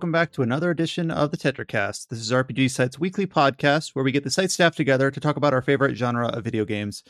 [0.00, 2.06] Hello, everyone, and welcome back to another edition of the TetraCast.
[2.06, 5.36] This is RPG Site's weekly podcast where we get the site staff together to talk
[5.36, 7.02] about our favorite genre of video games.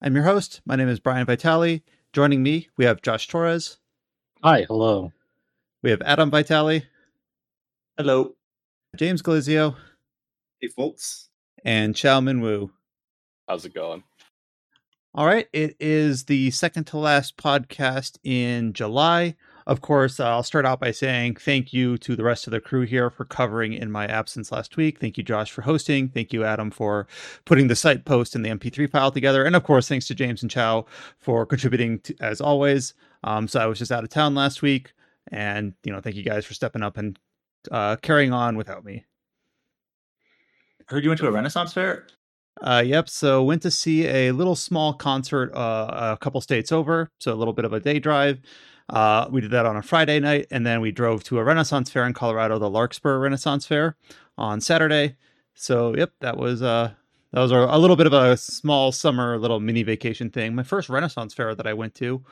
[0.00, 0.60] I'm your host.
[0.64, 1.82] My name is Brian Vitale.
[2.12, 3.78] Joining me, we have Josh Torres.
[4.44, 5.12] Hi, hello.
[5.82, 6.82] We have Adam Vitale.
[7.96, 8.36] Hello.
[8.94, 9.74] James Galizio.
[10.60, 11.28] Hey, folks.
[11.64, 12.70] And Chow Min Woo.
[13.48, 14.04] How's it going?
[15.16, 15.48] All right.
[15.52, 19.34] It is the second to last podcast in July.
[19.66, 22.82] Of course, I'll start out by saying thank you to the rest of the crew
[22.82, 25.00] here for covering in my absence last week.
[25.00, 26.08] Thank you, Josh, for hosting.
[26.08, 27.08] Thank you, Adam, for
[27.44, 29.44] putting the site post and the MP3 file together.
[29.44, 30.86] And of course, thanks to James and Chow
[31.18, 32.94] for contributing to, as always.
[33.24, 34.92] Um, so I was just out of town last week.
[35.32, 37.18] And, you know, thank you guys for stepping up and
[37.72, 39.04] uh, carrying on without me.
[40.80, 42.06] I Heard you went to a Renaissance fair?
[42.60, 43.08] Uh, yep.
[43.08, 47.10] So went to see a little small concert uh, a couple states over.
[47.18, 48.38] So a little bit of a day drive.
[48.88, 51.90] Uh, we did that on a Friday night, and then we drove to a Renaissance
[51.90, 53.96] fair in Colorado, the Larkspur Renaissance Fair,
[54.38, 55.16] on Saturday.
[55.54, 56.92] So, yep, that was uh,
[57.32, 60.54] that was a, a little bit of a small summer little mini vacation thing.
[60.54, 62.22] My first Renaissance fair that I went to.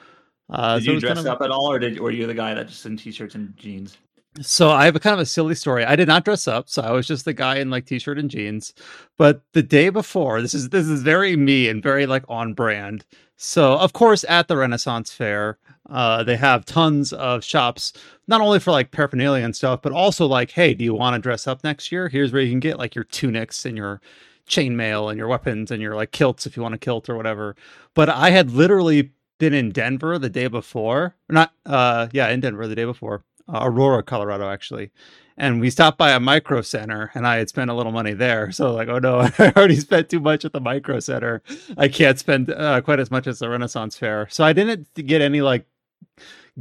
[0.51, 2.35] Uh, did so you dress kind of, up at all, or did were you the
[2.35, 3.97] guy that just in t-shirts and jeans?
[4.41, 5.85] So I have a kind of a silly story.
[5.85, 8.31] I did not dress up, so I was just the guy in like t-shirt and
[8.31, 8.75] jeans.
[9.17, 13.05] But the day before, this is this is very me and very like on brand.
[13.37, 15.59] So of course, at the Renaissance Fair,
[15.91, 17.93] uh, they have tons of shops,
[18.27, 21.21] not only for like paraphernalia and stuff, but also like, hey, do you want to
[21.21, 22.09] dress up next year?
[22.09, 24.01] Here's where you can get like your tunics and your
[24.49, 27.57] chainmail and your weapons and your like kilts if you want a kilt or whatever.
[27.95, 32.67] But I had literally been in Denver the day before, not uh, yeah, in Denver
[32.67, 34.91] the day before uh, Aurora, Colorado, actually.
[35.37, 38.51] And we stopped by a micro center and I had spent a little money there.
[38.53, 41.43] So, like, oh no, I already spent too much at the micro center.
[41.77, 44.29] I can't spend uh, quite as much as the Renaissance Fair.
[44.31, 45.67] So, I didn't get any like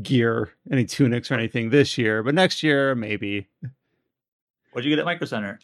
[0.01, 3.47] gear, any tunics or anything this year, but next year, maybe.
[4.71, 5.59] What'd you get at Micro Center?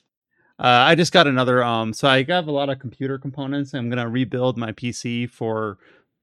[0.59, 1.63] Uh, I just got another.
[1.63, 3.73] Um, so I have a lot of computer components.
[3.73, 5.77] I'm gonna rebuild my PC for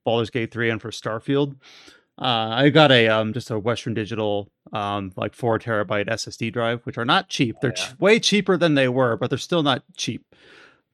[0.05, 1.57] Baldur's Gate 3 and for Starfield.
[2.19, 6.81] Uh, I got a um, just a Western Digital um, like four terabyte SSD drive,
[6.85, 7.57] which are not cheap.
[7.61, 7.93] They're oh, yeah.
[7.93, 10.25] ch- way cheaper than they were, but they're still not cheap.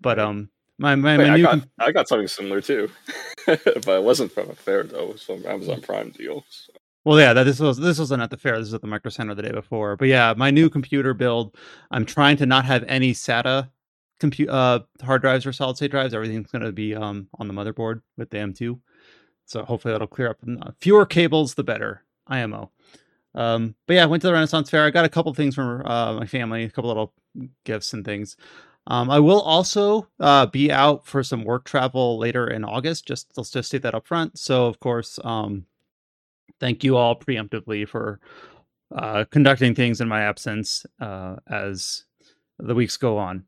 [0.00, 2.90] But um, my my, Wait, my I, new got, I got something similar too,
[3.46, 5.10] but it wasn't from a fair though.
[5.10, 6.44] It was from Amazon Prime deal.
[6.50, 6.72] So.
[7.04, 8.58] Well, yeah, that this was this wasn't at the fair.
[8.58, 9.96] This was at the Micro Center the day before.
[9.96, 11.56] But yeah, my new computer build.
[11.90, 13.70] I'm trying to not have any SATA
[14.20, 16.14] compute uh, hard drives or solid state drives.
[16.14, 18.78] Everything's going to be um, on the motherboard with the M2.
[19.46, 20.38] So hopefully that'll clear up.
[20.46, 22.02] Uh, fewer cables, the better.
[22.26, 22.70] IMO.
[23.34, 24.84] Um, but yeah, I went to the Renaissance Fair.
[24.84, 27.12] I got a couple things from uh, my family, a couple little
[27.64, 28.36] gifts and things.
[28.86, 33.06] Um, I will also uh, be out for some work travel later in August.
[33.06, 34.38] Just let's just state that up front.
[34.38, 35.66] So of course, um,
[36.58, 38.18] thank you all preemptively for
[38.94, 42.04] uh, conducting things in my absence uh, as
[42.58, 43.44] the weeks go on.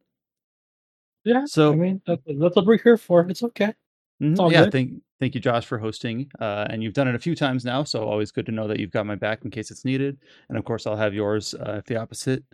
[1.24, 1.46] Yeah.
[1.46, 3.26] So I mean, that's what we're here for.
[3.28, 3.74] It's okay.
[4.20, 4.52] It's mm-hmm.
[4.52, 4.64] yeah.
[4.64, 4.72] Good.
[4.72, 6.30] Thank thank you, Josh, for hosting.
[6.38, 8.78] Uh, and you've done it a few times now, so always good to know that
[8.78, 10.18] you've got my back in case it's needed.
[10.50, 12.44] And of course, I'll have yours uh, if the opposite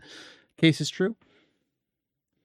[0.57, 1.17] case is true.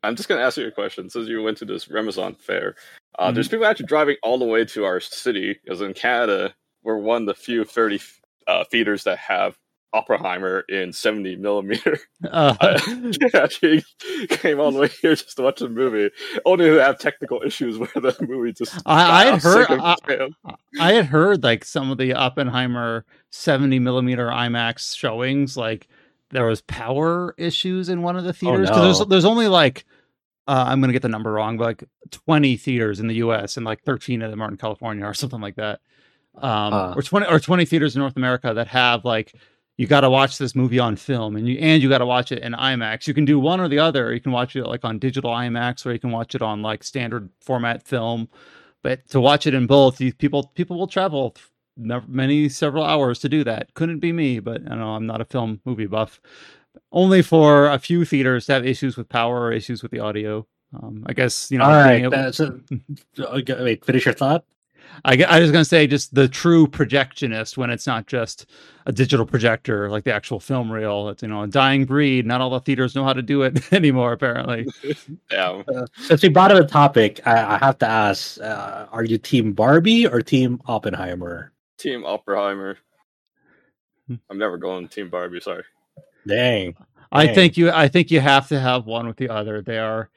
[0.01, 1.11] I'm just going to ask you a question.
[1.11, 2.73] Since you went to this Renaissance fair,
[3.19, 3.35] uh, mm-hmm.
[3.35, 7.21] there's people actually driving all the way to our city, because in Canada, we're one
[7.21, 7.99] of the few 30
[8.47, 9.55] uh, feeders that have
[9.95, 11.99] Oppenheimer in 70 millimeter.
[12.31, 12.79] Uh, I
[14.29, 16.09] came all the way here just to watch the movie,
[16.43, 18.81] only to have technical issues where the movie just.
[18.85, 19.67] I, I had heard.
[19.69, 19.95] I,
[20.79, 25.87] I, had heard like some of the Oppenheimer 70 millimeter IMAX showings, like
[26.31, 28.83] there was power issues in one of the oh, theaters oh, no.
[28.83, 29.85] there's there's only like.
[30.47, 33.57] Uh, I'm gonna get the number wrong, but like 20 theaters in the U.S.
[33.57, 35.79] and like 13 of them are in California or something like that,
[36.37, 39.35] um, uh, or 20 or 20 theaters in North America that have like
[39.77, 42.31] you got to watch this movie on film and you and you got to watch
[42.31, 43.07] it in IMAX.
[43.07, 44.13] You can do one or the other.
[44.13, 46.83] You can watch it like on digital IMAX or you can watch it on like
[46.83, 48.29] standard format film.
[48.83, 51.35] But to watch it in both, people people will travel
[51.77, 53.73] many several hours to do that.
[53.73, 56.21] Couldn't be me, but I know I'm not a film movie buff.
[56.91, 60.45] Only for a few theaters to have issues with power or issues with the audio.
[60.73, 61.65] Um, I guess you know.
[61.65, 62.59] All right, able- so,
[63.63, 64.45] wait, finish your thought.
[65.03, 68.49] I, I was going to say just the true projectionist when it's not just
[68.85, 71.09] a digital projector like the actual film reel.
[71.09, 72.25] It's you know a dying breed.
[72.25, 74.13] Not all the theaters know how to do it anymore.
[74.13, 74.67] Apparently.
[75.31, 75.63] yeah.
[75.67, 79.17] Uh, since we brought up the topic, I, I have to ask: uh, Are you
[79.17, 81.51] Team Barbie or Team Oppenheimer?
[81.77, 82.77] Team Oppenheimer.
[84.07, 84.15] Hmm.
[84.29, 85.41] I'm never going Team Barbie.
[85.41, 85.63] Sorry.
[86.27, 86.71] Dang.
[86.73, 86.75] Dang.
[87.11, 87.71] I think you.
[87.71, 89.61] I think you have to have one with the other.
[89.61, 90.09] They are.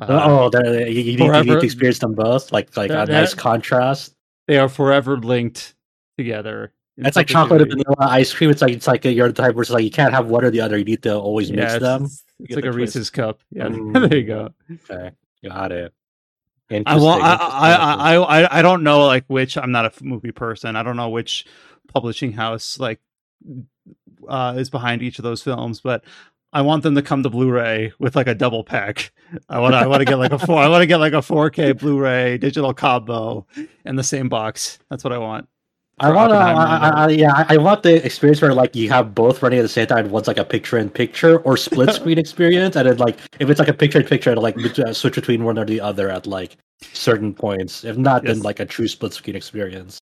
[0.00, 3.34] Uh, oh, you, you, need, you, need, to experience them both, like like a nice
[3.34, 4.14] contrast
[4.48, 5.74] they are forever linked
[6.18, 8.50] together It's like chocolate and vanilla ice cream.
[8.50, 10.44] It's like it's like a, you're the type where it's like you can't have one
[10.44, 10.76] or the other.
[10.76, 12.04] You need to always yeah, mix it's, them.
[12.04, 12.96] It's, it's like a twist.
[12.96, 13.40] Reese's cup.
[13.50, 14.08] Yeah, Mm.
[14.08, 14.50] there you go.
[14.70, 15.12] Okay,
[15.44, 15.92] got it.
[16.70, 17.22] I want.
[17.22, 18.14] I, Interesting, I.
[18.14, 19.56] I, I, I don't know like which.
[19.56, 20.76] I'm not a movie person.
[20.76, 21.46] I don't know which
[21.88, 23.00] publishing house like
[24.28, 26.04] uh, is behind each of those films, but
[26.52, 29.12] I want them to come to Blu-ray with like a double pack.
[29.48, 29.74] I want.
[29.74, 30.60] I want to get like a four.
[30.60, 33.46] I want to get like a 4K Blu-ray digital combo
[33.86, 34.78] in the same box.
[34.90, 35.48] That's what I want.
[35.98, 39.60] I want to, I, yeah, I- want the experience where like you have both running
[39.60, 40.10] at the same time.
[40.10, 44.30] One's like a picture-in-picture or split-screen experience, and then like if it's like a picture-in-picture,
[44.30, 46.56] it'll like uh, switch between one or the other at like
[46.92, 47.84] certain points.
[47.84, 50.00] If not, then like a true split-screen experience.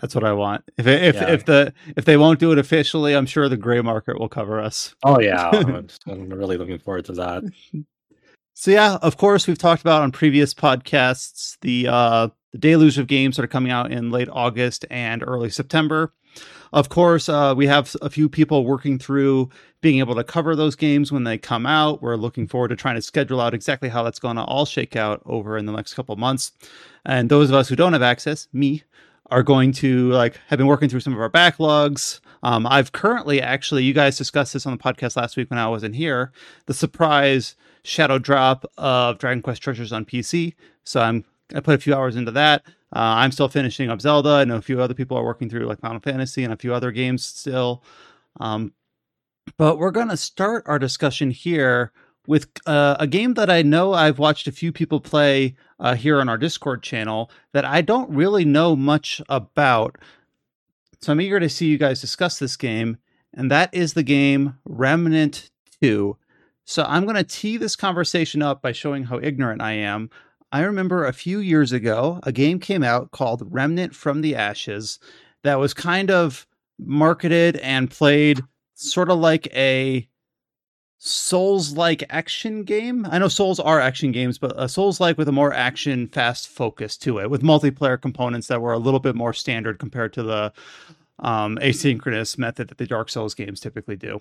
[0.00, 0.64] That's what I want.
[0.76, 1.30] If if Yeah.
[1.30, 4.60] if the if they won't do it officially, I'm sure the gray market will cover
[4.60, 4.94] us.
[5.04, 7.44] Oh yeah, I'm, I'm really looking forward to that.
[8.54, 13.06] So yeah, of course, we've talked about on previous podcasts the uh, the deluge of
[13.06, 16.12] games that are coming out in late August and early September.
[16.72, 19.48] Of course, uh, we have a few people working through
[19.80, 22.02] being able to cover those games when they come out.
[22.02, 24.94] We're looking forward to trying to schedule out exactly how that's going to all shake
[24.94, 26.52] out over in the next couple months.
[27.06, 28.82] And those of us who don't have access, me,
[29.30, 32.20] are going to like have been working through some of our backlogs.
[32.42, 35.68] Um, I've currently actually, you guys discussed this on the podcast last week when I
[35.68, 36.32] wasn't here.
[36.66, 40.54] The surprise shadow drop of Dragon Quest Treasures on PC.
[40.84, 42.62] So I'm I put a few hours into that.
[42.94, 44.30] Uh, I'm still finishing up Zelda.
[44.30, 46.74] I know a few other people are working through like Final Fantasy and a few
[46.74, 47.82] other games still.
[48.40, 48.72] Um,
[49.56, 51.92] but we're going to start our discussion here
[52.28, 56.20] with uh, a game that I know I've watched a few people play uh, here
[56.20, 59.96] on our Discord channel that I don't really know much about.
[61.00, 62.98] So I'm eager to see you guys discuss this game,
[63.32, 66.18] and that is the game Remnant 2.
[66.66, 70.10] So I'm going to tee this conversation up by showing how ignorant I am.
[70.52, 74.98] I remember a few years ago, a game came out called Remnant from the Ashes
[75.44, 76.46] that was kind of
[76.78, 78.42] marketed and played
[78.74, 80.06] sort of like a
[80.98, 83.06] Souls like action game.
[83.08, 86.48] I know Souls are action games, but a Souls like with a more action fast
[86.48, 90.22] focus to it, with multiplayer components that were a little bit more standard compared to
[90.24, 90.52] the
[91.20, 94.20] um, asynchronous method that the Dark Souls games typically do.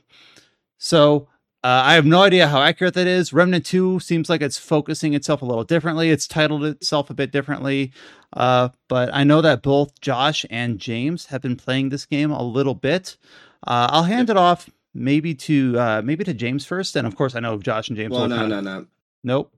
[0.77, 1.27] So
[1.63, 3.33] uh, I have no idea how accurate that is.
[3.33, 6.11] Remnant 2 seems like it's focusing itself a little differently.
[6.11, 7.91] It's titled itself a bit differently.
[8.33, 12.43] Uh, but I know that both Josh and James have been playing this game a
[12.43, 13.17] little bit.
[13.65, 17.35] Uh, I'll hand it off maybe to uh, maybe to James first, and of course
[17.35, 18.11] I know Josh and James.
[18.11, 18.85] Well, no, kinda- no, no.
[19.23, 19.53] nope.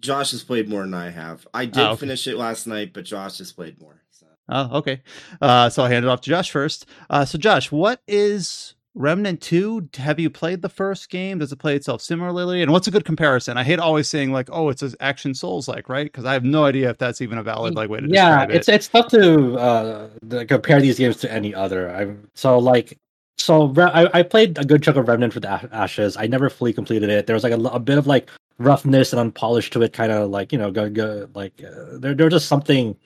[0.00, 1.46] Josh has played more than I have.
[1.52, 2.00] I did Oh, okay.
[2.00, 4.00] finish it last night, but Josh has played more.
[4.10, 4.26] So.
[4.48, 5.02] Oh, okay.
[5.42, 6.86] Uh, so I'll hand it off to Josh first.
[7.10, 9.90] Uh, so Josh, what is Remnant Two?
[9.98, 11.38] Have you played the first game?
[11.38, 12.62] Does it play itself similarly?
[12.62, 13.58] And what's a good comparison?
[13.58, 16.06] I hate always saying like, "Oh, it's an action Souls like," right?
[16.06, 18.50] Because I have no idea if that's even a valid like way to yeah, describe
[18.50, 18.52] it.
[18.54, 20.08] Yeah, it's it's tough to uh
[20.48, 21.94] compare these games to any other.
[21.94, 22.98] I so like
[23.40, 26.16] so I, I played a good chunk of Remnant from the Ashes.
[26.16, 27.26] I never fully completed it.
[27.26, 28.28] There was like a bit of like
[28.58, 32.14] roughness and unpolished to it, kind of like you know go go like uh, there
[32.14, 32.96] there was just something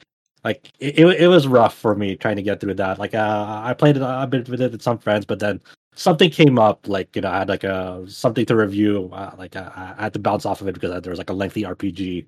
[0.45, 2.99] like it, it it was rough for me trying to get through that.
[2.99, 5.61] Like uh, I played a bit with it with some friends, but then
[5.95, 9.11] something came up like you know I had like a something to review.
[9.13, 11.35] Uh, like uh, I had to bounce off of it because there was like a
[11.35, 12.27] lengthy RPG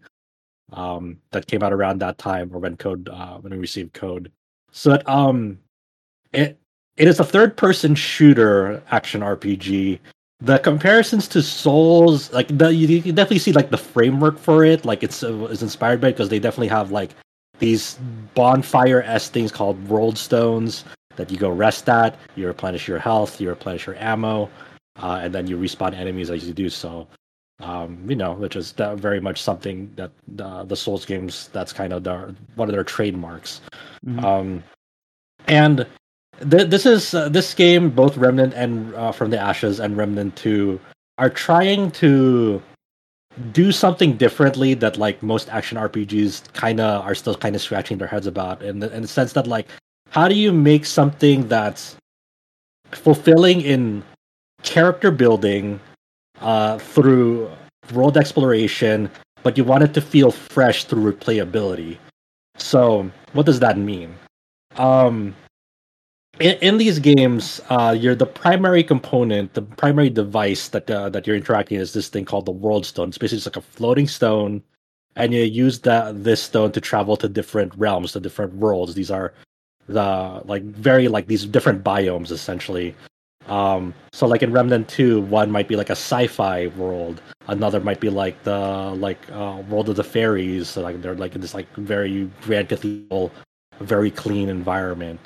[0.72, 4.32] um that came out around that time or when code uh when we received code
[4.72, 5.58] so that um
[6.32, 6.58] it
[6.96, 9.98] it is a third person shooter action rpg
[10.40, 14.84] the comparisons to souls like the, you, you definitely see like the framework for it
[14.84, 17.10] like it's uh, is inspired by because they definitely have like
[17.58, 17.98] these
[18.34, 20.84] bonfire s things called world stones
[21.16, 24.48] that you go rest at you replenish your health you replenish your ammo
[25.02, 27.06] uh, and then you respawn enemies as you do so
[27.60, 31.92] um, you know, which is very much something that uh, the Souls games that's kind
[31.92, 33.60] of their, one of their trademarks.
[34.04, 34.22] Mhm.
[34.22, 34.64] Um,
[35.48, 35.86] and
[36.50, 40.36] th- this is uh, this game, both Remnant and uh, From the Ashes and Remnant
[40.36, 40.80] Two,
[41.18, 42.62] are trying to
[43.52, 47.98] do something differently that like most action RPGs kind of are still kind of scratching
[47.98, 49.68] their heads about, in the, in the sense that like,
[50.08, 51.96] how do you make something that's
[52.92, 54.02] fulfilling in
[54.62, 55.78] character building
[56.40, 57.50] uh, through
[57.92, 59.10] world exploration,
[59.42, 61.98] but you want it to feel fresh through replayability.
[62.56, 64.14] So, what does that mean?
[64.76, 65.34] Um,
[66.40, 71.26] in, in these games, uh, you're the primary component, the primary device that uh, that
[71.26, 73.08] you're interacting is this thing called the World Stone.
[73.08, 74.62] It's basically just like a floating stone,
[75.16, 78.94] and you use that this stone to travel to different realms, to different worlds.
[78.94, 79.32] These are
[79.88, 82.94] the like very like these different biomes essentially.
[83.48, 88.00] Um, so like in Remnant 2, one might be like a sci-fi world, another might
[88.00, 90.68] be like the like uh, world of the fairies.
[90.68, 93.30] So like they're like in this like very grand cathedral,
[93.80, 95.20] very clean environment.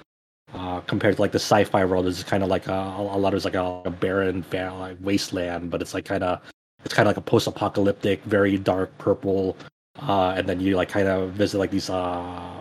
[0.52, 3.37] Uh, compared to like the sci-fi world is kind of like a, a lot of
[3.37, 6.40] it's like a, a barren like wasteland, but it's like kind of
[6.85, 9.57] it's kind of like a post-apocalyptic, very dark purple,
[10.02, 12.61] uh, and then you like kind of visit like these uh,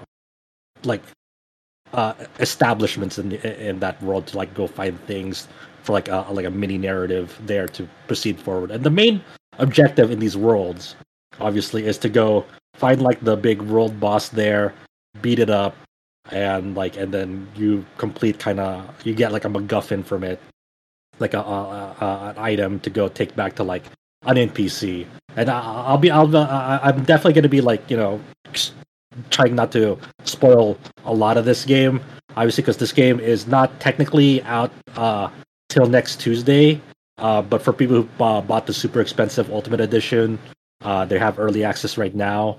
[0.84, 1.02] like
[1.94, 5.48] uh, establishments in in that world to like go find things
[5.82, 8.70] for like a like a mini narrative there to proceed forward.
[8.70, 9.22] And the main
[9.58, 10.96] objective in these worlds,
[11.40, 14.76] obviously, is to go find like the big world boss there,
[15.22, 15.76] beat it up,
[16.32, 20.40] and like and then you complete kind of you get like a MacGuffin from it,
[21.20, 23.84] like a, a, a, an item to go take back to like
[24.24, 25.06] an NPC.
[25.36, 28.22] And I, will be I'll I'm definitely going to be like you know
[29.30, 32.02] trying not to spoil a lot of this game,
[32.36, 35.30] obviously because this game is not technically out uh,
[35.70, 36.82] till next Tuesday.
[37.18, 40.40] Uh, but for people who uh, bought the super expensive Ultimate Edition,
[40.82, 42.58] uh, they have early access right now.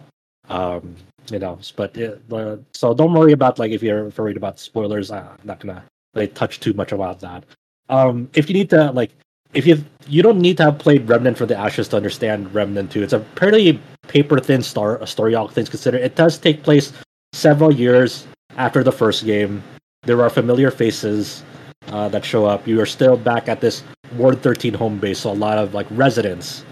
[0.51, 0.97] Um,
[1.31, 1.97] you know, but
[2.33, 5.11] uh, so don't worry about like if you're worried about spoilers.
[5.11, 5.85] I'm not gonna
[6.15, 7.45] like, touch too much about that.
[7.89, 9.11] Um, if you need to like,
[9.53, 12.91] if you you don't need to have played Remnant from the Ashes to understand Remnant
[12.91, 13.03] 2.
[13.03, 16.01] It's a pretty paper thin star story, all things considered.
[16.01, 16.93] It does take place
[17.33, 19.63] several years after the first game.
[20.03, 21.43] There are familiar faces
[21.89, 22.67] uh, that show up.
[22.67, 23.83] You are still back at this
[24.17, 26.65] Ward 13 home base, so a lot of like residents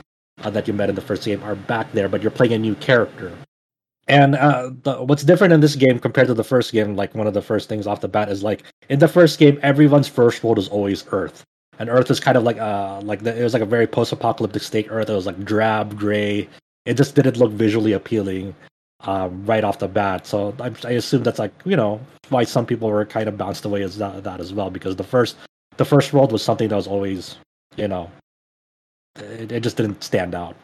[0.43, 2.59] uh, that you met in the first game are back there, but you're playing a
[2.59, 3.33] new character.
[4.09, 7.27] And uh, the, what's different in this game compared to the first game, like one
[7.27, 10.43] of the first things off the bat, is like in the first game, everyone's first
[10.43, 11.45] world is always Earth,
[11.79, 14.62] and Earth is kind of like uh like the, it was like a very post-apocalyptic
[14.62, 15.11] state Earth.
[15.11, 16.49] It was like drab, gray.
[16.87, 18.55] It just didn't look visually appealing
[19.00, 20.27] um, right off the bat.
[20.27, 22.00] So I, I assume that's like you know
[22.31, 25.05] why some people were kind of bounced away as that, that as well because the
[25.05, 25.37] first
[25.77, 27.37] the first world was something that was always
[27.77, 28.11] you know
[29.17, 30.57] it, it just didn't stand out.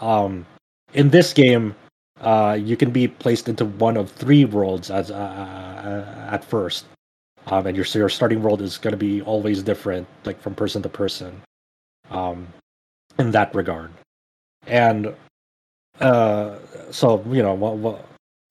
[0.00, 0.46] Um,
[0.94, 1.74] in this game,
[2.20, 6.86] uh, you can be placed into one of three worlds as uh, uh, at first,
[7.46, 10.82] um, and your your starting world is going to be always different, like from person
[10.82, 11.42] to person,
[12.10, 12.46] um,
[13.18, 13.90] in that regard.
[14.66, 15.14] And
[16.00, 16.58] uh,
[16.90, 18.00] so you know,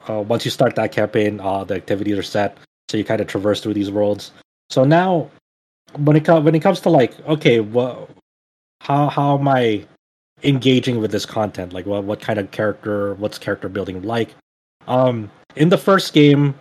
[0.08, 2.58] uh, once you start that campaign, uh, the activities are set,
[2.90, 4.32] so you kind of traverse through these worlds.
[4.70, 5.30] So now,
[5.98, 8.10] when it comes when it comes to like, okay, what,
[8.82, 9.86] how how am I
[10.44, 11.74] engaging with this content?
[11.74, 13.16] Like, what what kind of character?
[13.16, 14.30] What's character building like?
[14.88, 16.56] Um, in the first game,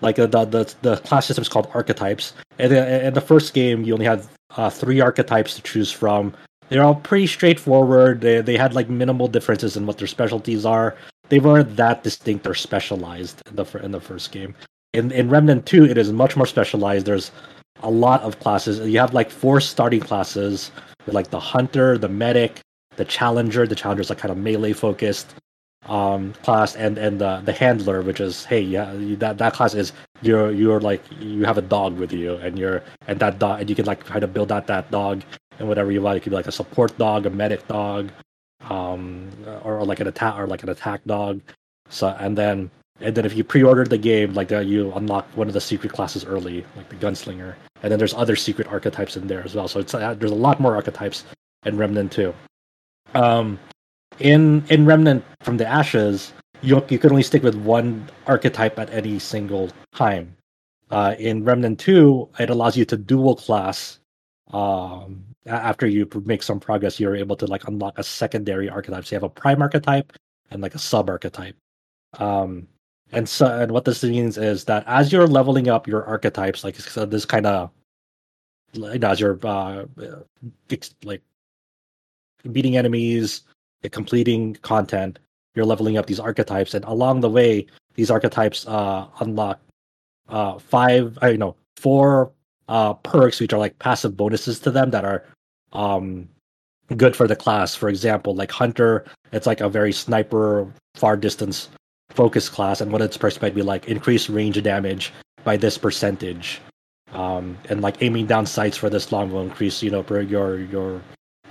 [0.00, 2.32] like the the the class system is called archetypes.
[2.58, 4.24] And in the first game, you only had
[4.56, 6.34] uh, three archetypes to choose from.
[6.68, 8.20] They're all pretty straightforward.
[8.20, 10.96] They they had like minimal differences in what their specialties are.
[11.28, 14.54] They weren't that distinct or specialized in the in the first game.
[14.92, 17.06] In in Remnant Two, it is much more specialized.
[17.06, 17.30] There's
[17.82, 18.80] a lot of classes.
[18.80, 20.70] You have like four starting classes
[21.06, 22.60] like the hunter, the medic,
[22.96, 23.66] the challenger.
[23.66, 25.34] The challenger is like kind of melee focused
[25.86, 29.92] um class and and the the handler which is hey yeah that that class is
[30.22, 33.68] you're you're like you have a dog with you and you're and that dog and
[33.68, 35.22] you can like try to build out that dog
[35.58, 36.16] and whatever you want.
[36.16, 38.10] It could be like a support dog a medic dog
[38.70, 39.30] um
[39.62, 41.42] or, or like an attack or like an attack dog.
[41.90, 42.70] So and then
[43.00, 45.92] and then if you pre-ordered the game like uh, you unlock one of the secret
[45.92, 47.56] classes early like the gunslinger.
[47.82, 49.68] And then there's other secret archetypes in there as well.
[49.68, 51.24] So it's uh, there's a lot more archetypes
[51.66, 52.32] in remnant 2
[53.14, 53.58] um
[54.18, 58.90] in in Remnant from the Ashes, you you can only stick with one archetype at
[58.90, 60.36] any single time.
[60.90, 63.98] Uh, in Remnant Two, it allows you to dual class.
[64.52, 69.04] Um, after you make some progress, you're able to like unlock a secondary archetype.
[69.04, 70.12] So you have a prime archetype
[70.50, 71.56] and like a sub archetype.
[72.18, 72.68] Um,
[73.12, 76.76] and so and what this means is that as you're leveling up your archetypes, like
[76.76, 77.70] so this kind of
[78.72, 79.84] you know, as you're uh,
[81.04, 81.22] like
[82.52, 83.42] beating enemies,
[83.90, 85.18] completing content,
[85.54, 89.60] you're leveling up these archetypes, and along the way, these archetypes uh, unlock
[90.28, 92.32] uh, five, I know, four
[92.68, 95.24] uh, perks, which are like passive bonuses to them that are
[95.72, 96.28] um,
[96.96, 97.74] good for the class.
[97.74, 101.68] For example, like Hunter, it's like a very sniper, far distance
[102.10, 105.12] focus class, and of its perks might be like increase range damage
[105.44, 106.60] by this percentage.
[107.12, 111.00] Um, and like aiming down sights for this long will increase, you know, your your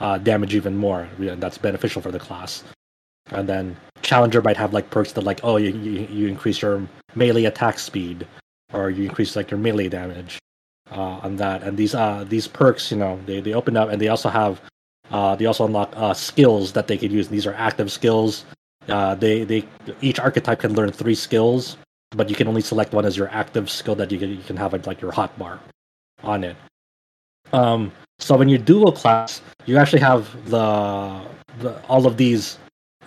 [0.04, 1.08] uh, damage even more.
[1.18, 2.64] And that's beneficial for the class.
[3.32, 6.86] And then Challenger might have like perks that like oh you, you, you increase your
[7.16, 8.28] melee attack speed
[8.74, 10.40] or you increase like your melee damage
[10.92, 11.64] uh, on that.
[11.64, 14.62] And these uh these perks you know they, they open up and they also have
[15.12, 17.30] uh, they also unlock uh, skills that they could use.
[17.30, 18.46] These are active skills.
[18.90, 19.64] Uh, they they
[20.02, 21.78] each archetype can learn three skills,
[22.12, 24.58] but you can only select one as your active skill that you can you can
[24.58, 25.60] have like your hotbar
[26.24, 26.58] on it.
[27.54, 31.22] Um, so when you dual class, you actually have the,
[31.60, 32.58] the all of these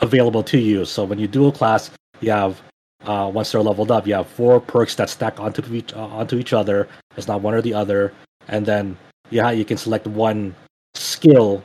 [0.01, 0.85] available to you.
[0.85, 2.61] So when you dual class, you have
[3.05, 6.39] uh, once they're leveled up, you have four perks that stack onto each uh, onto
[6.39, 6.89] each other.
[7.17, 8.13] It's not one or the other,
[8.49, 8.97] and then
[9.31, 10.55] yeah, you can select one
[10.95, 11.63] skill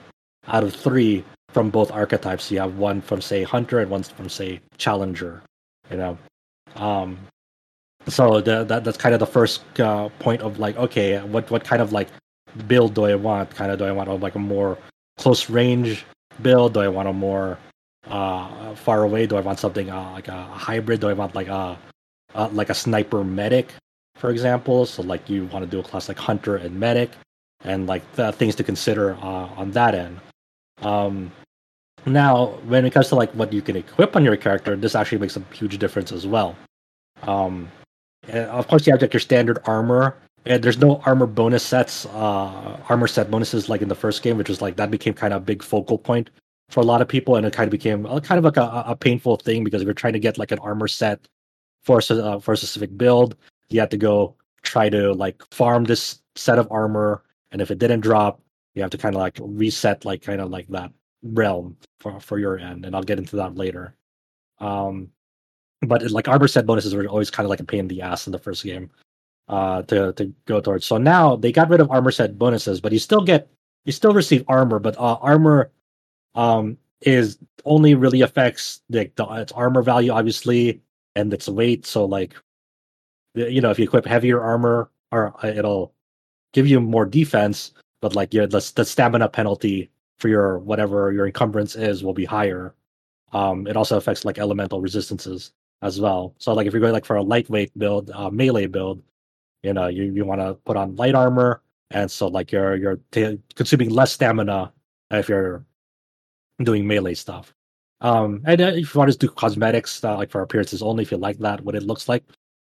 [0.48, 2.52] out of three from both archetypes.
[2.52, 5.42] You have one from say hunter and one from say challenger.
[5.90, 6.18] You know,
[6.76, 7.18] um,
[8.08, 11.64] so the, that that's kind of the first uh, point of like, okay, what what
[11.64, 12.08] kind of like
[12.68, 13.50] build do I want?
[13.52, 14.78] Kind of do I want a, like a more
[15.18, 16.06] close range
[16.42, 16.74] build?
[16.74, 17.58] Do I want a more
[18.08, 19.28] uh, far away?
[19.28, 21.02] Do I want something uh, like a hybrid?
[21.02, 21.78] Do I want like a
[22.34, 23.74] uh, like a sniper medic,
[24.16, 24.86] for example?
[24.86, 27.12] So like you want to do a class like hunter and medic,
[27.64, 30.20] and like the things to consider uh, on that end.
[30.82, 31.32] Um,
[32.06, 35.20] now, when it comes to like what you can equip on your character, this actually
[35.20, 36.56] makes a huge difference as well.
[37.24, 37.70] Um,
[38.30, 40.16] of course, you have to like your standard armor.
[40.46, 44.38] And there's no armor bonus sets, uh, armor set bonuses like in the first game,
[44.38, 46.30] which was like that became kind of a big focal point
[46.70, 48.84] for a lot of people, and it kind of became a, kind of like a,
[48.88, 51.28] a painful thing because if you're trying to get like an armor set
[51.84, 53.36] for a, uh, for a specific build,
[53.70, 57.78] you have to go try to like farm this set of armor, and if it
[57.78, 58.42] didn't drop,
[58.74, 60.92] you have to kind of like reset like kind of like that
[61.24, 63.96] realm for for your end, and I'll get into that later.
[64.60, 65.10] Um,
[65.82, 68.28] but like armor set bonuses were always kind of like a pain in the ass
[68.28, 68.90] in the first game
[69.52, 70.86] uh to to go towards.
[70.86, 73.50] So now they got rid of armor set bonuses, but you still get
[73.86, 75.72] you still receive armor, but uh, armor
[76.36, 80.82] um is only really affects the, the its armor value obviously
[81.16, 81.86] and its weight.
[81.86, 82.36] So like
[83.36, 85.94] you know if you equip heavier armor or uh, it'll
[86.54, 91.26] give you more defense, but like your the, the stamina penalty for your whatever your
[91.26, 92.74] encumbrance is will be higher.
[93.34, 96.36] Um, it also affects like elemental resistances as well.
[96.38, 99.02] So like if you're going like for a lightweight build, uh, melee build,
[99.64, 103.00] you know you, you want to put on light armor, and so like you're you're
[103.12, 104.72] t- consuming less stamina
[105.12, 105.66] if you're
[106.64, 107.54] doing melee stuff.
[108.02, 111.12] Um, and uh, if you want to do cosmetics, uh, like for appearances only, if
[111.12, 112.24] you like that, what it looks like,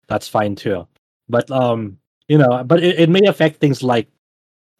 [0.06, 0.86] that's fine too.
[1.28, 4.08] But um, you know, but it, it may affect things like,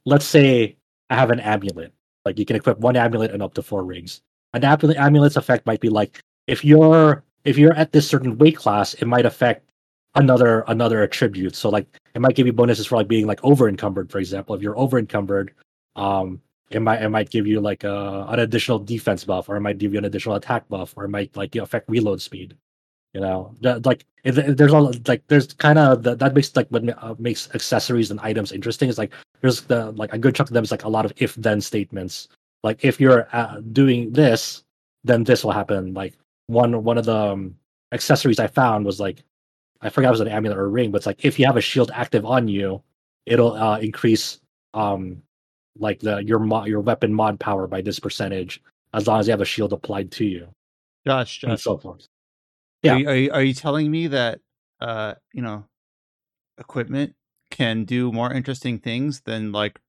[0.05, 0.77] let's say
[1.11, 1.93] I have an amulet
[2.25, 4.23] like you can equip one amulet and up to four rings.
[4.55, 8.57] An amulet amulet's effect might be like if you're if you're at this certain weight
[8.57, 9.72] class, it might affect
[10.15, 11.57] another another attribute.
[11.57, 14.55] So like it might give you bonuses for like being like over encumbered, for example.
[14.55, 15.55] If you're over encumbered,
[15.97, 19.61] um, it might it might give you like a an additional defense buff, or it
[19.61, 22.57] might give you an additional attack buff, or it might like affect reload speed.
[23.15, 26.89] You know, like if, there's all like there's kind of that, that makes like what
[27.03, 30.55] uh, makes accessories and items interesting is like there's the like a good chunk of
[30.55, 32.29] them is like a lot of if then statements.
[32.63, 34.63] Like if you're uh, doing this,
[35.05, 35.93] then this will happen.
[35.93, 36.15] Like
[36.47, 37.57] one one of the um,
[37.93, 39.23] accessories I found was like
[39.83, 41.57] I forgot it was an amulet or a ring, but it's like if you have
[41.57, 42.83] a shield active on you,
[43.27, 44.41] it'll uh, increase
[44.75, 45.23] um
[45.79, 48.63] like the your mod your weapon mod power by this percentage
[48.95, 50.49] as long as you have a shield applied to you.
[51.07, 51.51] Josh, Josh.
[51.51, 52.09] And so forth.
[52.83, 52.95] Yeah.
[52.95, 54.41] Are you, are you, are you telling me that
[54.81, 55.65] uh you know
[56.59, 57.15] equipment
[57.51, 59.81] can do more interesting things than like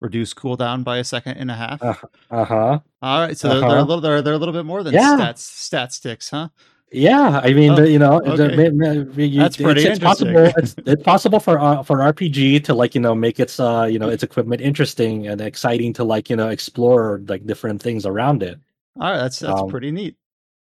[0.00, 1.82] reduce cooldown by a second and a half?
[1.82, 2.80] Uh huh.
[3.02, 3.60] All right, so uh-huh.
[3.60, 3.88] they're, they're, a uh-huh.
[3.88, 5.16] little they're, they're a little bit more than yeah.
[5.18, 6.48] stats stat sticks, huh?
[6.94, 8.54] Yeah, I mean, oh, the, you know, okay.
[8.54, 10.36] the, you, that's pretty it's, it's possible.
[10.36, 13.98] It's, it's, possible for uh, for RPG to like you know make its uh you
[13.98, 18.44] know its equipment interesting and exciting to like you know explore like different things around
[18.44, 18.60] it.
[19.00, 20.14] All right, that's that's um, pretty neat.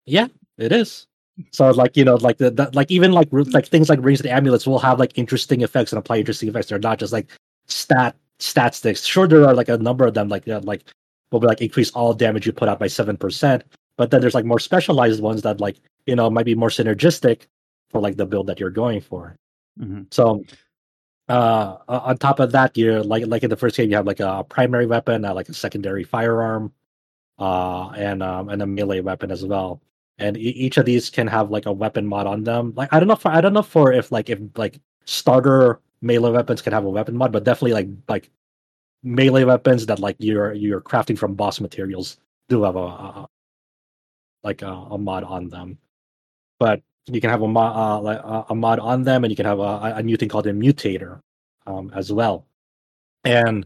[0.06, 1.06] Yeah, it is.
[1.52, 4.30] So like you know like the, the, like even like like things like rings and
[4.30, 6.68] amulets will have like interesting effects and apply interesting effects.
[6.68, 7.28] They're not just like
[7.68, 9.04] stat stat sticks.
[9.04, 10.84] Sure, there are like a number of them like like
[11.32, 13.64] will be like increase all damage you put out by seven percent.
[13.98, 17.48] But then there's like more specialized ones that like you know might be more synergistic
[17.90, 19.36] for like the build that you're going for.
[19.80, 20.04] Mm-hmm.
[20.12, 20.44] So
[21.30, 24.20] uh on top of that you're like like in the first game you have like
[24.20, 26.74] a primary weapon uh, like a secondary firearm
[27.38, 29.80] uh and um and a melee weapon as well
[30.22, 32.74] and e- each of these can have like a weapon mod on them.
[32.76, 36.32] Like I don't know for I don't know for if like if like starter melee
[36.32, 38.30] weapons can have a weapon mod, but definitely like like
[39.04, 42.18] melee weapons that like you're you're crafting from boss materials
[42.50, 43.28] do have a, a
[44.44, 45.78] like a, a, mod on them.
[46.60, 49.46] But you can have a mod uh, like a, mod on them, and you can
[49.46, 51.22] have a, a new thing called a mutator
[51.68, 52.46] um, as well.
[53.24, 53.66] And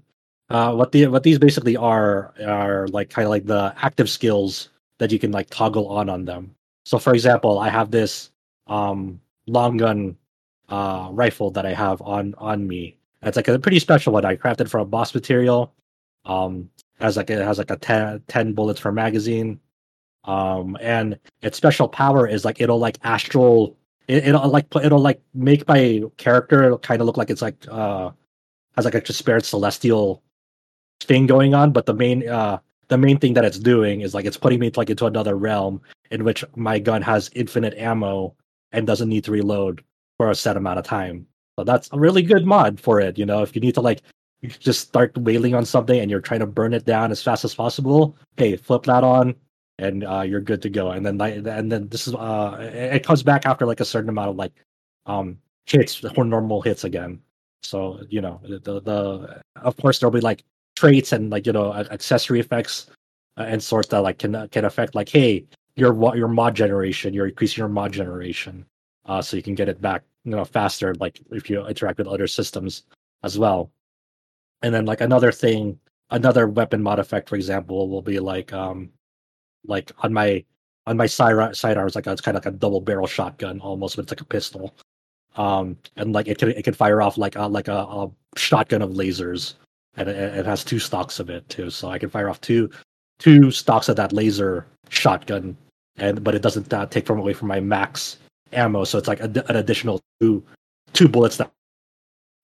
[0.50, 4.70] uh, what the what these basically are are like kind of like the active skills
[5.00, 6.56] that you can like toggle on on them.
[6.86, 8.32] So for example, I have this
[8.68, 10.18] um long gun
[10.70, 12.98] uh rifle that I have on on me.
[13.24, 14.26] It's like a pretty special one.
[14.26, 15.74] I crafted from a boss material.
[16.26, 19.60] Um has like it has like a 10, 10 bullets per magazine.
[20.26, 25.22] Um and its special power is like it'll like astral it, will like it'll like
[25.34, 28.12] make my character kind of look like it's like uh
[28.76, 30.22] has like a spared celestial
[31.02, 34.26] thing going on, but the main uh the main thing that it's doing is like
[34.26, 38.36] it's putting me like into another realm in which my gun has infinite ammo
[38.72, 39.84] and doesn't need to reload
[40.18, 41.26] for a set amount of time.
[41.58, 43.18] So that's a really good mod for it.
[43.18, 44.02] You know, if you need to like
[44.60, 47.56] just start wailing on something and you're trying to burn it down as fast as
[47.56, 49.36] possible, hey, flip that on
[49.80, 50.92] and uh, you're good to go.
[50.92, 54.30] And then and then this is uh it comes back after like a certain amount
[54.30, 54.54] of like
[55.06, 57.22] um hits or normal hits again.
[57.64, 60.44] So you know the the of course there'll be like
[60.76, 62.88] traits and like you know accessory effects
[63.38, 67.28] uh, and sorts that like can can affect like hey your your mod generation you're
[67.28, 68.66] increasing your mod generation
[69.06, 72.08] uh so you can get it back you know faster like if you interact with
[72.08, 72.84] other systems
[73.24, 73.72] as well
[74.62, 75.80] and then like another thing
[76.12, 78.90] another weapon mod effect for example will be like um
[79.68, 80.44] like on my
[80.88, 83.96] on my side sidearms like a, it's kind of like a double barrel shotgun almost
[83.96, 84.74] but it's like a pistol.
[85.36, 88.82] Um and like it can it can fire off like a like a, a shotgun
[88.82, 89.56] of lasers
[89.98, 91.70] and it, it, has two stocks of it too.
[91.70, 92.70] So i can fire off two
[93.20, 95.58] two stocks of that laser shotgun
[95.98, 98.18] and but it doesn't uh, take from away from my max
[98.52, 98.84] ammo.
[98.84, 100.44] So it's like a, an additional two
[100.94, 101.52] two bullets that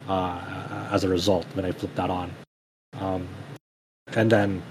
[0.07, 2.31] uh as a result when i flip that on.
[2.99, 3.27] Um
[4.13, 4.61] and then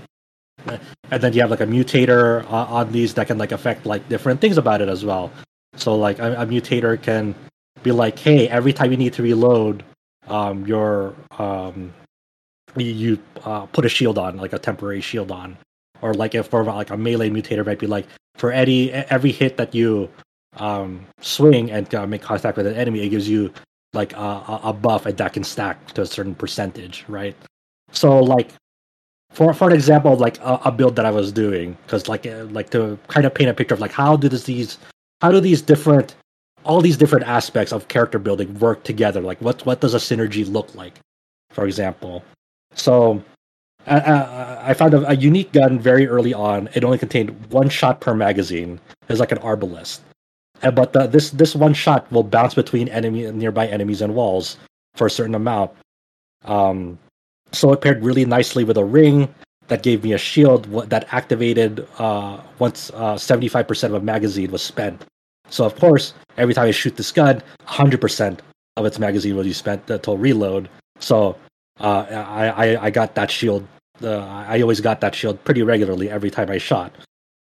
[1.11, 4.09] and then you have like a mutator uh, on these that can like affect like
[4.09, 5.31] different things about it as well
[5.77, 7.35] so like a, a mutator can
[7.83, 9.83] be like, hey, every time you need to reload,
[10.29, 11.92] um, your um,
[12.77, 15.57] you, you uh, put a shield on, like a temporary shield on,
[16.03, 19.57] or like if for like a melee mutator might be like for any every hit
[19.57, 20.09] that you
[20.57, 23.53] um swing and uh, make contact with an enemy, it gives you
[23.92, 27.37] like a, a buff and that can stack to a certain percentage, right?
[27.92, 28.51] So like
[29.31, 32.27] for for an example of like a, a build that I was doing, because like
[32.27, 34.79] uh, like to kind of paint a picture of like how do this, these
[35.21, 36.14] how do these different
[36.64, 39.21] all these different aspects of character building work together.
[39.21, 40.99] Like what what does a synergy look like,
[41.51, 42.25] for example?
[42.75, 43.23] So
[43.87, 46.69] uh, I found a, a, unique gun very early on.
[46.75, 48.79] It only contained one shot per magazine.
[49.09, 50.01] It's like an arbalest,
[50.62, 54.59] and, but the, this this one shot will bounce between enemy nearby enemies and walls
[54.95, 55.71] for a certain amount.
[56.45, 56.99] Um,
[57.53, 59.33] so it paired really nicely with a ring
[59.69, 64.63] that gave me a shield that activated uh, once uh, 75% of a magazine was
[64.63, 65.05] spent.
[65.49, 68.39] So of course, every time I shoot this gun, 100%
[68.77, 70.69] of its magazine will be spent until reload.
[70.99, 71.37] So
[71.79, 73.67] uh, I, I, I got that shield.
[74.03, 76.93] Uh, I always got that shield pretty regularly every time I shot.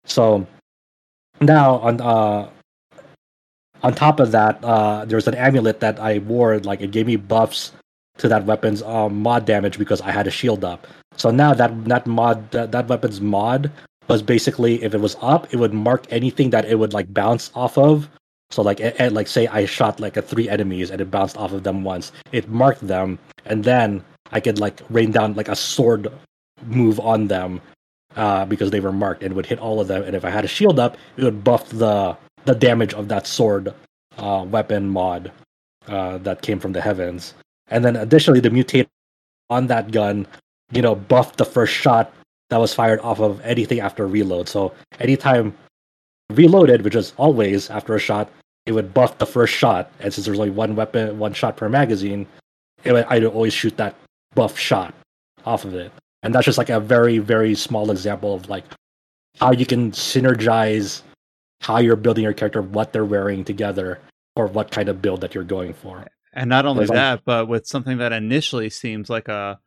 [0.04, 0.46] So
[1.40, 2.48] now on uh,
[3.82, 6.58] on top of that, uh, there's an amulet that I wore.
[6.58, 7.72] Like it gave me buffs
[8.18, 10.86] to that weapon's um, mod damage because I had a shield up.
[11.16, 13.70] So now that that mod that, that weapon's mod
[14.08, 17.50] was basically if it was up, it would mark anything that it would like bounce
[17.54, 18.08] off of.
[18.50, 21.36] So like, it, it, like say I shot like a three enemies and it bounced
[21.36, 25.48] off of them once, it marked them, and then I could like rain down like
[25.48, 26.08] a sword
[26.66, 27.60] move on them
[28.16, 30.02] uh, because they were marked and would hit all of them.
[30.02, 33.26] And if I had a shield up, it would buff the the damage of that
[33.26, 33.72] sword
[34.18, 35.32] uh, weapon mod
[35.88, 37.34] uh, that came from the heavens.
[37.68, 38.86] And then additionally, the mutate
[39.50, 40.26] on that gun,
[40.72, 42.12] you know, buffed the first shot
[42.50, 44.48] that was fired off of anything after reload.
[44.48, 45.54] So anytime
[46.30, 48.30] reloaded, which is always after a shot,
[48.66, 49.90] it would buff the first shot.
[50.00, 52.26] And since there's only one weapon, one shot per magazine,
[52.84, 53.94] it would, I'd always shoot that
[54.34, 54.94] buff shot
[55.44, 55.92] off of it.
[56.22, 58.64] And that's just like a very, very small example of like
[59.38, 61.02] how you can synergize
[61.60, 64.00] how you're building your character, what they're wearing together,
[64.36, 66.06] or what kind of build that you're going for.
[66.34, 69.60] And not only that, but with something that initially seems like a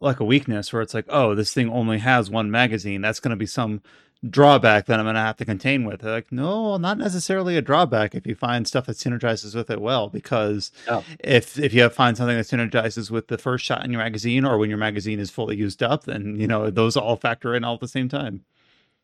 [0.00, 3.00] like a weakness where it's like, oh, this thing only has one magazine.
[3.00, 3.82] That's going to be some
[4.28, 6.02] drawback that I'm going to have to contain with.
[6.02, 10.08] like, no, not necessarily a drawback if you find stuff that synergizes with it well.
[10.08, 11.04] Because oh.
[11.18, 14.58] if if you find something that synergizes with the first shot in your magazine, or
[14.58, 17.74] when your magazine is fully used up, then you know those all factor in all
[17.74, 18.44] at the same time.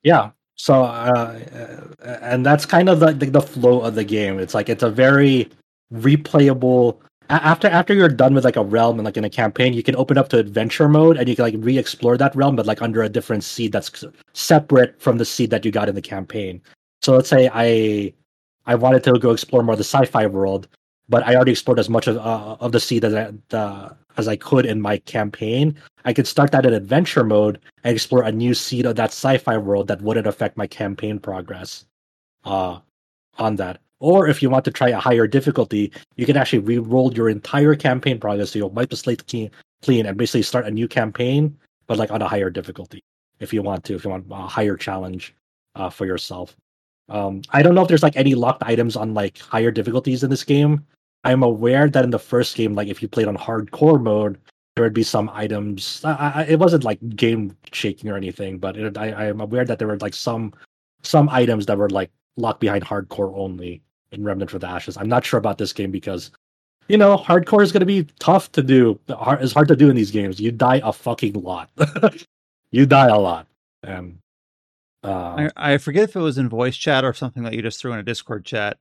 [0.03, 0.31] Yeah.
[0.55, 1.41] So, uh,
[2.05, 4.39] and that's kind of the the flow of the game.
[4.39, 5.49] It's like it's a very
[5.93, 7.01] replayable
[7.31, 9.95] after after you're done with like a realm and like in a campaign, you can
[9.97, 13.03] open up to adventure mode and you can like re-explore that realm, but like under
[13.03, 16.61] a different seed that's separate from the seed that you got in the campaign.
[17.03, 18.13] So let's say I
[18.67, 20.69] I wanted to go explore more of the sci-fi world,
[21.09, 24.37] but I already explored as much of uh, of the seed as I, as I
[24.37, 25.77] could in my campaign.
[26.05, 29.57] I could start that in adventure mode and explore a new seed of that sci-fi
[29.57, 31.85] world that wouldn't affect my campaign progress
[32.45, 32.81] uh,
[33.39, 33.81] on that.
[34.01, 37.75] Or if you want to try a higher difficulty, you can actually re-roll your entire
[37.75, 38.51] campaign progress.
[38.51, 42.23] So you'll wipe the slate clean, and basically start a new campaign, but like on
[42.23, 43.05] a higher difficulty
[43.41, 45.35] if you want to, if you want a higher challenge
[45.75, 46.57] uh, for yourself.
[47.09, 50.31] Um, I don't know if there's like any locked items on like higher difficulties in
[50.31, 50.87] this game.
[51.25, 54.39] I'm aware that in the first game, like if you played on hardcore mode,
[54.77, 56.03] there would be some items.
[56.05, 59.79] I, I, it wasn't like game shaking or anything, but it, I, I'm aware that
[59.79, 60.55] there were like some
[61.03, 63.83] some items that were like locked behind hardcore only
[64.13, 64.97] in Remnant from the Ashes.
[64.97, 66.31] I'm not sure about this game because
[66.89, 68.99] you know hardcore is going to be tough to do.
[69.09, 70.41] It's hard to do in these games.
[70.41, 71.71] You die a fucking lot.
[72.71, 73.47] you die a lot,
[73.83, 74.19] and
[75.03, 77.81] uh, I, I forget if it was in voice chat or something that you just
[77.81, 78.79] threw in a Discord chat.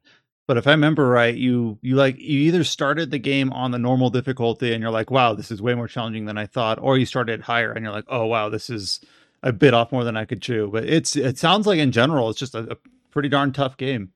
[0.47, 3.77] But if I remember right, you you like you either started the game on the
[3.77, 6.97] normal difficulty and you're like, wow, this is way more challenging than I thought, or
[6.97, 8.99] you started higher and you're like, oh wow, this is
[9.43, 10.69] a bit off more than I could chew.
[10.73, 12.77] But it's it sounds like in general, it's just a, a
[13.11, 14.11] pretty darn tough game.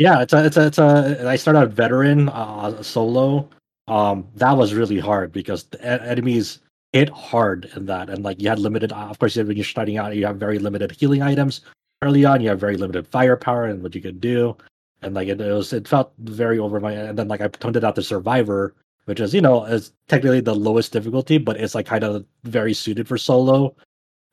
[0.00, 1.28] Yeah, it's a it's a it's a.
[1.28, 3.50] I started out veteran uh, solo.
[3.86, 6.60] Um, that was really hard because the enemies
[6.94, 8.92] hit hard in that, and like you had limited.
[8.92, 11.60] Of course, when you're starting out, you have very limited healing items
[12.02, 12.40] early on.
[12.40, 14.56] You have very limited firepower and what you can do
[15.02, 17.76] and like it, it, was it felt very over my and then like I toned
[17.76, 18.74] it out to Survivor,
[19.06, 22.74] which is you know is technically the lowest difficulty, but it's like kind of very
[22.74, 23.74] suited for solo.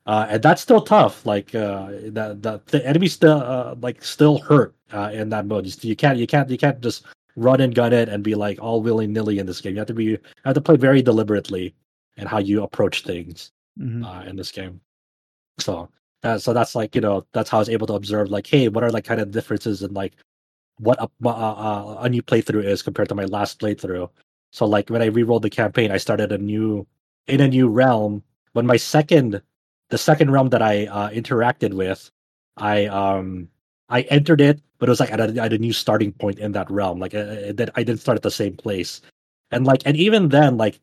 [0.08, 1.26] Uh, and that's still tough.
[1.26, 5.66] Like uh, the the the enemies still uh, like still hurt uh, in that mode.
[5.84, 7.04] You, can't you can't you can't just
[7.36, 9.74] run and gun it and be like all willy nilly in this game.
[9.74, 11.74] You have to be you have to play very deliberately
[12.16, 14.02] in how you approach things mm-hmm.
[14.02, 14.80] uh, in this game.
[15.58, 15.90] So
[16.22, 18.68] uh, so that's like you know that's how I was able to observe like hey
[18.68, 20.14] what are like kind of differences in like
[20.78, 24.08] what a, uh, uh, a new playthrough is compared to my last playthrough.
[24.52, 26.86] So like when I re-rolled the campaign, I started a new
[27.26, 28.22] in a new realm.
[28.54, 29.42] When my second,
[29.90, 32.10] the second realm that I uh, interacted with,
[32.56, 33.48] I um
[33.88, 36.52] I entered it, but it was like at a, at a new starting point in
[36.52, 36.98] that realm.
[36.98, 39.00] Like uh, that I didn't start at the same place,
[39.50, 40.80] and like and even then, like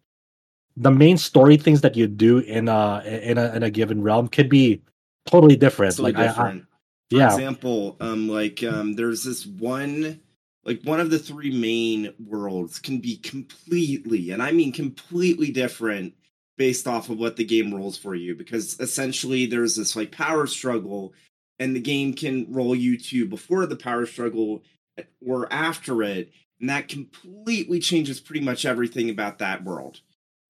[0.77, 4.27] the main story things that you do in a in a in a given realm
[4.27, 4.81] could be
[5.25, 5.95] totally different.
[5.95, 6.63] Totally like different.
[6.63, 6.65] I,
[7.11, 7.33] for yeah.
[7.33, 10.19] example, um, like um, there's this one,
[10.63, 16.15] like one of the three main worlds can be completely, and I mean completely different
[16.57, 20.47] based off of what the game rolls for you, because essentially there's this like power
[20.47, 21.13] struggle,
[21.59, 24.63] and the game can roll you to before the power struggle
[24.97, 30.01] eh, or after it, and that completely changes pretty much everything about that world,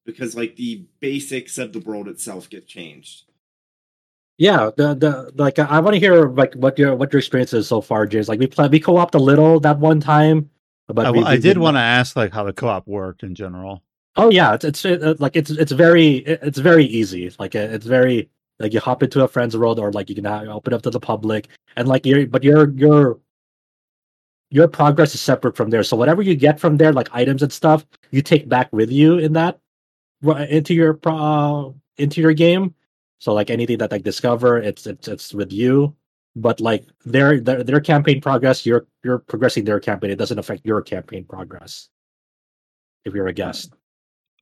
[0.05, 3.23] because like the basics of the world itself get changed.
[4.37, 7.67] Yeah, the the like I want to hear like what your what your experience is
[7.67, 8.27] so far, James.
[8.27, 10.49] Like we play we co-opted a little that one time,
[10.87, 13.81] but I, we, I did want to ask like how the co-op worked in general.
[14.17, 17.31] Oh yeah, it's it's it, like it's it's very it's very easy.
[17.39, 20.25] Like uh, it's very like you hop into a friend's world or like you can
[20.25, 23.19] uh, open up to the public and like your but your your
[24.51, 25.83] your progress is separate from there.
[25.83, 29.17] So whatever you get from there, like items and stuff, you take back with you
[29.17, 29.59] in that
[30.49, 32.73] into your uh, into your game
[33.19, 35.95] so like anything that like discover, it's it's it's with you.
[36.35, 40.11] But like their their their campaign progress, you're you're progressing their campaign.
[40.11, 41.89] It doesn't affect your campaign progress
[43.05, 43.74] if you're a guest.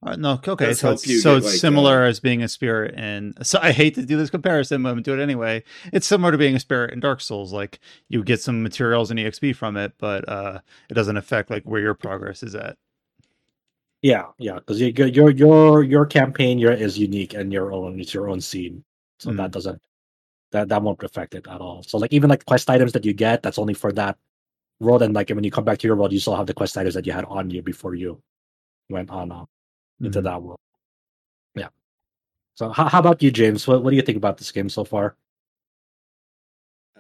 [0.06, 0.74] Uh, no, okay.
[0.74, 3.34] so it's, so it's like, similar uh, as being a spirit in.
[3.42, 5.64] So I hate to do this comparison, but I'm do it anyway.
[5.94, 7.54] It's similar to being a spirit in Dark Souls.
[7.54, 11.64] Like you get some materials and exp from it, but uh, it doesn't affect like
[11.64, 12.78] where your progress is at.
[14.02, 18.02] Yeah, yeah, because your your your campaign your is unique and your own.
[18.02, 18.84] It's your own scene,
[19.20, 19.38] so mm.
[19.38, 19.82] that doesn't
[20.52, 21.82] that that won't affect it at all.
[21.84, 24.18] So like even like quest items that you get, that's only for that
[24.82, 25.02] world.
[25.02, 26.96] And like when you come back to your world, you still have the quest items
[26.96, 28.22] that you had on you before you
[28.90, 29.46] went on uh,
[30.02, 30.24] into mm.
[30.24, 30.60] that world.
[31.56, 31.70] Yeah.
[32.56, 33.68] So how how about you, James?
[33.68, 35.16] What what do you think about this game so far?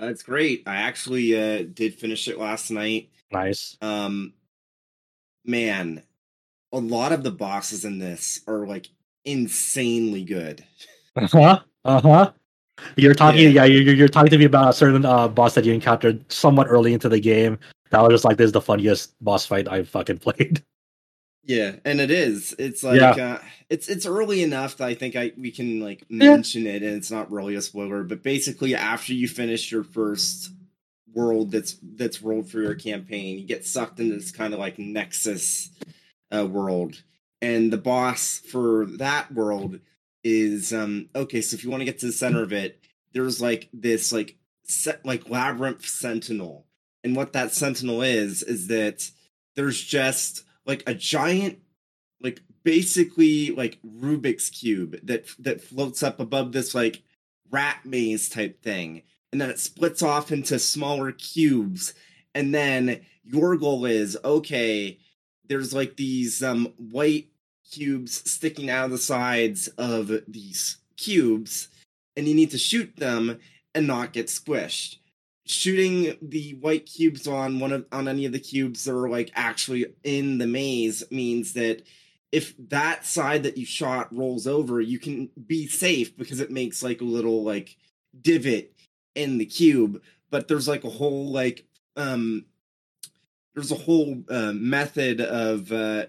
[0.01, 0.63] Uh, it's great.
[0.65, 3.09] I actually uh, did finish it last night.
[3.31, 3.77] Nice.
[3.81, 4.33] Um,
[5.45, 6.03] man,
[6.71, 8.87] a lot of the bosses in this are like
[9.25, 10.63] insanely good.
[11.15, 11.59] Uh huh.
[11.85, 12.31] Uh huh.
[12.95, 13.63] You're talking, yeah.
[13.63, 16.67] yeah, you're, you're talking to me about a certain uh, boss that you encountered somewhat
[16.67, 17.59] early into the game.
[17.91, 20.63] That was just like this is the funniest boss fight I've fucking played.
[21.45, 22.55] Yeah, and it is.
[22.57, 23.11] It's like yeah.
[23.11, 26.73] uh, it's it's early enough that I think I we can like mention yeah.
[26.73, 28.03] it, and it's not really a spoiler.
[28.03, 30.51] But basically, after you finish your first
[31.13, 34.79] world that's that's rolled for your campaign, you get sucked into this kind of like
[34.79, 35.69] nexus
[36.33, 37.03] uh, world,
[37.41, 39.81] and the boss for that world
[40.23, 41.41] is um okay.
[41.41, 42.79] So if you want to get to the center of it,
[43.11, 46.67] there's like this like set like labyrinth sentinel,
[47.03, 49.11] and what that sentinel is is that
[49.57, 51.59] there's just like a giant
[52.21, 57.03] like basically like Rubik's cube that that floats up above this like
[57.51, 61.93] rat maze type thing, and then it splits off into smaller cubes,
[62.33, 64.97] and then your goal is okay
[65.47, 67.27] there's like these um, white
[67.69, 71.69] cubes sticking out of the sides of these cubes,
[72.15, 73.39] and you need to shoot them
[73.75, 74.97] and not get squished.
[75.45, 79.29] Shooting the white cubes on one of on any of the cubes that are like
[79.35, 81.83] actually in the maze means that
[82.31, 86.81] if that side that you shot rolls over, you can be safe because it makes
[86.81, 87.75] like a little like
[88.19, 88.73] divot
[89.15, 90.01] in the cube.
[90.31, 91.65] But there's like a whole like
[91.97, 92.45] um
[93.53, 96.05] there's a whole uh, method of uh,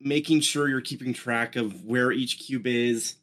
[0.00, 3.16] making sure you're keeping track of where each cube is,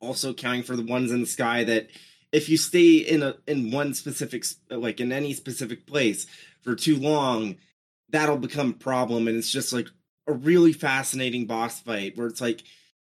[0.00, 1.88] also counting for the ones in the sky that
[2.36, 6.26] if you stay in a in one specific like in any specific place
[6.60, 7.56] for too long
[8.10, 9.26] that'll become a problem.
[9.26, 9.88] And it's just like
[10.28, 12.62] a really fascinating boss fight where it's like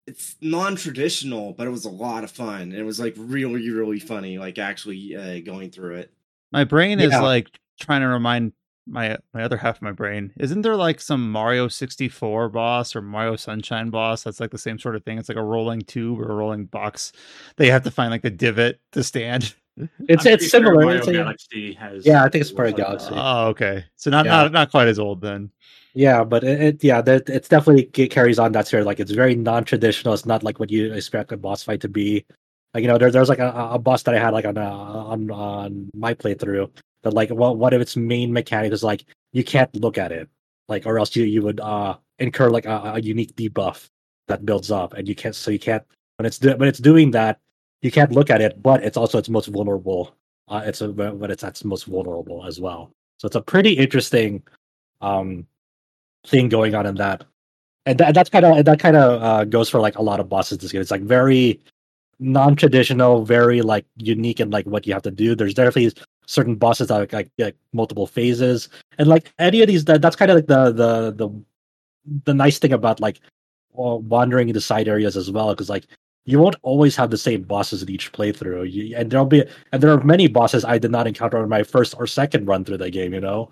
[0.06, 2.62] it's non-traditional but it was a lot of fun.
[2.62, 6.12] And it was like really really funny like actually uh, going through it.
[6.52, 7.48] My brain is like
[7.80, 8.52] trying to remind
[8.88, 10.32] my my other half of my brain.
[10.38, 14.78] Isn't there like some Mario 64 boss or Mario Sunshine boss that's like the same
[14.78, 15.18] sort of thing?
[15.18, 17.12] It's like a rolling tube or a rolling box.
[17.56, 19.54] They have to find like the divot to stand.
[20.08, 20.74] It's I'm it's similar.
[20.74, 23.10] Mario it's Galaxy has yeah, I think it's Mario Galaxy.
[23.12, 23.84] Oh, okay.
[23.94, 24.32] So not yeah.
[24.32, 25.52] not not quite as old then.
[25.94, 28.98] Yeah, but it, it yeah, that it's definitely it carries on that sort of like
[28.98, 30.14] it's very non-traditional.
[30.14, 32.26] It's not like what you expect a boss fight to be.
[32.74, 34.68] Like you know, there, there's like a, a boss that I had like on uh,
[34.68, 39.44] on on my playthrough that like what one of its main mechanic is like you
[39.44, 40.28] can't look at it
[40.68, 43.88] like or else you you would uh incur like a, a unique debuff
[44.26, 45.84] that builds up and you can't so you can't
[46.16, 47.38] when it's do, when it's doing that
[47.82, 50.14] you can't look at it but it's also its most vulnerable
[50.48, 52.90] uh it's a but it's its most vulnerable as well.
[53.18, 54.42] So it's a pretty interesting
[55.00, 55.46] um
[56.26, 57.24] thing going on in that.
[57.86, 60.28] And that, that's kind of that kind of uh, goes for like a lot of
[60.28, 60.80] bosses this game.
[60.80, 61.60] It's like very
[62.20, 65.34] non-traditional very like unique in like what you have to do.
[65.34, 65.92] There's definitely
[66.28, 68.68] certain bosses that like, like multiple phases.
[68.98, 71.44] And like any of these that that's kind of like the the the
[72.24, 73.20] the nice thing about like
[73.72, 75.86] wandering into side areas as well because like
[76.24, 78.70] you won't always have the same bosses in each playthrough.
[78.70, 81.62] You, and there'll be and there are many bosses i did not encounter in my
[81.62, 83.50] first or second run through the game you know?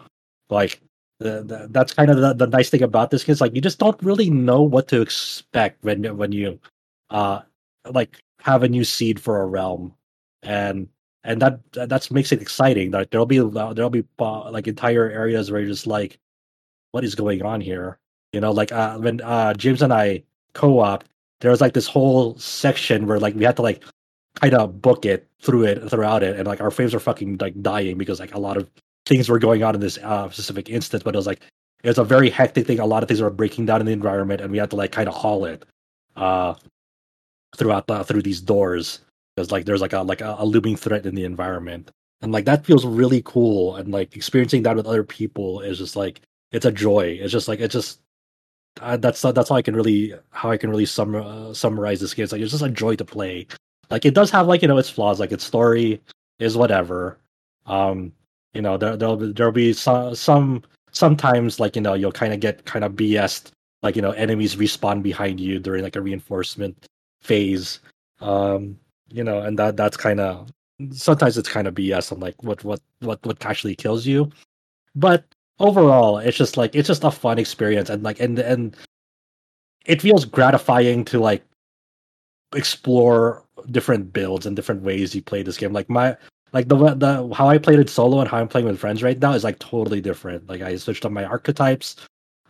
[0.50, 0.80] Like
[1.18, 3.78] the, the, that's kind of the, the nice thing about this is like you just
[3.78, 6.60] don't really know what to expect when when you
[7.10, 7.40] uh
[7.90, 9.94] like have a new seed for a realm.
[10.42, 10.88] And
[11.26, 12.92] and that that's makes it exciting.
[12.92, 16.18] Like there'll be there'll be uh, like entire areas where you're just like,
[16.92, 17.98] what is going on here?
[18.32, 20.22] You know, like uh, when uh, James and I
[20.54, 21.04] co-op,
[21.40, 23.82] there was like this whole section where like we had to like
[24.40, 27.60] kind of book it through it throughout it, and like our frames were fucking like
[27.60, 28.70] dying because like a lot of
[29.04, 31.02] things were going on in this uh, specific instance.
[31.02, 31.40] But it was like
[31.82, 32.78] it was a very hectic thing.
[32.78, 34.92] A lot of things were breaking down in the environment, and we had to like
[34.92, 35.64] kind of haul it
[36.14, 36.54] uh,
[37.56, 39.00] throughout the, through these doors
[39.36, 41.90] because like there's like a like a, a, looming threat in the environment.
[42.22, 43.76] And like that feels really cool.
[43.76, 46.22] And like experiencing that with other people is just like
[46.52, 47.18] it's a joy.
[47.20, 48.00] It's just like it's just
[48.76, 52.24] that's that's how i can really how i can really sum, uh, summarize this game.
[52.24, 53.46] It's like it's just a joy to play.
[53.90, 55.20] Like it does have like you know its flaws.
[55.20, 56.00] Like its story
[56.38, 57.18] is whatever.
[57.66, 58.12] Um
[58.54, 62.32] you know there, there'll be there'll be some some sometimes like you know you'll kind
[62.32, 63.50] of get kind of bs
[63.82, 66.86] like you know enemies respawn behind you during like a reinforcement
[67.20, 67.80] phase.
[68.20, 70.50] Um you know, and that that's kind of
[70.92, 74.30] sometimes it's kind of BS on like what what what what actually kills you,
[74.94, 75.24] but
[75.58, 78.76] overall it's just like it's just a fun experience and like and and
[79.86, 81.42] it feels gratifying to like
[82.54, 85.72] explore different builds and different ways you play this game.
[85.72, 86.16] Like my
[86.52, 89.18] like the the how I played it solo and how I'm playing with friends right
[89.18, 90.48] now is like totally different.
[90.48, 91.96] Like I switched up my archetypes,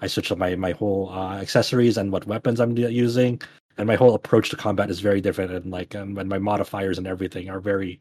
[0.01, 3.41] I switched up my my whole uh, accessories and what weapons I'm using
[3.79, 6.99] and my whole approach to combat is very different and like um, and my modifiers
[6.99, 8.01] and everything are very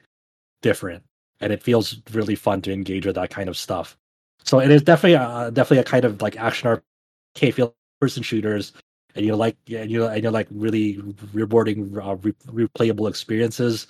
[0.62, 1.04] different
[1.42, 3.98] and it feels really fun to engage with that kind of stuff.
[4.44, 8.74] So it is definitely a, definitely a kind of like action arcade feel person shooters
[9.16, 11.02] and you like and you and you like really
[11.34, 13.88] rewarding uh, re- replayable experiences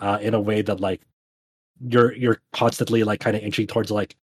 [0.00, 1.00] uh, in a way that like
[1.88, 4.16] you're you're constantly like kind of inching towards like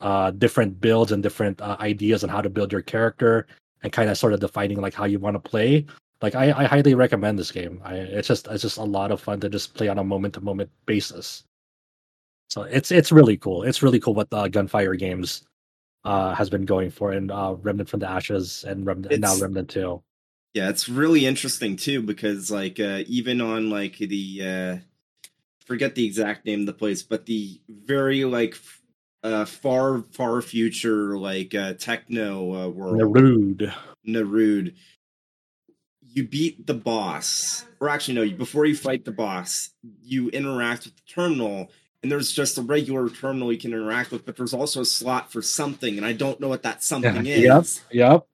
[0.00, 3.46] uh different builds and different uh, ideas on how to build your character
[3.82, 5.86] and kind of sort of defining like how you want to play
[6.22, 7.80] like I, I highly recommend this game.
[7.84, 10.34] I it's just it's just a lot of fun to just play on a moment
[10.34, 11.44] to moment basis.
[12.48, 13.62] So it's it's really cool.
[13.62, 15.46] It's really cool what the Gunfire Games
[16.04, 19.36] uh, has been going for, and uh, Remnant from the Ashes, and, Remnant, and now
[19.36, 20.02] Remnant Two.
[20.54, 24.76] Yeah, it's really interesting too because like uh, even on like the uh,
[25.66, 28.56] forget the exact name of the place, but the very like
[29.22, 33.72] uh, far far future like uh, techno uh, world, N'Erud,
[34.06, 34.74] N'Erud
[36.16, 39.70] you beat the boss, or actually, no, before you fight the boss,
[40.02, 41.70] you interact with the terminal,
[42.02, 45.30] and there's just a regular terminal you can interact with, but there's also a slot
[45.30, 47.58] for something, and I don't know what that something yeah.
[47.58, 47.82] is.
[47.90, 48.26] Yep, yep.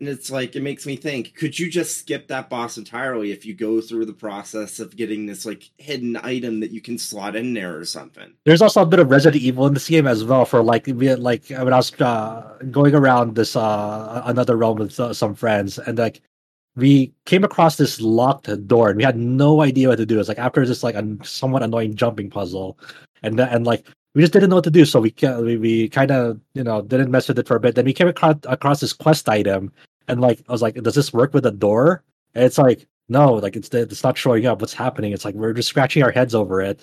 [0.00, 3.46] And it's like, it makes me think, could you just skip that boss entirely if
[3.46, 7.36] you go through the process of getting this like hidden item that you can slot
[7.36, 8.34] in there or something?
[8.44, 11.44] There's also a bit of Resident Evil in this game as well for like, like
[11.48, 15.96] when I was uh, going around this uh, another realm with uh, some friends and
[15.96, 16.20] like
[16.76, 20.18] we came across this locked door and we had no idea what to do.
[20.18, 22.78] It's like after this like a somewhat annoying jumping puzzle,
[23.22, 26.10] and and like we just didn't know what to do, so we we, we kind
[26.10, 27.74] of you know didn't mess with it for a bit.
[27.74, 29.72] Then we came across across this quest item,
[30.08, 32.02] and like I was like, does this work with a door?
[32.34, 34.60] And it's like no, like it's it's not showing up.
[34.60, 35.12] What's happening?
[35.12, 36.82] It's like we're just scratching our heads over it,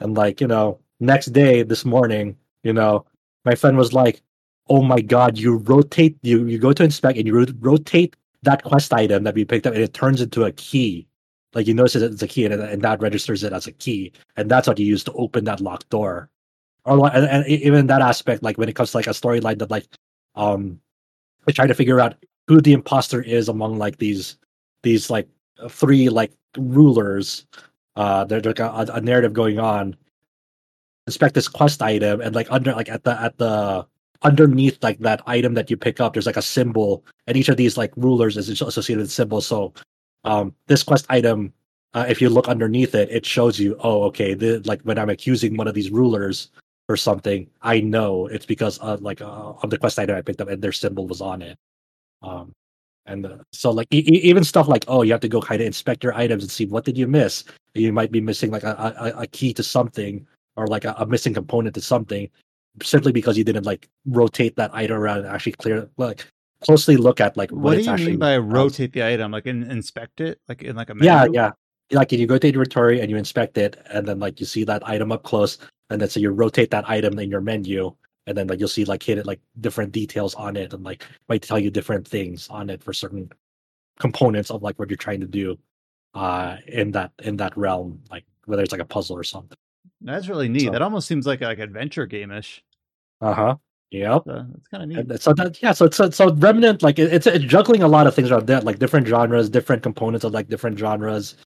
[0.00, 3.06] and like you know, next day this morning, you know,
[3.44, 4.22] my friend was like,
[4.68, 8.92] oh my god, you rotate you you go to inspect and you rotate that quest
[8.92, 11.06] item that we picked up, and it turns into a key.
[11.54, 14.50] Like you notice it's a key, and, and that registers it as a key, and
[14.50, 16.30] that's what you use to open that locked door.
[16.84, 19.70] Or and, and even that aspect, like when it comes to like a storyline that
[19.70, 19.86] like
[20.34, 20.80] um,
[21.50, 22.16] try to figure out
[22.48, 24.36] who the imposter is among like these
[24.82, 25.28] these like
[25.68, 27.46] three like rulers.
[27.94, 29.96] Uh, there's like a, a narrative going on.
[31.06, 33.86] Inspect this quest item, and like under like at the at the
[34.24, 37.56] underneath like that item that you pick up, there's like a symbol, and each of
[37.56, 39.46] these like rulers is associated with symbols.
[39.46, 39.72] So,
[40.24, 41.52] um, this quest item,
[41.94, 45.10] uh, if you look underneath it, it shows you, oh, okay, the, like when I'm
[45.10, 46.50] accusing one of these rulers
[46.88, 50.48] or something, I know it's because like uh, of the quest item I picked up,
[50.48, 51.58] and their symbol was on it.
[52.22, 52.52] Um,
[53.06, 56.04] and so like e- even stuff like oh, you have to go kind of inspect
[56.04, 57.44] your items and see what did you miss.
[57.74, 61.06] You might be missing like a, a, a key to something or like a, a
[61.06, 62.28] missing component to something
[62.82, 66.26] simply because you didn't like rotate that item around and actually clear like
[66.62, 69.32] closely look at like what, what do you actually mean by rotate the item?
[69.32, 70.40] Like in, inspect it?
[70.48, 71.10] Like in like a menu?
[71.10, 71.26] yeah.
[71.32, 71.52] Yeah
[71.92, 74.64] like if you go to inventory and you inspect it and then like you see
[74.64, 75.58] that item up close
[75.90, 77.94] and then so you rotate that item in your menu
[78.26, 81.04] and then like you'll see like hit it like different details on it and like
[81.28, 83.30] might tell you different things on it for certain
[83.98, 85.58] components of like what you're trying to do
[86.14, 89.58] uh in that in that realm like whether it's like a puzzle or something
[90.04, 90.66] that's really neat.
[90.66, 92.60] So, that almost seems like like adventure gameish.
[93.20, 93.56] Uh huh.
[93.90, 94.22] Yep.
[94.26, 94.98] So that's kind of neat.
[94.98, 98.06] And so that yeah, so so so Remnant like it, it's it's juggling a lot
[98.06, 101.36] of things around that, like different genres, different components of like different genres.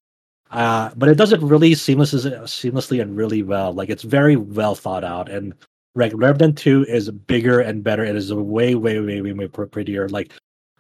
[0.53, 3.73] Uh, but it does it really seamlessly, seamlessly and really well.
[3.73, 5.55] Like it's very well thought out, and
[5.97, 8.05] like Remnant Two is bigger and better.
[8.05, 10.09] It is way, way, way, way, way prettier.
[10.09, 10.33] Like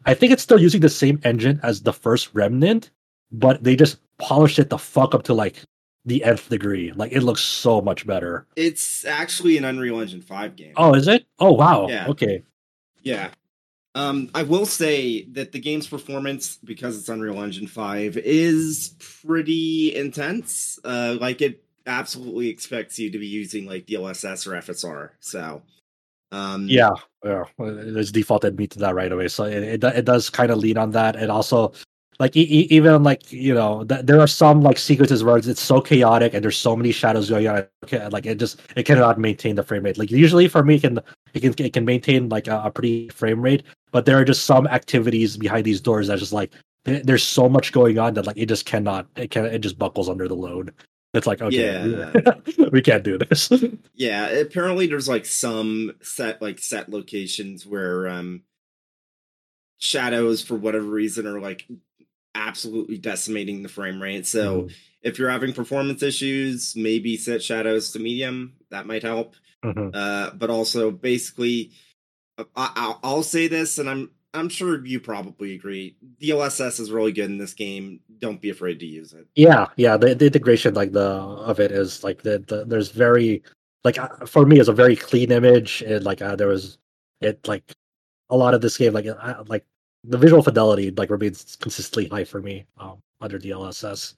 [0.04, 2.90] I think it's still using the same engine as the first Remnant,
[3.32, 5.62] but they just polished it the fuck up to like
[6.06, 6.92] the nth degree.
[6.92, 8.46] Like it looks so much better.
[8.56, 10.72] It's actually an Unreal Engine 5 game.
[10.76, 11.26] Oh, is it?
[11.38, 11.88] Oh wow.
[11.88, 12.06] Yeah.
[12.08, 12.42] Okay.
[13.02, 13.30] Yeah.
[13.94, 19.94] Um, I will say that the game's performance, because it's Unreal Engine 5, is pretty
[19.94, 20.78] intense.
[20.84, 25.10] Uh, like it absolutely expects you to be using like DLSS or FSR.
[25.20, 25.62] So
[26.32, 26.90] um, yeah,
[27.24, 29.28] yeah, it's defaulted me to that right away.
[29.28, 31.16] So it, it, it does kind of lean on that.
[31.16, 31.72] It also
[32.18, 35.80] like e- even like you know th- there are some like sequences where it's so
[35.80, 39.56] chaotic and there's so many shadows going on okay, like it just it cannot maintain
[39.56, 39.98] the frame rate.
[39.98, 41.00] Like usually for me it can
[41.34, 44.44] it can it can maintain like a, a pretty frame rate but there are just
[44.44, 46.52] some activities behind these doors that just like
[46.84, 50.08] there's so much going on that like it just cannot it can it just buckles
[50.08, 50.72] under the load.
[51.14, 52.66] It's like okay yeah.
[52.72, 53.50] we can't do this.
[53.94, 58.42] Yeah apparently there's like some set like set locations where um
[59.78, 61.66] shadows for whatever reason are like
[62.36, 64.26] absolutely decimating the frame rate.
[64.26, 64.74] So mm-hmm.
[65.02, 68.54] if you're having performance issues, maybe set shadows to medium.
[68.70, 69.34] That might help.
[69.64, 69.90] Mm-hmm.
[69.92, 71.72] Uh, but also, basically,
[72.38, 75.96] uh, I, will say this, and I'm I'm sure you probably agree.
[76.20, 78.00] DLSS is really good in this game.
[78.18, 79.26] Don't be afraid to use it.
[79.34, 79.96] Yeah, yeah.
[79.96, 83.42] The, the integration like the of it is like the, the there's very
[83.82, 85.82] like uh, for me it's a very clean image.
[85.82, 86.78] and like uh, there was
[87.20, 87.72] it like
[88.28, 89.64] a lot of this game like uh, like
[90.08, 94.14] the visual fidelity like remains consistently high for me um, under DLSS.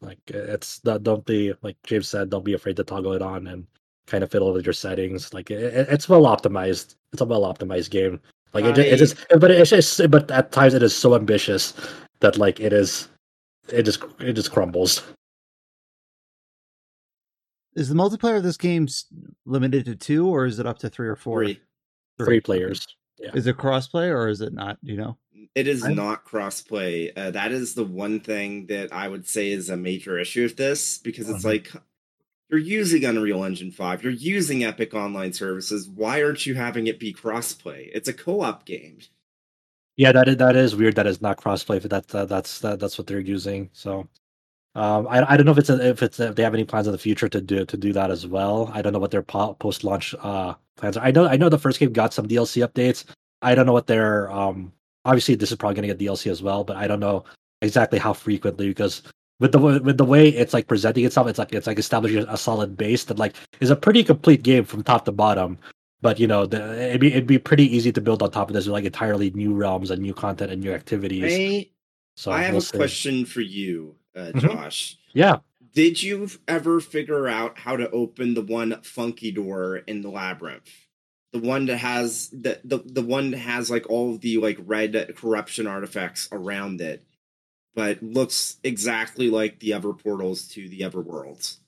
[0.00, 3.66] Like it's don't be like James said, don't be afraid to toggle it on and
[4.06, 5.32] kind of fiddle with your settings.
[5.34, 6.96] Like it, it's well optimized.
[7.12, 8.20] It's a well optimized game.
[8.52, 11.72] Like it, it just, but it's just, but at times it is so ambitious
[12.18, 13.08] that like it is,
[13.68, 15.04] it just, it just crumbles.
[17.76, 18.88] Is the multiplayer of this game
[19.46, 21.44] limited to two, or is it up to three or four?
[21.44, 21.60] Three,
[22.18, 22.84] three, three players.
[23.20, 23.30] Yeah.
[23.34, 24.78] Is it crossplay or is it not?
[24.82, 25.18] You know?
[25.54, 25.94] It is I'm...
[25.94, 27.12] not crossplay.
[27.16, 30.56] Uh, that is the one thing that I would say is a major issue with
[30.56, 31.52] this because it's uh-huh.
[31.52, 31.72] like
[32.50, 35.88] you're using Unreal Engine 5, you're using Epic Online Services.
[35.88, 37.90] Why aren't you having it be crossplay?
[37.92, 38.98] It's a co-op game.
[39.96, 40.94] Yeah, that is that is weird.
[40.96, 43.68] That is not crossplay, but that, that's that, that's what they're using.
[43.72, 44.08] So,
[44.74, 46.64] um, I I don't know if it's a, if it's a, if they have any
[46.64, 48.70] plans in the future to do to do that as well.
[48.72, 51.04] I don't know what their po- post launch uh plans are.
[51.04, 53.04] I know I know the first game got some DLC updates.
[53.42, 54.72] I don't know what their um
[55.04, 57.24] obviously this is probably going to get DLC as well, but I don't know
[57.62, 59.02] exactly how frequently because
[59.38, 62.36] with the with the way it's like presenting itself, it's like it's like establishing a
[62.36, 65.58] solid base that like is a pretty complete game from top to bottom.
[66.02, 68.54] But you know, the, it'd be it'd be pretty easy to build on top of
[68.54, 71.66] this with like entirely new realms and new content and new activities.
[72.16, 72.76] so I have we'll a see.
[72.76, 74.38] question for you, uh, mm-hmm.
[74.40, 74.94] Josh.
[74.94, 75.18] Mm-hmm.
[75.18, 75.36] Yeah.
[75.74, 80.70] Did you ever figure out how to open the one funky door in the labyrinth?
[81.32, 85.14] The one that has the the, the one that has like all the like red
[85.16, 87.04] corruption artifacts around it,
[87.74, 91.60] but looks exactly like the Ever portals to the Ever worlds.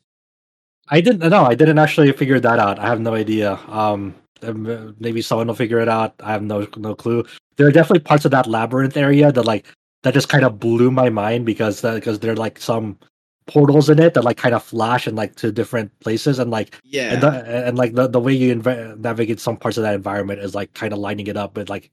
[0.88, 2.80] I didn't no, I didn't actually figure that out.
[2.80, 3.54] I have no idea.
[3.68, 6.14] Um, um maybe someone will figure it out.
[6.20, 7.24] I have no no clue.
[7.56, 9.68] There are definitely parts of that labyrinth area that like
[10.02, 12.98] that just kind of blew my mind because because they're like some
[13.46, 16.78] portals in it that like kind of flash and like to different places and like
[16.84, 19.94] yeah and, the, and like the, the way you inv- navigate some parts of that
[19.94, 21.90] environment is like kind of lining it up with like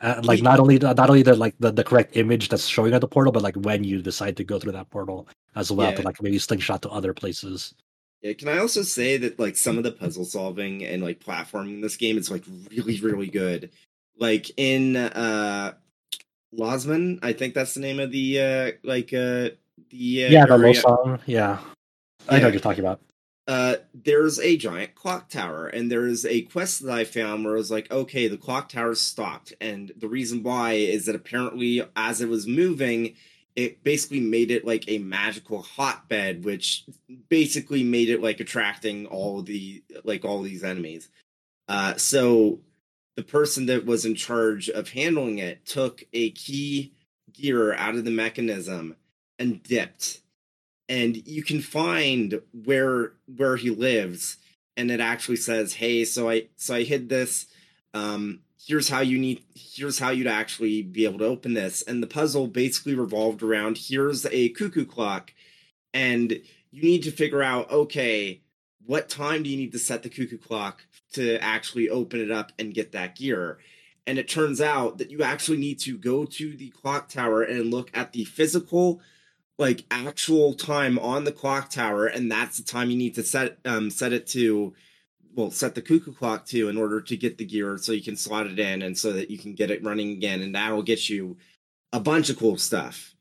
[0.00, 3.00] uh, like not only not only the like the, the correct image that's showing at
[3.00, 5.96] the portal but like when you decide to go through that portal as well yeah.
[5.96, 7.74] to like maybe slingshot to other places
[8.22, 11.74] yeah, can I also say that like some of the puzzle solving and like platforming
[11.74, 13.70] in this game is like really really good.
[14.16, 15.72] Like in uh
[16.56, 19.50] Losomn, I think that's the name of the uh like uh
[19.90, 20.74] the uh, yeah the area.
[20.74, 21.20] song.
[21.26, 21.58] Yeah.
[22.28, 23.00] I know what you're talking about.
[23.48, 27.58] Uh, there's a giant clock tower, and there's a quest that I found where it
[27.58, 32.20] was like, okay, the clock tower stopped, and the reason why is that apparently, as
[32.20, 33.14] it was moving,
[33.56, 36.84] it basically made it like a magical hotbed, which
[37.28, 41.08] basically made it like attracting all the like all these enemies.
[41.68, 42.60] Uh, so
[43.16, 46.94] the person that was in charge of handling it took a key
[47.32, 48.96] gear out of the mechanism
[49.42, 50.20] and dipped.
[50.88, 54.36] And you can find where where he lives
[54.76, 57.46] and it actually says hey so i so i hid this
[57.94, 61.82] um here's how you need here's how you'd actually be able to open this.
[61.82, 65.32] And the puzzle basically revolved around here's a cuckoo clock
[65.92, 66.40] and
[66.70, 68.40] you need to figure out okay
[68.84, 72.52] what time do you need to set the cuckoo clock to actually open it up
[72.58, 73.58] and get that gear?
[74.06, 77.70] And it turns out that you actually need to go to the clock tower and
[77.70, 79.00] look at the physical
[79.58, 83.58] like actual time on the clock tower, and that's the time you need to set
[83.64, 84.74] um set it to
[85.34, 88.16] well set the cuckoo clock to in order to get the gear so you can
[88.16, 91.08] slot it in and so that you can get it running again and that'll get
[91.08, 91.36] you
[91.92, 93.14] a bunch of cool stuff.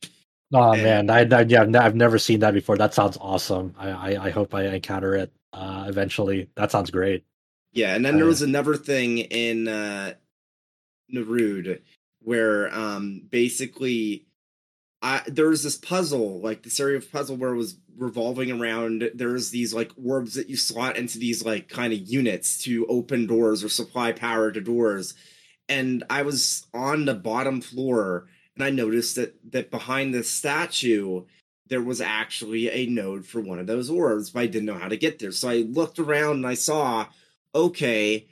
[0.53, 1.09] Oh and, man.
[1.09, 2.77] I, I, yeah i've never seen that before.
[2.77, 3.73] That sounds awesome.
[3.77, 6.49] I i, I hope i encounter it uh eventually.
[6.55, 7.23] That sounds great.
[7.71, 10.13] Yeah and then there was another thing in uh
[11.13, 11.81] N'Erud
[12.23, 14.25] where um basically
[15.01, 19.09] I, there was this puzzle, like this area of puzzle where it was revolving around.
[19.15, 23.25] There's these like orbs that you slot into these like kind of units to open
[23.25, 25.15] doors or supply power to doors.
[25.67, 31.23] And I was on the bottom floor, and I noticed that that behind the statue
[31.71, 34.89] there was actually a node for one of those orbs, but I didn't know how
[34.89, 35.31] to get there.
[35.31, 37.05] So I looked around and I saw,
[37.55, 38.27] okay,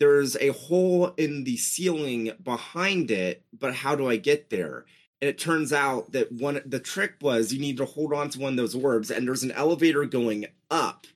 [0.00, 4.84] there's a hole in the ceiling behind it, but how do I get there?
[5.22, 8.40] And it turns out that one the trick was you need to hold on to
[8.40, 11.06] one of those orbs and there's an elevator going up.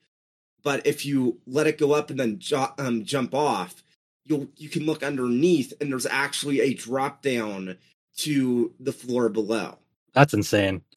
[0.62, 3.82] But if you let it go up and then jo- um, jump off
[4.26, 7.76] you'll you can look underneath and there's actually a drop down
[8.18, 9.78] to the floor below.
[10.12, 10.82] That's insane.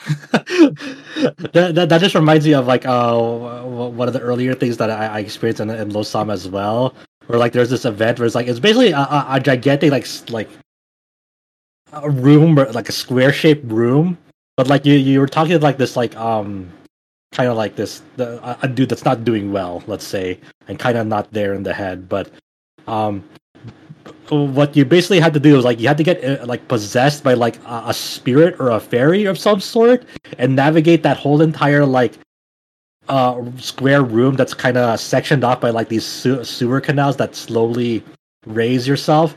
[1.52, 4.90] That, that, that, just reminds me of like uh one of the earlier things that
[4.90, 6.94] i, I experienced in, in Losomn as well
[7.28, 10.08] where like there's this event where it's like it's basically a, a, a gigantic like
[10.30, 10.50] like
[11.94, 14.18] a room, like a square shaped room,
[14.58, 16.70] but like you you were talking like this like um
[17.32, 20.98] kind of like this the, a dude that's not doing well, let's say, and kind
[20.98, 22.30] of not there in the head, but
[22.88, 23.24] um
[24.30, 27.24] what you basically had to do was like you had to get uh, like possessed
[27.24, 30.06] by like a, a, spirit or a fairy of some sort
[30.38, 32.14] and navigate that whole entire like
[33.08, 38.04] uh square room that's kind of sectioned off by like these sewer canals that slowly
[38.46, 39.36] raise yourself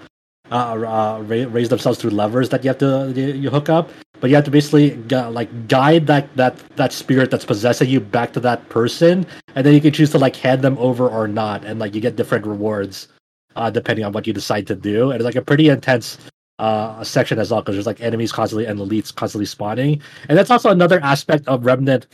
[0.52, 3.90] uh, uh, raise themselves through levers that you have to you hook up.
[4.20, 8.32] But you have to basically like guide that that that spirit that's possessing you back
[8.34, 9.26] to that person,
[9.56, 12.00] and then you can choose to like hand them over or not, and like you
[12.00, 13.08] get different rewards
[13.56, 15.10] uh, depending on what you decide to do.
[15.10, 16.18] And it's like a pretty intense
[16.58, 20.50] uh, section as well because there's like enemies constantly and elites constantly spawning, and that's
[20.50, 22.06] also another aspect of Remnant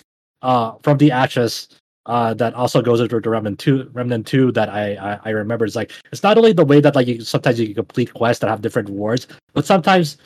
[0.42, 1.68] uh, from the Ashes
[2.08, 3.88] uh, that also goes into Remnant Two.
[3.92, 6.96] Remnant Two that I, I, I remember is like it's not only the way that
[6.96, 10.16] like you sometimes you can complete quests that have different rewards, but sometimes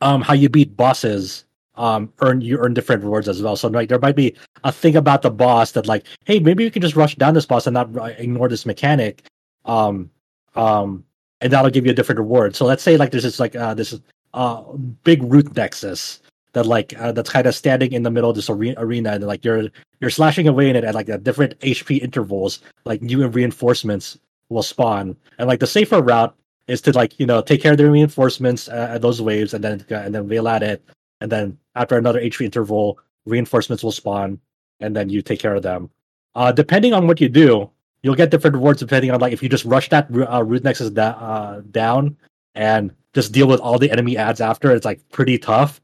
[0.00, 3.54] um how you beat bosses um earn you earn different rewards as well.
[3.54, 4.34] So like there might be
[4.64, 7.46] a thing about the boss that like hey maybe you can just rush down this
[7.46, 9.22] boss and not ignore this mechanic,
[9.66, 10.10] um
[10.56, 11.04] um
[11.42, 12.56] and that'll give you a different reward.
[12.56, 14.00] So let's say like there's this like uh this
[14.32, 14.62] uh
[15.04, 16.20] big root nexus
[16.52, 19.44] that like uh, that's kind of standing in the middle of this arena and like
[19.44, 19.68] you're
[20.00, 24.18] you're slashing away in it at like at different HP intervals, like new reinforcements
[24.48, 25.16] will spawn.
[25.38, 26.34] And like the safer route
[26.66, 29.62] is to like you know take care of the reinforcements uh, at those waves and
[29.62, 30.82] then uh, and then rail at it,
[31.20, 34.40] and then after another HP interval, reinforcements will spawn
[34.80, 35.90] and then you take care of them.
[36.34, 37.68] Uh, depending on what you do,
[38.02, 40.90] you'll get different rewards depending on like if you just rush that uh, root nexus
[40.90, 42.16] da- uh, down
[42.54, 44.70] and just deal with all the enemy ads after.
[44.70, 45.80] It's like pretty tough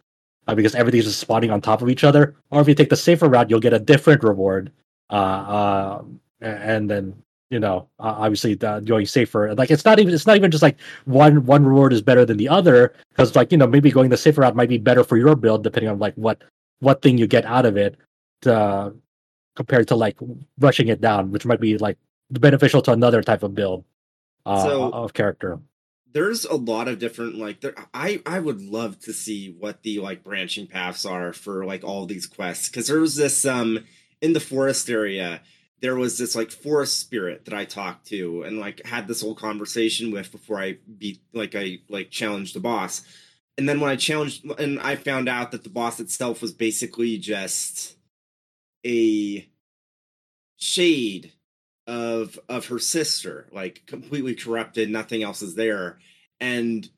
[0.47, 2.35] uh, because everything's just spawning on top of each other.
[2.51, 4.73] Or if you take the safer route, you'll get a different reward.
[5.11, 6.05] Uh, uh,
[6.41, 7.15] and then
[7.51, 9.55] you know, obviously going safer.
[9.55, 12.37] Like it's not even it's not even just like one one reward is better than
[12.37, 15.17] the other because like you know maybe going the safer route might be better for
[15.17, 16.43] your build depending on like what
[16.81, 17.97] what thing you get out of it
[18.43, 18.95] to,
[19.57, 20.17] compared to like
[20.59, 21.99] rushing it down, which might be like
[22.31, 23.85] beneficial to another type of build
[24.47, 25.59] uh, so, of character.
[26.15, 27.75] There's a lot of different like there.
[27.93, 32.07] I I would love to see what the like branching paths are for like all
[32.07, 33.85] these quests because there was this um
[34.23, 35.43] in the forest area
[35.85, 39.35] there was this like forest spirit that I talked to and like had this whole
[39.35, 43.03] conversation with before I beat like I like challenged the boss.
[43.59, 47.19] And then when I challenged and I found out that the boss itself was basically
[47.19, 47.97] just
[48.87, 49.47] a
[50.57, 51.34] shade
[51.87, 55.99] of of her sister, like completely corrupted, nothing else is there.
[56.41, 56.89] And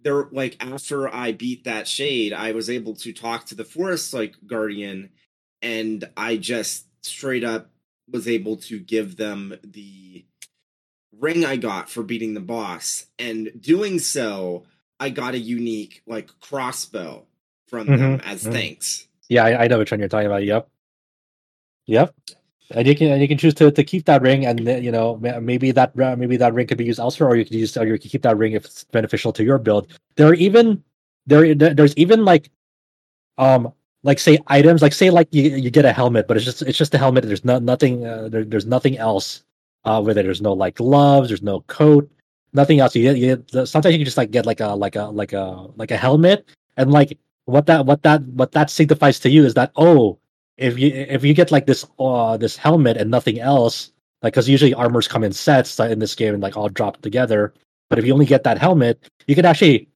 [0.00, 4.14] there like after I beat that shade, I was able to talk to the forest
[4.14, 5.10] like guardian
[5.62, 7.70] and I just straight up
[8.10, 10.24] was able to give them the
[11.18, 13.06] ring I got for beating the boss.
[13.18, 14.64] And doing so,
[15.00, 17.26] I got a unique like crossbow
[17.68, 17.96] from mm-hmm.
[17.96, 18.52] them as mm-hmm.
[18.52, 19.08] thanks.
[19.28, 20.44] Yeah, I, I, know which one you're talking about.
[20.44, 20.68] Yep.
[21.86, 22.14] Yep.
[22.70, 25.18] And you can and you can choose to, to keep that ring, and you know
[25.18, 27.98] maybe that maybe that ring could be used elsewhere, or you can use or you
[27.98, 29.92] can keep that ring if it's beneficial to your build.
[30.16, 30.82] There are even
[31.26, 32.50] there there's even like
[33.38, 36.62] um like say items like say like you, you get a helmet but it's just
[36.62, 39.42] it's just a helmet there's no, nothing uh, there, there's nothing else
[39.84, 42.08] uh with it there's no like gloves there's no coat
[42.52, 45.32] nothing else you you sometimes you can just like get like a like a like
[45.32, 49.44] a like a helmet and like what that what that what that signifies to you
[49.44, 50.18] is that oh
[50.56, 53.92] if you if you get like this uh this helmet and nothing else
[54.22, 57.52] like because usually armors come in sets in this game and like all drop together
[57.90, 59.88] but if you only get that helmet you can actually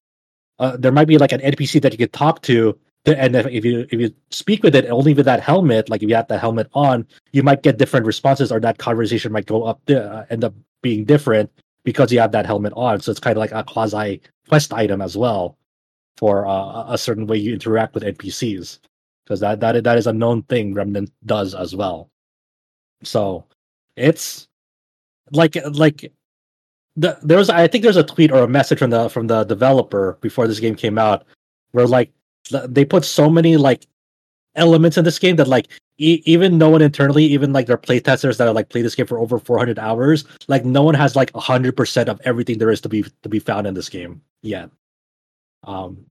[0.59, 2.79] uh, there might be like an npc that you could talk to
[3.17, 6.15] and if you if you speak with it only with that helmet, like if you
[6.15, 9.81] have that helmet on, you might get different responses, or that conversation might go up,
[9.89, 11.51] uh, end up being different
[11.85, 13.01] because you have that helmet on.
[13.01, 15.57] So it's kind of like a quasi quest item as well
[16.17, 18.79] for uh, a certain way you interact with NPCs,
[19.29, 22.09] because that that that is a known thing Remnant does as well.
[23.05, 23.45] So
[23.95, 24.49] it's
[25.33, 26.11] like like
[26.97, 29.45] the, there was I think there's a tweet or a message from the from the
[29.45, 31.27] developer before this game came out
[31.73, 32.11] where like
[32.69, 33.87] they put so many like
[34.55, 35.69] elements in this game that like
[35.99, 39.07] e- even no one internally, even like their playtesters that are like play this game
[39.07, 42.89] for over 400 hours, like no one has like 100% of everything there is to
[42.89, 44.71] be to be found in this game yet.
[45.65, 46.07] Um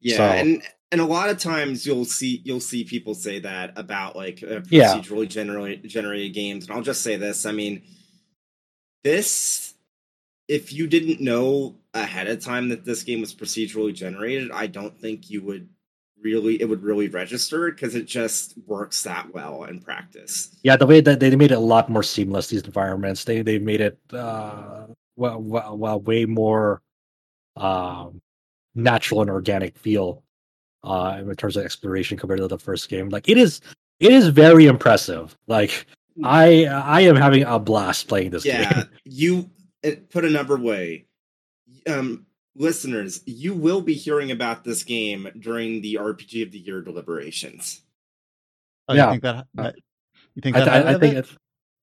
[0.00, 0.24] yeah, so.
[0.24, 0.62] and
[0.94, 4.60] and a lot of times you'll see you'll see people say that about like uh,
[4.60, 5.28] procedurally yeah.
[5.28, 7.82] generated generated games, and I'll just say this: I mean,
[9.02, 9.74] this
[10.46, 14.96] if you didn't know ahead of time that this game was procedurally generated, I don't
[14.96, 15.68] think you would
[16.22, 20.56] really it would really register because it just works that well in practice.
[20.62, 23.24] Yeah, the way that they made it a lot more seamless these environments.
[23.24, 24.86] They they made it uh
[25.16, 26.82] well, well, well way more
[27.56, 28.20] um
[28.76, 30.23] natural and organic feel
[30.84, 33.08] uh in terms of exploration compared to the first game.
[33.08, 33.60] Like it is
[34.00, 35.36] it is very impressive.
[35.46, 36.24] Like hmm.
[36.24, 38.84] I I am having a blast playing this yeah, game.
[39.04, 39.50] you
[40.10, 41.06] put another way,
[41.86, 42.26] um,
[42.56, 47.82] listeners, you will be hearing about this game during the RPG of the Year deliberations.
[48.88, 49.06] Oh, yeah.
[49.06, 49.46] you think that?
[49.56, 49.72] Uh,
[50.34, 50.68] you think that?
[50.68, 51.28] I, I, I think it?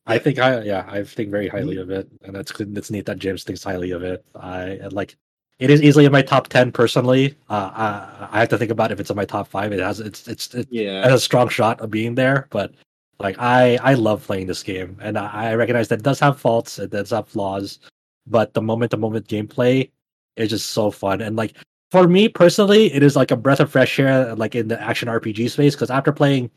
[0.05, 1.83] I think I yeah I think very highly mm-hmm.
[1.83, 4.25] of it, and that's it's neat that James thinks highly of it.
[4.35, 5.15] I like
[5.61, 7.35] it is easily in my top ten personally.
[7.47, 9.71] Uh, I, I have to think about if it's in my top five.
[9.71, 12.73] It has it's it's it yeah has a strong shot of being there, but
[13.19, 16.39] like I I love playing this game, and I, I recognize that it does have
[16.39, 17.79] faults, it does have flaws,
[18.25, 19.91] but the moment to moment gameplay
[20.35, 21.21] is just so fun.
[21.21, 21.53] And like
[21.91, 25.09] for me personally, it is like a breath of fresh air, like in the action
[25.09, 25.75] RPG space.
[25.75, 26.49] Because after playing,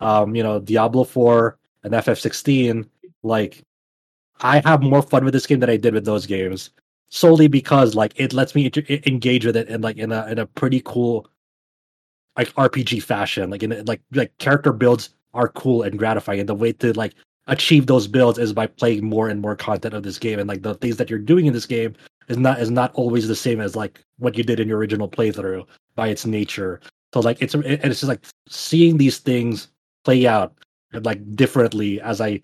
[0.00, 2.88] um, you know, Diablo Four and FF16,
[3.22, 3.62] like
[4.40, 6.70] I have more fun with this game than I did with those games,
[7.10, 8.70] solely because like it lets me
[9.06, 11.28] engage with it in like in a in a pretty cool
[12.36, 13.50] like RPG fashion.
[13.50, 17.14] Like in like like character builds are cool and gratifying, and the way to like
[17.46, 20.62] achieve those builds is by playing more and more content of this game and like
[20.62, 21.94] the things that you're doing in this game
[22.28, 25.08] is not is not always the same as like what you did in your original
[25.08, 26.80] playthrough by its nature
[27.14, 29.68] so like it's and it's just like seeing these things
[30.04, 30.54] play out
[31.02, 32.40] like differently as i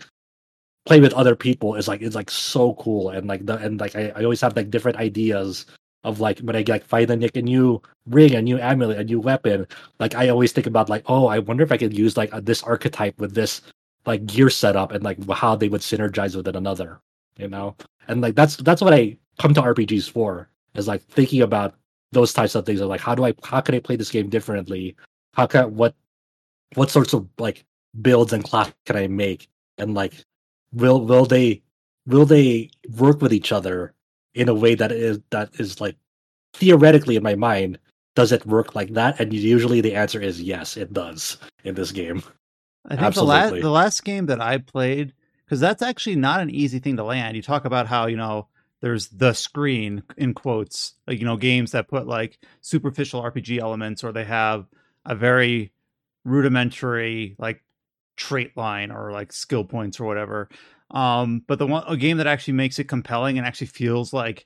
[0.85, 3.95] play with other people is like it's like so cool and like the and like
[3.95, 5.67] I, I always have like different ideas
[6.05, 9.05] of like when I like find a, like a new ring, a new amulet, a
[9.05, 9.67] new weapon.
[10.01, 12.41] Like I always think about like, oh, I wonder if I could use like a,
[12.41, 13.63] this archetype with this
[14.05, 17.01] like gear setup and like how they would synergize with another.
[17.39, 17.77] You know,
[18.09, 21.75] and like that's that's what I come to RPGs for is like thinking about
[22.11, 24.29] those types of things of like how do I how can I play this game
[24.29, 24.97] differently?
[25.35, 25.95] How can what
[26.75, 27.65] what sorts of like
[28.01, 29.49] builds and class can I make?
[29.79, 30.15] And like
[30.73, 31.63] will will they
[32.07, 33.95] will they work with each other
[34.35, 35.97] in a way that is that is like
[36.55, 37.79] theoretically in my mind
[38.15, 39.19] does it work like that?
[39.21, 42.23] And usually the answer is yes it does in this game.
[42.85, 43.37] I think Absolutely.
[43.37, 45.15] the last the last game that i played
[45.45, 47.37] because that's actually not an easy thing to land.
[47.37, 48.49] You talk about how you know
[48.81, 54.03] there's the screen in quotes like, you know games that put like superficial rpg elements
[54.03, 54.67] or they have
[55.05, 55.73] a very
[56.25, 57.63] rudimentary like
[58.17, 60.49] trait line or like skill points or whatever
[60.91, 64.45] um but the one a game that actually makes it compelling and actually feels like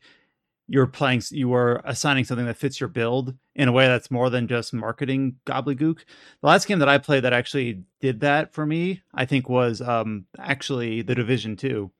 [0.68, 4.30] you're playing you are assigning something that fits your build in a way that's more
[4.30, 8.66] than just marketing gobbledygook the last game that i played that actually did that for
[8.66, 11.90] me i think was um actually the division 2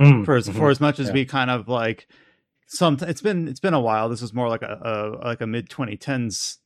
[0.00, 0.58] mm, for as mm-hmm.
[0.58, 1.14] for as much as yeah.
[1.14, 2.06] we kind of like
[2.66, 5.46] some it's been it's been a while this is more like a, a like a
[5.46, 6.58] mid 2010s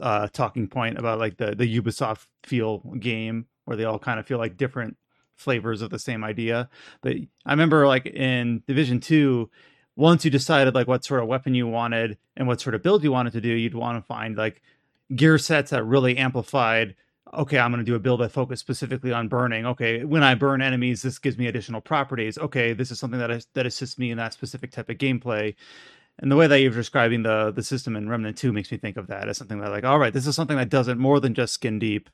[0.00, 4.26] uh talking point about like the the ubisoft feel game where they all kind of
[4.26, 4.96] feel like different
[5.36, 6.68] flavors of the same idea
[7.00, 9.50] but i remember like in division 2
[9.96, 13.02] once you decided like what sort of weapon you wanted and what sort of build
[13.02, 14.62] you wanted to do you'd want to find like
[15.14, 16.94] gear sets that really amplified
[17.36, 19.66] okay, I'm going to do a build that focus specifically on burning.
[19.66, 22.38] Okay, when I burn enemies, this gives me additional properties.
[22.38, 25.54] Okay, this is something that is, that assists me in that specific type of gameplay.
[26.18, 28.96] And the way that you're describing the the system in Remnant 2 makes me think
[28.96, 31.18] of that as something that like, all right, this is something that does it more
[31.18, 32.08] than just skin deep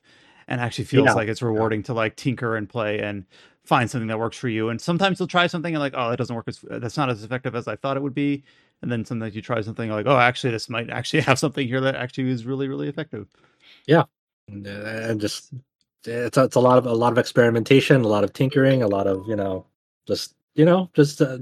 [0.48, 1.14] and actually feels yeah.
[1.14, 1.86] like it's rewarding yeah.
[1.86, 3.24] to like tinker and play and
[3.64, 4.68] find something that works for you.
[4.68, 7.22] And sometimes you'll try something and like, oh, that doesn't work as that's not as
[7.22, 8.42] effective as I thought it would be.
[8.82, 11.80] And then sometimes you try something like, oh, actually, this might actually have something here
[11.80, 13.28] that actually is really, really effective.
[13.86, 14.04] Yeah,
[14.48, 15.52] and just
[16.04, 18.88] it's a, it's a lot of a lot of experimentation, a lot of tinkering, a
[18.88, 19.66] lot of you know
[20.06, 21.38] just you know just uh,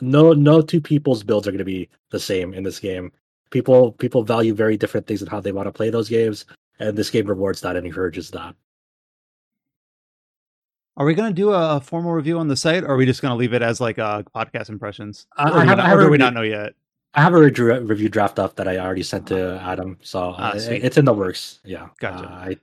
[0.00, 3.12] no no two people's builds are going to be the same in this game.
[3.50, 6.44] People people value very different things and how they want to play those games,
[6.78, 8.54] and this game rewards that and encourages that.
[10.98, 13.20] Are we going to do a formal review on the site, or are we just
[13.20, 15.26] going to leave it as like uh, podcast impressions?
[15.36, 16.72] I, or, I have, not, or do we not know yet?
[17.14, 20.52] I have a re- review draft up that I already sent to Adam, so ah,
[20.52, 21.60] uh, it's in the works.
[21.64, 22.24] Yeah, gotcha.
[22.24, 22.56] Uh, I,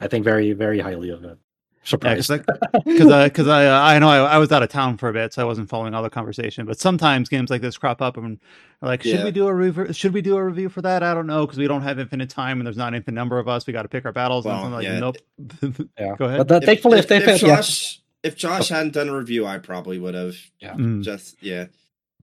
[0.00, 1.38] I think very, very highly of it.
[1.84, 5.08] Surprised because yeah, because I, I, I know I, I, was out of town for
[5.08, 6.64] a bit, so I wasn't following all the conversation.
[6.64, 8.38] But sometimes games like this crop up and
[8.80, 9.24] like, should yeah.
[9.24, 9.92] we do a review?
[9.92, 11.02] Should we do a review for that?
[11.02, 13.40] I don't know because we don't have infinite time and there's not an infinite number
[13.40, 13.66] of us.
[13.66, 14.44] We got to pick our battles.
[14.44, 15.00] Well, and like, yeah.
[15.00, 15.16] nope.
[15.98, 16.14] yeah.
[16.16, 16.46] Go ahead.
[16.46, 20.14] But thankfully, if, if, if Josh, if Josh hadn't done a review, I probably would
[20.14, 20.36] have.
[20.60, 20.74] Yeah.
[20.74, 21.02] Mm.
[21.02, 21.66] Just yeah.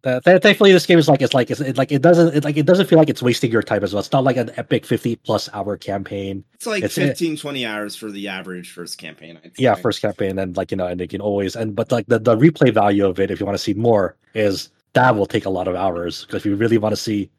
[0.04, 2.56] Uh, thankfully, this game is like it's like it's it, like it doesn't it, like
[2.56, 4.00] it doesn't feel like it's wasting your time as well.
[4.00, 6.43] It's not like an epic fifty plus hour campaign.
[6.54, 9.39] It's like it's, 15, 20 hours for the average first campaign.
[9.58, 12.18] yeah, first campaign, and like you know, and they can always and but like the,
[12.18, 15.45] the replay value of it, if you want to see more, is that will take
[15.45, 17.30] a lot of hours because if you really want to see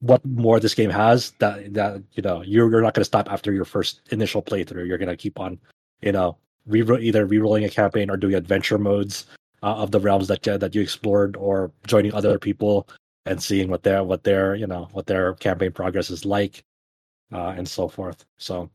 [0.00, 3.32] what more this game has, that that you know you're you're not going to stop
[3.32, 4.86] after your first initial playthrough.
[4.86, 5.58] You're going to keep on,
[6.02, 6.36] you know,
[6.66, 9.24] re- either re-rolling a campaign or doing adventure modes
[9.64, 12.86] uh, of the realms that uh, that you explored, or joining other people
[13.24, 16.62] and seeing what their what their you know what their campaign progress is like,
[17.32, 18.26] uh, and so forth.
[18.36, 18.70] So,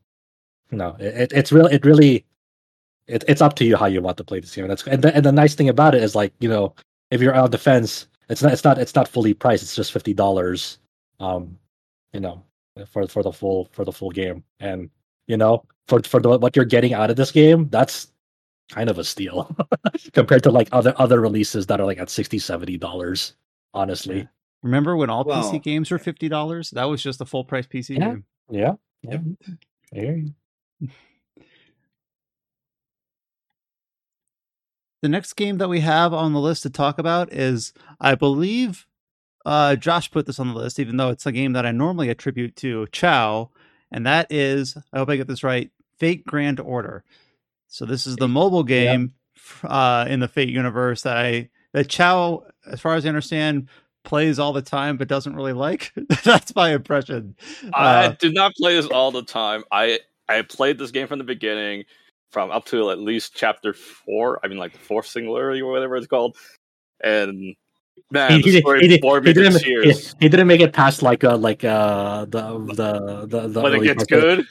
[0.72, 2.26] no, it, it's really it really
[3.06, 4.66] it, it's up to you how you want to play this game.
[4.66, 6.74] That's and the, and the nice thing about it is like you know
[7.12, 9.62] if you're on defense, it's not it's not it's not fully priced.
[9.62, 10.78] It's just fifty dollars.
[11.20, 11.56] Um,
[12.12, 12.42] you know,
[12.90, 14.90] for for the full for the full game, and
[15.28, 18.10] you know for for the, what you're getting out of this game, that's
[18.70, 19.54] kind of a steal
[20.12, 23.34] compared to like other other releases that are like at 60 70 dollars
[23.74, 24.28] honestly.
[24.62, 26.70] Remember when all well, pc games were 50 dollars?
[26.70, 28.24] That was just a full price pc yeah, game.
[28.50, 28.72] Yeah.
[29.02, 29.18] Yeah.
[29.92, 30.14] Yeah
[35.02, 38.86] the next game that we have on the list to talk about is i believe
[39.46, 42.10] uh, josh put this on the list even though it's a game that i normally
[42.10, 43.50] attribute to chow
[43.90, 47.04] and that is i hope i get this right fate grand order
[47.70, 49.14] so this is the mobile game
[49.62, 49.70] yep.
[49.70, 53.68] uh, in the Fate universe that I that Chow, as far as I understand,
[54.04, 55.92] plays all the time but doesn't really like.
[56.24, 57.36] That's my impression.
[57.72, 59.62] I uh, did not play this all the time.
[59.70, 61.84] I I played this game from the beginning,
[62.32, 64.40] from up to at least chapter four.
[64.44, 66.36] I mean, like the fourth singularity or whatever it's called,
[67.02, 67.54] and
[68.12, 71.62] Man, he, he, he, he, didn't, he, he, didn't make it past like uh like
[71.62, 74.44] uh the the the, the when it gets good.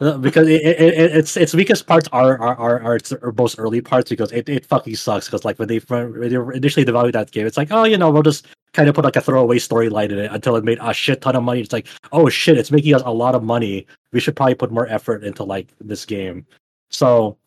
[0.00, 3.80] Because it, it, it, its its weakest parts are are, are, are its most early
[3.80, 7.30] parts because it, it fucking sucks because like when they, when they initially developed that
[7.30, 10.10] game it's like oh you know we'll just kind of put like a throwaway storyline
[10.10, 11.60] in it until it made a shit ton of money.
[11.60, 13.86] It's like oh shit it's making us a lot of money.
[14.10, 16.44] We should probably put more effort into like this game.
[16.90, 17.38] So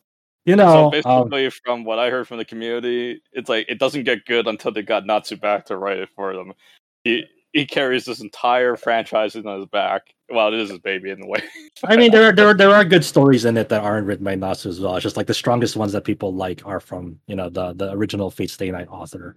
[0.46, 3.66] you know so um basically um, from what I heard from the community it's like
[3.68, 6.54] it doesn't get good until they got Nasu back to write it for them.
[7.04, 7.26] He
[7.58, 10.14] he carries this entire franchise on his back.
[10.30, 11.40] Well, it is his baby in a way.
[11.84, 14.24] I mean, there are, there are, there are good stories in it that aren't written
[14.24, 14.94] by Nasu as well.
[14.94, 17.90] It's just like the strongest ones that people like are from you know the the
[17.92, 19.36] original Fate Stay Night author.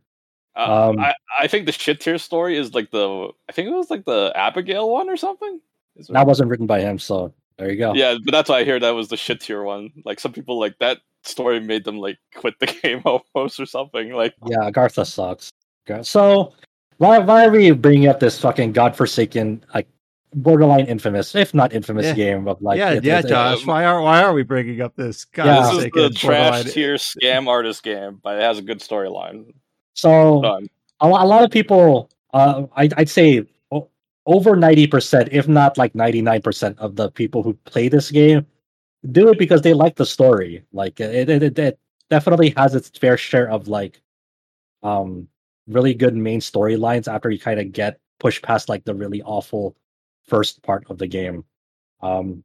[0.56, 3.72] Uh, um, I, I think the shit tier story is like the I think it
[3.72, 5.60] was like the Abigail one or something.
[6.10, 7.94] That wasn't written by him, so there you go.
[7.96, 9.90] Yeah, but that's why I hear that was the shit tier one.
[10.06, 14.12] Like some people like that story made them like quit the game almost or something.
[14.12, 15.50] Like yeah, Agartha sucks.
[16.04, 16.54] So
[17.02, 19.88] why why are we bringing up this fucking godforsaken like
[20.36, 22.14] borderline infamous, if not infamous yeah.
[22.14, 23.66] game of like yeah, yeah, Josh.
[23.66, 25.26] why are why are we bringing up this?
[25.36, 25.72] Yeah.
[25.72, 29.52] This is the trash tier scam artist game, but it has a good storyline.
[29.96, 30.60] So a,
[31.02, 33.48] a lot of people, uh, I, I'd say
[34.28, 38.12] over ninety percent, if not like ninety nine percent of the people who play this
[38.12, 38.46] game
[39.10, 40.64] do it because they like the story.
[40.72, 41.80] Like it, it, it
[42.12, 44.02] definitely has its fair share of like
[44.84, 45.28] um
[45.72, 49.76] really good main storylines after you kind of get pushed past like the really awful
[50.28, 51.44] first part of the game.
[52.02, 52.44] Um,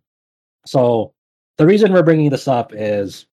[0.65, 1.15] so
[1.59, 3.27] the reason we're bringing this up is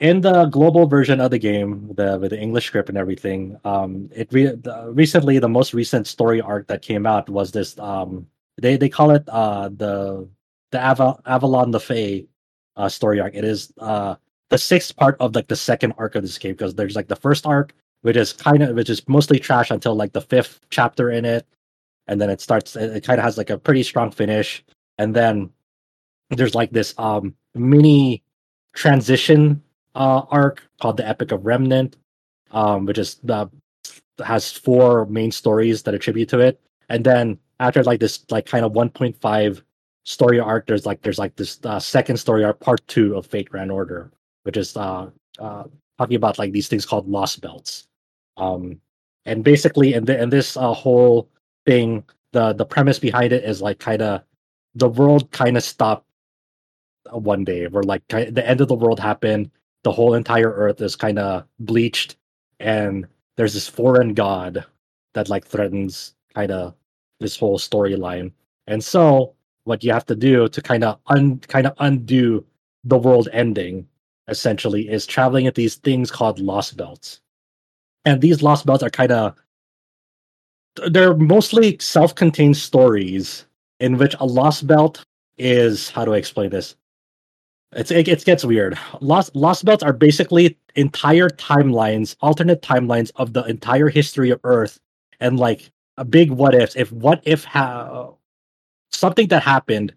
[0.00, 3.58] in the global version of the game, the with the English script and everything.
[3.64, 7.78] Um, it re- the, recently the most recent story arc that came out was this.
[7.78, 8.26] Um,
[8.58, 10.28] they they call it uh the
[10.70, 12.26] the Ava- Avalon le Fae
[12.76, 13.34] uh, story arc.
[13.34, 14.16] It is uh
[14.50, 17.16] the sixth part of like the second arc of this game because there's like the
[17.16, 17.74] first arc,
[18.06, 21.44] which is kind of which is mostly trash until like the fifth chapter in it,
[22.06, 22.76] and then it starts.
[22.76, 24.64] It, kind of has like a pretty strong finish,
[24.96, 25.50] and then
[26.30, 28.22] there's like this um mini
[28.74, 29.60] transition
[29.96, 31.96] uh arc called the Epic of Remnant,
[32.52, 33.46] um, which is uh,
[34.24, 38.64] has four main stories that attribute to it, and then after like this like kind
[38.64, 39.62] of 1.5
[40.04, 43.50] story arc, there's like there's like this uh, second story arc, part two of Fate
[43.50, 44.12] Grand Order,
[44.44, 45.64] which is uh, uh
[45.98, 47.88] talking about like these things called lost belts.
[48.36, 48.80] Um,
[49.24, 51.28] and basically, and the, in this uh, whole
[51.64, 54.22] thing, the the premise behind it is like kind of
[54.74, 56.06] the world kind of stopped
[57.10, 59.50] one day, where like the end of the world happened.
[59.84, 62.16] The whole entire Earth is kind of bleached,
[62.60, 63.06] and
[63.36, 64.64] there's this foreign god
[65.14, 66.74] that like threatens kind of
[67.20, 68.32] this whole storyline.
[68.66, 69.34] And so,
[69.64, 72.44] what you have to do to kind of un kind of undo
[72.84, 73.88] the world ending
[74.28, 77.20] essentially is traveling at these things called lost belts
[78.06, 79.34] and these lost belts are kind of
[80.90, 83.46] they're mostly self-contained stories
[83.80, 85.04] in which a lost belt
[85.38, 86.76] is how do I explain this?
[87.72, 88.78] It's it, it gets weird.
[89.00, 94.78] Lost lost belts are basically entire timelines, alternate timelines of the entire history of Earth,
[95.20, 96.76] and like a big what if.
[96.76, 98.18] If what if how
[98.92, 99.94] something that happened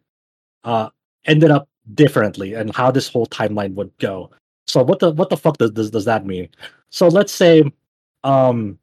[0.64, 0.89] uh
[1.26, 4.32] ended up differently, and how this whole timeline would go.
[4.68, 6.49] So what the what the fuck does does, does that mean?
[6.89, 7.64] So let's say
[8.24, 8.78] um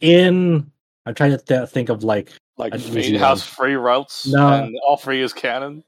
[0.00, 0.70] in
[1.06, 4.48] I'm trying to th- think of like like Fate has free routes no.
[4.48, 5.82] and all free is canon.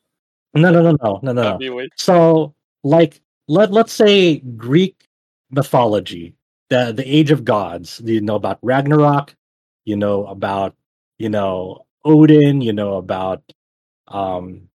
[0.55, 1.59] No, no, no, no, no, no.
[1.59, 1.87] no.
[1.97, 5.09] So like let let's say Greek
[5.51, 6.35] mythology,
[6.71, 8.01] the the age of gods.
[8.05, 9.35] You know about Ragnarok,
[9.85, 10.75] you know about
[11.19, 13.43] you know Odin, you know about
[14.09, 14.69] um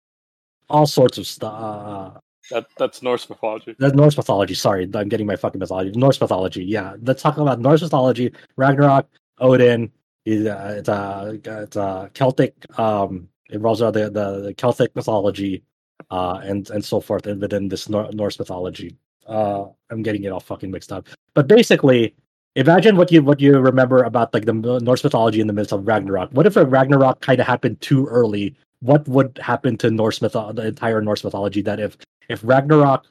[0.68, 1.54] all sorts of stuff.
[1.54, 2.18] Uh,
[2.50, 3.74] that that's Norse mythology.
[3.78, 4.54] That's Norse mythology.
[4.54, 5.90] Sorry, I'm getting my fucking mythology.
[5.98, 6.64] Norse mythology.
[6.64, 8.32] Yeah, let's talk about Norse mythology.
[8.56, 9.06] Ragnarok,
[9.38, 9.90] Odin.
[10.26, 12.54] Uh, it's a it's a Celtic.
[12.78, 15.62] Um, it involves the, the the Celtic mythology,
[16.10, 18.96] uh, and and so forth, and within this Nor- Norse mythology.
[19.26, 21.08] Uh, I'm getting it all fucking mixed up.
[21.34, 22.14] But basically,
[22.56, 25.86] imagine what you what you remember about like the Norse mythology in the midst of
[25.86, 26.30] Ragnarok.
[26.32, 28.54] What if a Ragnarok kind of happened too early?
[28.80, 31.96] What would happen to Norse myth the entire Norse mythology that if
[32.28, 33.06] if Ragnarok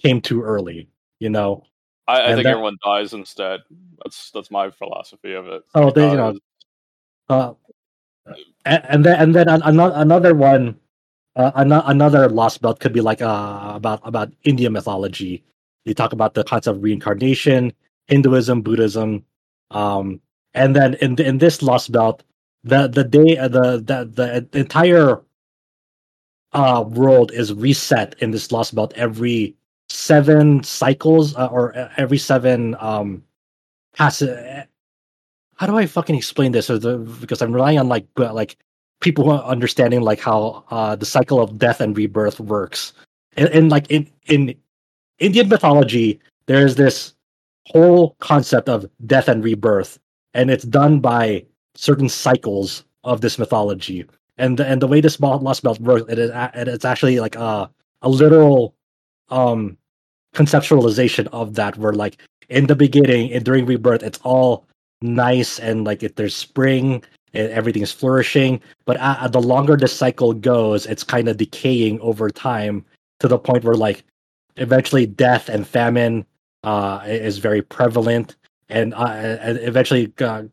[0.00, 0.88] came too early,
[1.20, 1.64] you know.
[2.08, 3.60] I, I think that, everyone dies instead.
[4.02, 5.62] That's that's my philosophy of it.
[5.74, 6.38] Oh, they, you know,
[7.28, 7.52] uh,
[8.64, 10.78] and, and then and then another another one,
[11.36, 15.44] uh, another lost belt could be like uh, about about Indian mythology.
[15.84, 17.72] You talk about the concept of reincarnation,
[18.08, 19.24] Hinduism, Buddhism,
[19.70, 20.20] um,
[20.54, 22.24] and then in in this lost belt,
[22.64, 25.22] the the day the the the entire
[26.52, 29.54] uh, world is reset in this lost belt every
[29.88, 33.22] seven cycles uh, or uh, every seven um
[33.94, 34.64] passes.
[35.56, 36.66] How do I fucking explain this?
[36.66, 38.56] The, because I'm relying on like like
[39.00, 42.92] people who are understanding like how uh, the cycle of death and rebirth works.
[43.36, 44.54] And, and like in in
[45.18, 47.14] Indian mythology, there's this
[47.66, 49.98] whole concept of death and rebirth,
[50.34, 51.44] and it's done by
[51.74, 54.06] certain cycles of this mythology.
[54.38, 57.70] And and the way this lost belt works, it is it's actually like a
[58.02, 58.74] a literal
[59.28, 59.76] um
[60.34, 62.16] conceptualization of that, where like
[62.48, 64.64] in the beginning and during rebirth, it's all
[65.02, 67.02] nice and like if there's spring
[67.34, 68.60] and everything is flourishing.
[68.86, 72.84] But uh, the longer the cycle goes, it's kind of decaying over time
[73.20, 74.04] to the point where like
[74.56, 76.26] eventually death and famine
[76.64, 78.36] uh, is very prevalent,
[78.68, 80.44] and, uh, eventually uh,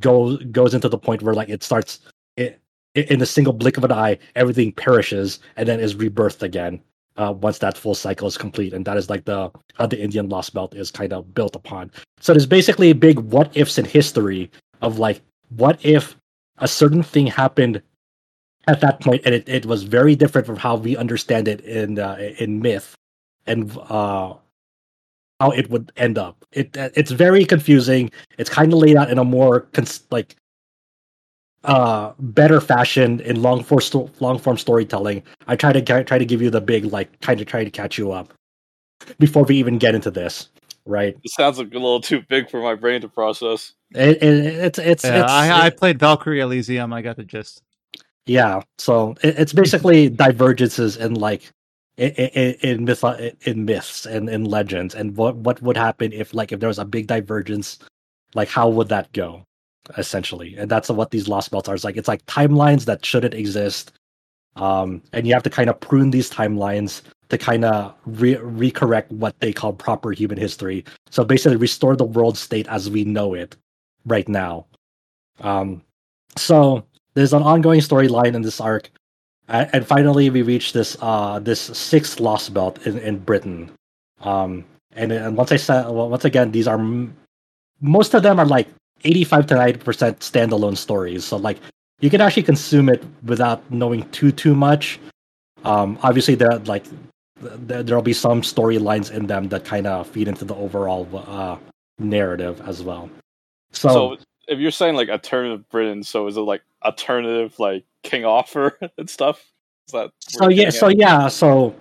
[0.00, 2.00] goes goes into the point where like it starts
[2.36, 2.60] it,
[2.94, 6.80] in a single blink of an eye, everything perishes and then is rebirthed again.
[7.16, 10.28] Uh, once that full cycle is complete, and that is like the how the Indian
[10.28, 11.92] Lost Belt is kind of built upon.
[12.18, 14.50] So there's basically a big what ifs in history
[14.82, 16.16] of like what if
[16.58, 17.80] a certain thing happened
[18.66, 21.98] at that point and it, it was very different from how we understand it in
[21.98, 22.94] uh, in myth
[23.46, 24.34] and uh,
[25.40, 29.18] how it would end up it it's very confusing it's kind of laid out in
[29.18, 30.36] a more cons- like
[31.64, 36.24] uh better fashion in long form sto- long form storytelling i try to try to
[36.24, 38.32] give you the big like kind of try to catch you up
[39.18, 40.48] before we even get into this
[40.86, 44.46] right it sounds like a little too big for my brain to process it, it,
[44.46, 46.92] it's it's, yeah, it's I, it, I played Valkyrie Elysium.
[46.92, 47.62] I got the gist.
[48.26, 51.50] Yeah, so it's basically divergences in like
[51.96, 53.04] in, in, in myth
[53.42, 56.78] in myths and in legends, and what what would happen if like if there was
[56.78, 57.78] a big divergence,
[58.34, 59.44] like how would that go,
[59.96, 60.56] essentially?
[60.56, 61.74] And that's what these lost belts are.
[61.74, 63.92] It's like it's like timelines that shouldn't exist,
[64.56, 69.10] um, and you have to kind of prune these timelines to kind of re- recorrect
[69.10, 70.84] what they call proper human history.
[71.10, 73.56] So basically, restore the world state as we know it
[74.06, 74.66] right now.
[75.40, 75.82] Um,
[76.36, 78.90] so there's an ongoing storyline in this arc,
[79.48, 83.70] and, finally we reach this uh this sixth lost belt in, in Britain.
[84.20, 86.78] Um, and, and once I said well, once again, these are
[87.80, 88.68] most of them are like
[89.04, 91.24] 85 to 90 percent standalone stories.
[91.24, 91.58] So like
[92.00, 94.98] you can actually consume it without knowing too too much.
[95.64, 96.84] Um, obviously there like
[97.40, 101.56] there, there'll be some storylines in them that kind of feed into the overall uh,
[101.98, 103.10] narrative as well.
[103.72, 104.16] So, so,
[104.48, 109.08] if you're saying like alternative Britain, so is it like alternative like King Arthur and
[109.08, 109.44] stuff?
[109.88, 110.48] Is that so?
[110.48, 110.70] Yeah.
[110.70, 110.98] So at?
[110.98, 111.28] yeah.
[111.28, 111.74] So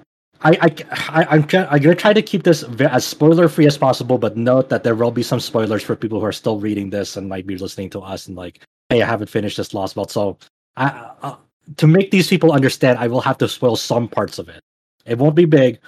[0.43, 0.75] I, I,
[1.09, 4.69] I, am I'm gonna try to keep this as spoiler free as possible, but note
[4.69, 7.47] that there will be some spoilers for people who are still reading this and might
[7.47, 10.11] be listening to us and like, hey, I haven't finished this Lost Belt.
[10.11, 10.37] So,
[10.75, 11.35] I, uh,
[11.77, 14.59] to make these people understand, I will have to spoil some parts of it.
[15.05, 15.79] It won't be big,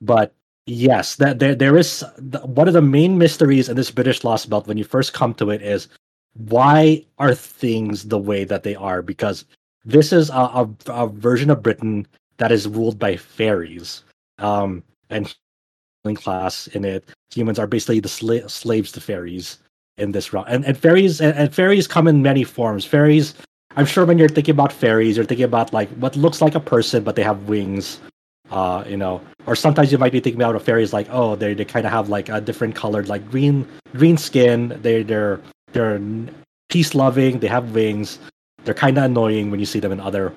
[0.00, 0.32] but
[0.66, 2.04] Yes, that there there is
[2.42, 5.50] one of the main mysteries in this British Lost Belt when you first come to
[5.50, 5.86] it is
[6.34, 9.00] why are things the way that they are?
[9.00, 9.44] Because
[9.84, 12.04] this is a, a, a version of Britain
[12.38, 14.02] that is ruled by fairies,
[14.38, 15.34] um, and
[16.14, 17.04] class in it.
[17.34, 19.58] Humans are basically the sla- slaves to fairies
[19.98, 20.44] in this realm.
[20.46, 22.84] and and fairies and, and fairies come in many forms.
[22.84, 23.34] Fairies,
[23.76, 26.60] I'm sure when you're thinking about fairies, you're thinking about like what looks like a
[26.60, 27.98] person but they have wings
[28.50, 31.54] uh, you know, or sometimes you might be thinking about a fairies like, oh, they
[31.54, 34.78] they kind of have like a different colored, like green green skin.
[34.82, 35.40] They they're
[35.72, 36.00] they're
[36.68, 37.40] peace loving.
[37.40, 38.18] They have wings.
[38.64, 40.32] They're kind of annoying when you see them in other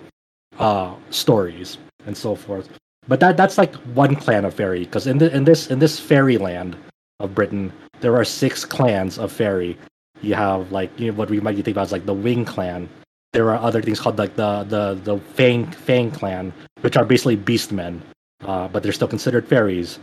[0.58, 1.78] uh, stories
[2.10, 2.68] and so forth.
[3.08, 6.00] But that that's like one clan of fairy because in the, in this in this
[6.00, 6.76] fairyland
[7.22, 9.78] of Britain, there are six clans of fairy.
[10.22, 12.90] You have like you know what we might think about is like the Wing clan,
[13.34, 16.52] there are other things called like the the the Fang Fang clan,
[16.82, 18.02] which are basically beastmen,
[18.44, 20.00] uh, but they're still considered fairies.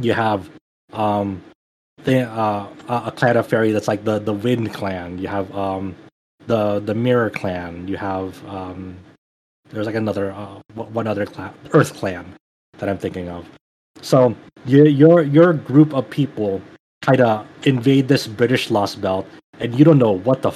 [0.00, 0.50] You have
[0.92, 1.42] um,
[2.04, 5.18] the, uh, a clan of fairy that's like the the Wind clan.
[5.18, 5.94] You have um,
[6.46, 7.86] the the Mirror clan.
[7.86, 8.96] You have um,
[9.70, 12.26] there's like another uh, one other clan, Earth clan,
[12.78, 13.46] that I'm thinking of.
[14.02, 14.34] So
[14.66, 16.60] you, your your group of people
[17.02, 19.26] kind of invade this British Lost Belt,
[19.58, 20.52] and you don't know what the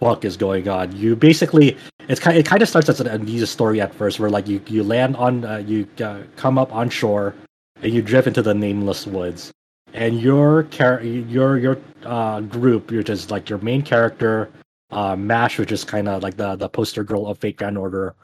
[0.00, 0.94] fuck is going on?
[0.94, 1.76] You basically
[2.08, 4.60] it's kind it kind of starts as an amnesia story at first, where like you
[4.66, 7.34] you land on uh, you uh, come up on shore
[7.82, 9.52] and you drift into the nameless woods,
[9.92, 14.50] and your char- your your uh, group, which is like your main character,
[14.90, 18.14] uh, Mash, which is kind of like the the poster girl of Fate Grand Order,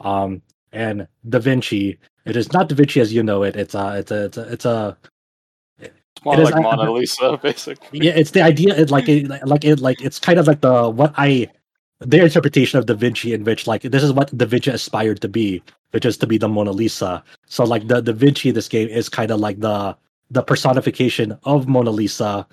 [0.00, 0.42] um,
[0.72, 1.98] and Da Vinci.
[2.24, 3.56] It is not Da Vinci as you know it.
[3.56, 4.96] It's a it's a it's a, it's a
[6.24, 8.00] more like Mona Lisa, basically.
[8.00, 8.74] Yeah, it's the idea.
[8.76, 11.48] It, like it, like it, like it's kind of like the what I
[12.00, 15.28] their interpretation of Da Vinci, in which like this is what Da Vinci aspired to
[15.28, 17.22] be, which is to be the Mona Lisa.
[17.46, 19.96] So like the Da Vinci, this game is kind of like the
[20.30, 22.46] the personification of Mona Lisa,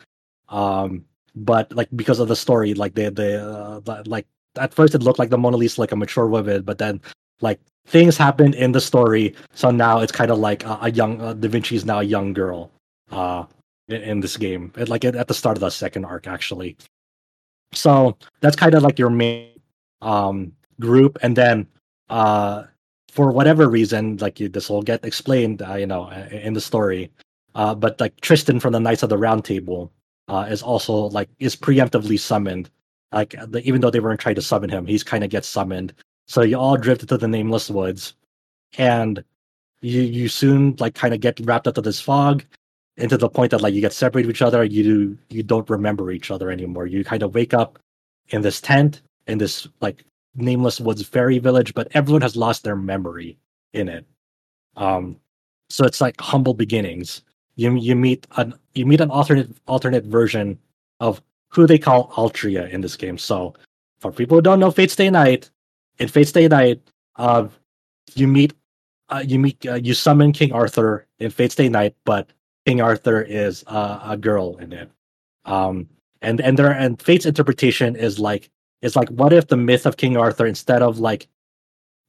[0.49, 1.03] um,
[1.35, 4.27] but like because of the story, like the the, uh, the like
[4.57, 7.01] at first it looked like the Mona Lisa like a mature woman, but then
[7.41, 11.21] like things happened in the story, so now it's kind of like a, a young
[11.21, 12.71] uh, Da Vinci is now a young girl
[13.11, 13.45] uh
[13.89, 14.71] in, in this game.
[14.77, 16.77] It, like at the start of the second arc actually.
[17.73, 19.59] So that's kind of like your main
[20.01, 21.67] um group, and then
[22.09, 22.63] uh
[23.11, 27.11] for whatever reason, like this will get explained, uh, you know, in the story.
[27.53, 29.91] Uh, but like Tristan from the Knights of the Round Table
[30.27, 32.71] uh, is also like is preemptively summoned.
[33.11, 35.93] Like even though they weren't trying to summon him, he's kind of gets summoned.
[36.28, 38.15] So you all drift into the nameless woods,
[38.78, 39.24] and
[39.82, 42.43] you you soon like kind of get wrapped up to this fog,
[42.97, 44.63] into the point that like you get separated from each other.
[44.63, 46.86] You you don't remember each other anymore.
[46.88, 47.80] You kind of wake up
[48.30, 50.03] in this tent in this like
[50.36, 53.38] nameless woods fairy village, but everyone has lost their memory
[53.74, 54.05] in it.
[54.76, 55.17] Um,
[55.69, 57.21] so it's like humble beginnings.
[57.55, 60.59] You you meet an you meet an alternate alternate version
[60.99, 63.17] of who they call Altria in this game.
[63.17, 63.53] So
[63.99, 65.49] for people who don't know Fate Stay Night,
[65.99, 66.81] in Fate Stay Night,
[67.17, 67.47] uh,
[68.15, 68.53] you meet
[69.09, 72.29] uh, you meet uh, you summon King Arthur in Fate Stay Night, but
[72.65, 74.89] King Arthur is uh, a girl in it.
[75.45, 75.87] Um,
[76.21, 78.49] and and there and Fate's interpretation is like
[78.81, 81.27] is like what if the myth of King Arthur instead of like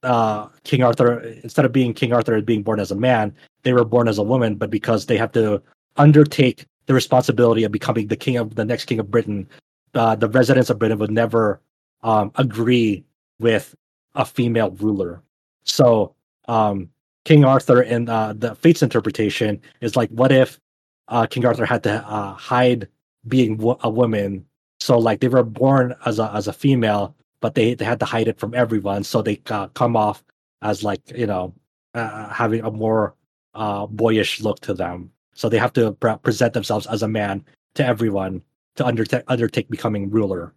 [0.03, 3.85] uh, King Arthur instead of being King Arthur being born as a man, they were
[3.85, 5.61] born as a woman, but because they have to
[5.97, 9.49] undertake the responsibility of becoming the king of the next king of Britain,
[9.95, 11.61] uh, the residents of Britain would never
[12.03, 13.05] um, agree
[13.41, 13.75] with
[14.15, 15.23] a female ruler.
[15.65, 16.15] So
[16.47, 16.89] um,
[17.25, 20.61] King Arthur in uh, the Fates interpretation is like, what if
[21.09, 22.89] uh, King Arthur had to uh, hide
[23.27, 24.45] being a woman
[24.85, 28.07] so like they were born as a as a female, but they they had to
[28.07, 30.23] hide it from everyone, so they uh, come off
[30.61, 31.55] as like you know
[31.95, 33.15] uh, having a more
[33.55, 35.11] uh, boyish look to them.
[35.35, 37.45] So they have to pre- present themselves as a man
[37.77, 38.43] to everyone
[38.77, 40.53] to undertake undertake becoming ruler,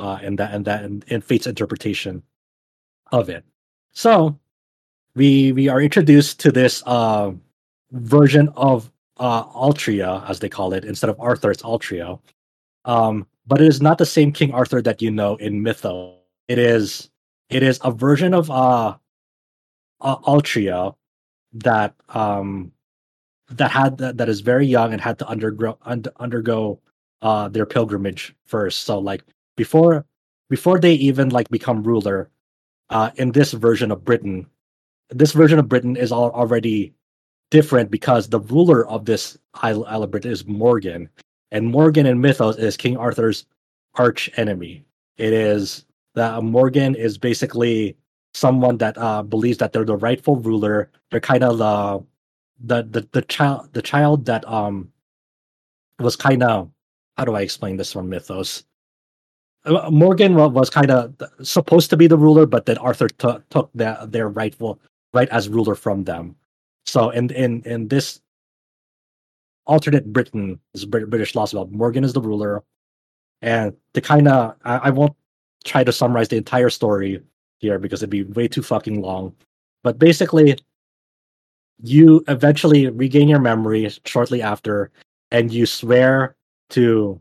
[0.00, 2.22] uh, and that and that in, in Fate's interpretation
[3.12, 3.44] of it.
[3.92, 4.38] So
[5.14, 7.32] we we are introduced to this uh,
[7.92, 12.18] version of uh, Altria, as they call it, instead of Arthur, it's Altria.
[12.86, 16.14] Um, but it is not the same King Arthur that you know in Mytho.
[16.48, 17.10] It is
[17.50, 18.96] it is a version of uh,
[20.00, 20.94] uh Altria
[21.52, 22.72] that um
[23.50, 26.80] that had that, that is very young and had to undergo un- undergo
[27.22, 28.84] uh their pilgrimage first.
[28.84, 29.24] So like
[29.56, 30.06] before
[30.48, 32.30] before they even like become ruler,
[32.90, 34.46] uh in this version of Britain,
[35.10, 36.94] this version of Britain is all already
[37.50, 41.08] different because the ruler of this Isle, Isle of Britain is Morgan,
[41.50, 43.46] and Morgan in Mythos is King Arthur's
[43.94, 44.84] arch enemy.
[45.18, 45.84] It is
[46.14, 47.96] that Morgan is basically
[48.34, 50.90] someone that uh, believes that they're the rightful ruler.
[51.10, 52.04] They're kind of the
[52.62, 54.92] the the, the child the child that um
[55.98, 56.70] was kind of
[57.16, 58.64] how do I explain this from Mythos?
[59.64, 63.70] Uh, Morgan was kind of supposed to be the ruler, but then Arthur t- took
[63.74, 64.80] their rightful
[65.12, 66.36] right as ruler from them.
[66.86, 68.20] So in in in this
[69.66, 72.62] alternate Britain, this British Lost Belt Morgan is the ruler,
[73.42, 75.14] and to kind of, I, I won't
[75.64, 77.22] try to summarize the entire story
[77.58, 79.34] here because it'd be way too fucking long.
[79.82, 80.58] But basically,
[81.82, 84.90] you eventually regain your memory shortly after,
[85.30, 86.34] and you swear
[86.70, 87.20] to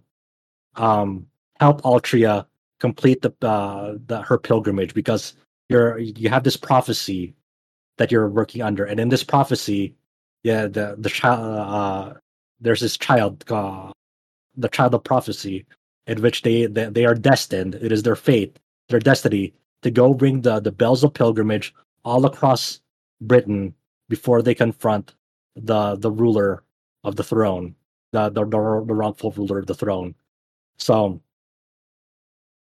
[0.75, 1.27] um,
[1.59, 2.45] help Altria
[2.79, 5.33] complete the, uh, the her pilgrimage because
[5.69, 7.33] you're you have this prophecy
[7.97, 9.95] that you're working under, and in this prophecy,
[10.43, 12.13] yeah, the the child uh,
[12.61, 13.91] there's this child, uh,
[14.55, 15.65] the child of prophecy,
[16.07, 17.75] in which they, they they are destined.
[17.75, 18.59] It is their fate,
[18.89, 21.73] their destiny to go bring the the bells of pilgrimage
[22.03, 22.81] all across
[23.21, 23.73] Britain
[24.07, 25.15] before they confront
[25.55, 26.63] the the ruler
[27.03, 27.75] of the throne,
[28.11, 30.15] the the, the, the wrongful ruler of the throne.
[30.77, 31.21] So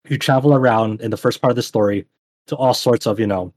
[0.10, 2.06] you travel around in the first part of the story
[2.48, 3.54] to all sorts of you know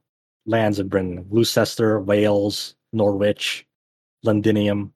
[0.46, 3.66] lands in Britain: Gloucester, Wales, Norwich,
[4.22, 4.92] Londinium,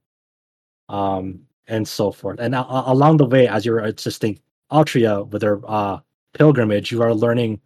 [0.88, 2.38] um, and so forth.
[2.40, 4.38] And uh, along the way, as you're assisting
[4.70, 6.00] Altria with their uh,
[6.34, 7.60] pilgrimage, you are learning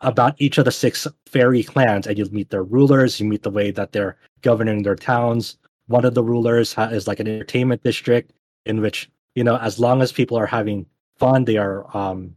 [0.00, 3.20] about each of the six fairy clans, and you meet their rulers.
[3.20, 5.56] You meet the way that they're governing their towns.
[5.86, 8.32] One of the rulers ha- is like an entertainment district
[8.66, 10.84] in which you know, as long as people are having
[11.16, 12.34] fun, they are um,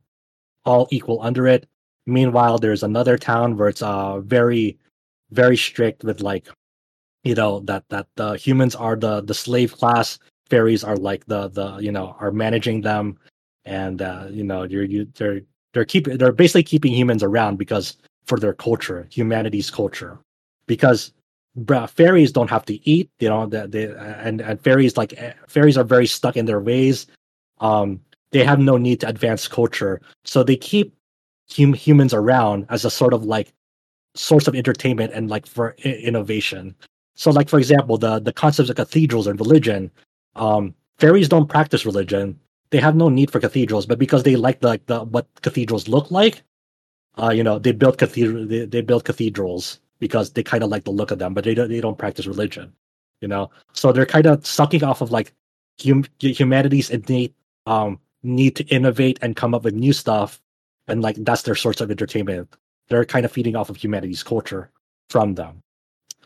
[0.65, 1.67] all equal under it.
[2.05, 4.77] Meanwhile, there's another town where it's uh, very,
[5.31, 6.47] very strict with like,
[7.23, 10.19] you know, that that the humans are the the slave class.
[10.49, 13.17] Fairies are like the the you know are managing them.
[13.65, 15.41] And uh, you know you're you they're
[15.73, 20.17] they're keeping they're basically keeping humans around because for their culture humanity's culture.
[20.65, 21.13] Because
[21.89, 25.77] fairies don't have to eat you know they, they and and fairies like eh, fairies
[25.77, 27.05] are very stuck in their ways.
[27.59, 28.01] Um
[28.31, 30.93] they have no need to advance culture so they keep
[31.55, 33.53] hum- humans around as a sort of like
[34.15, 36.75] source of entertainment and like for I- innovation.
[37.15, 39.91] So, like for example, the the concepts of cathedrals and religion.
[40.35, 42.39] Um, fairies don't practice religion;
[42.71, 45.87] they have no need for cathedrals, but because they like the, like the what cathedrals
[45.87, 46.43] look like,
[47.21, 50.85] uh, you know, they build cathedral they, they build cathedrals because they kind of like
[50.85, 52.73] the look of them, but they don't they don't practice religion,
[53.21, 53.51] you know.
[53.73, 55.33] So they're kind of sucking off of like
[55.83, 57.35] hum- humanity's innate
[57.67, 60.41] um need to innovate and come up with new stuff,
[60.87, 62.55] and like that's their source of entertainment.
[62.87, 64.69] They're kind of feeding off of humanity's culture
[65.09, 65.61] from them.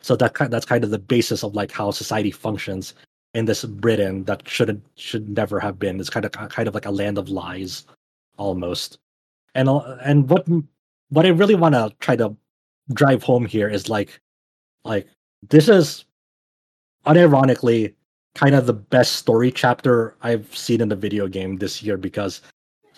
[0.02, 2.94] So that that's kind of the basis of like how society functions
[3.34, 6.00] in this Britain that shouldn't should never have been.
[6.00, 7.86] It's kind of kind of like a land of lies,
[8.38, 9.00] almost.
[9.56, 10.48] And and what
[11.10, 12.36] what I really want to try to
[12.94, 14.20] drive home here is like
[14.84, 15.08] like
[15.50, 16.06] this is
[17.06, 17.94] unironically
[18.36, 22.42] kind of the best story chapter I've seen in the video game this year because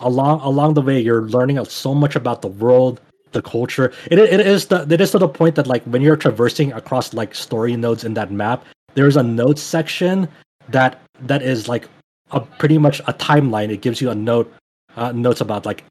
[0.00, 3.00] along along the way you're learning so much about the world,
[3.32, 3.92] the culture.
[4.10, 7.14] It it is the it is to the point that like when you're traversing across
[7.14, 10.28] like story nodes in that map, there's a notes section
[10.68, 11.88] that that is like
[12.30, 13.70] a pretty much a timeline.
[13.70, 14.52] It gives you a note
[14.96, 15.84] uh, notes about like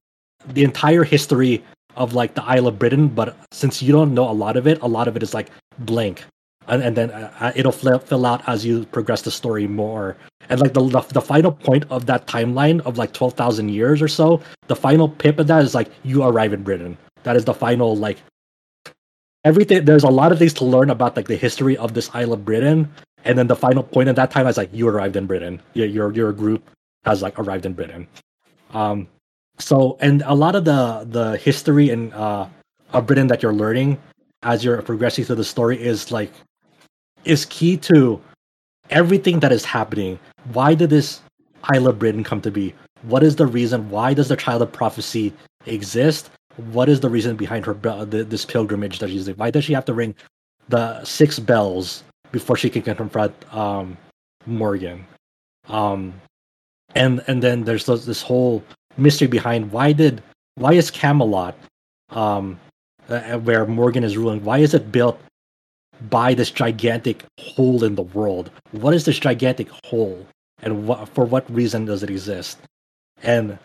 [0.48, 1.64] the entire history
[1.95, 4.80] of like the Isle of Britain, but since you don't know a lot of it,
[4.82, 5.49] a lot of it is like
[5.80, 6.24] blank,
[6.68, 10.15] and, and then uh, uh it'll fill, fill out as you progress the story more.
[10.49, 14.02] And like the, the, the final point of that timeline of like twelve thousand years
[14.02, 16.98] or so, the final pip of that is like you arrive in Britain.
[17.23, 18.18] That is the final like
[19.44, 19.85] everything.
[19.85, 22.45] There's a lot of things to learn about like the history of this Isle of
[22.45, 22.91] Britain,
[23.26, 25.61] and then the final point at that time is like you arrived in Britain.
[25.73, 26.69] Yeah, your your group
[27.03, 28.07] has like arrived in Britain.
[28.73, 29.07] Um,
[29.60, 32.48] so and a lot of the the history and uh
[32.94, 33.98] of Britain that you're learning
[34.44, 36.31] as you're progressing through the story is like
[37.26, 38.22] is key to
[38.89, 40.19] everything that is happening.
[40.53, 41.22] Why did this
[41.64, 42.73] Isle of Britain come to be?
[43.03, 43.89] What is the reason?
[43.89, 45.34] Why does the Child of Prophecy
[45.65, 46.30] exist?
[46.72, 49.38] What is the reason behind her this pilgrimage that she's doing?
[49.38, 50.15] Why does she have to ring
[50.69, 53.98] the six bells before she can confront um,
[54.45, 55.06] Morgan?
[55.68, 56.14] Um,
[56.95, 58.64] and and then there's this, whole
[58.98, 60.23] mystery behind why did
[60.56, 61.56] why is Camelot,
[62.10, 62.60] um,
[63.10, 65.19] uh, where Morgan is ruling, why is it built
[66.10, 68.52] by this gigantic hole in the world?
[68.72, 70.26] What is this gigantic hole,
[70.61, 72.57] and for what reason does it exist?
[73.24, 73.57] And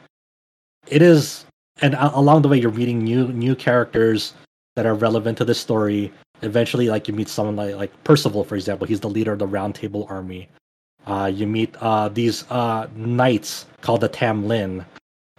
[0.88, 1.44] it is,
[1.80, 4.34] and along the way, you're meeting new new characters
[4.76, 6.12] that are relevant to the story.
[6.42, 8.86] Eventually, like you meet someone like like Percival, for example.
[8.86, 10.48] He's the leader of the Round Table Army.
[11.06, 14.84] Uh, you meet uh, these uh, knights called the Tamlin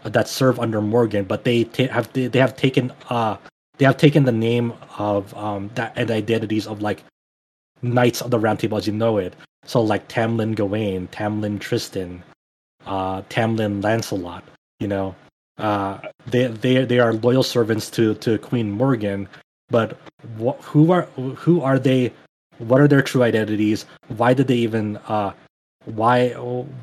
[0.03, 3.37] that serve under Morgan, but they t- have they, they have taken uh
[3.77, 7.03] they have taken the name of um that and identities of like
[7.81, 9.35] knights of the round table as you know it.
[9.65, 12.23] So like Tamlin Gawain, Tamlin Tristan,
[12.85, 14.43] uh Tamlin Lancelot,
[14.79, 15.15] you know.
[15.57, 19.27] Uh they they they are loyal servants to to Queen Morgan,
[19.69, 19.97] but
[20.39, 21.03] wh- who are
[21.37, 22.11] who are they
[22.59, 23.85] what are their true identities?
[24.17, 25.33] Why did they even uh
[25.85, 26.29] why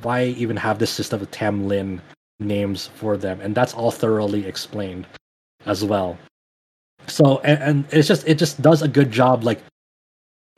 [0.02, 2.00] why even have this system of Tamlin
[2.38, 5.06] names for them, and that's all thoroughly explained
[5.66, 6.18] as well.
[7.06, 9.60] So and, and it's just it just does a good job like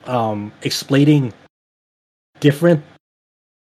[0.05, 1.33] um explaining
[2.39, 2.83] different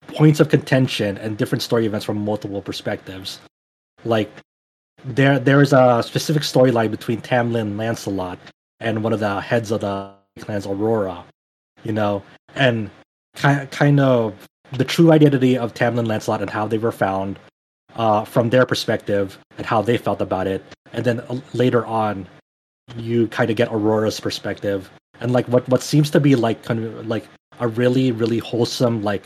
[0.07, 3.39] points of contention and different story events from multiple perspectives.
[4.05, 4.31] Like
[5.03, 8.39] there there is a specific storyline between Tamlin Lancelot
[8.79, 11.25] and one of the heads of the clans Aurora,
[11.83, 12.23] you know,
[12.55, 12.89] and
[13.35, 17.39] kind kind of the true identity of Tamlin Lancelot and how they were found,
[17.95, 20.63] uh, from their perspective and how they felt about it,
[20.93, 22.27] and then uh, later on,
[22.95, 24.89] you kind of get Aurora's perspective.
[25.19, 27.27] And like what what seems to be like kind of like
[27.59, 29.23] a really really wholesome like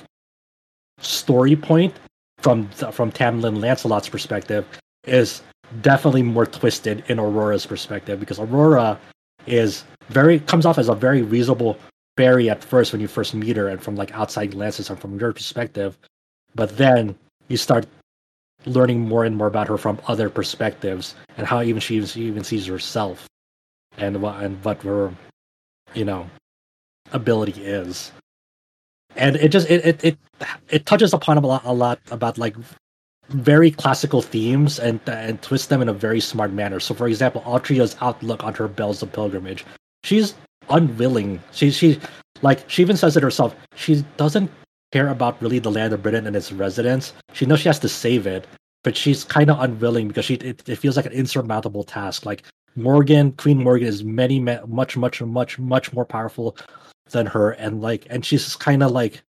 [1.00, 1.94] story point
[2.40, 4.66] from from Tamlin Lancelot's perspective
[5.06, 5.42] is
[5.82, 9.00] definitely more twisted in Aurora's perspective because Aurora
[9.46, 11.78] is very comes off as a very reasonable
[12.18, 15.20] fairy at first when you first meet her and from like outside glances and from
[15.20, 15.98] your perspective.
[16.56, 17.16] But then
[17.48, 17.86] you start
[18.66, 22.44] learning more and more about her from other perspectives and how even she, she even
[22.44, 23.28] sees herself
[23.98, 25.14] and what and what her
[25.94, 26.30] you know
[27.12, 28.12] ability is
[29.16, 30.18] and it just it it it,
[30.70, 32.56] it touches upon a lot, a lot about like
[33.30, 37.42] very classical themes and and twist them in a very smart manner so for example
[37.46, 39.66] altria's outlook on her bells of pilgrimage
[40.04, 40.34] she's
[40.70, 42.00] unwilling she she
[42.42, 44.50] like she even says it herself she doesn't
[44.92, 47.14] care about really the land of Britain and its residents.
[47.34, 48.46] She knows she has to save it,
[48.84, 52.26] but she's kind of unwilling because she it, it, feels like an insurmountable task.
[52.26, 52.44] Like
[52.76, 56.58] Morgan, Queen Morgan is many, much, much, much, much more powerful
[57.10, 59.22] than her, and like, and she's kind of like,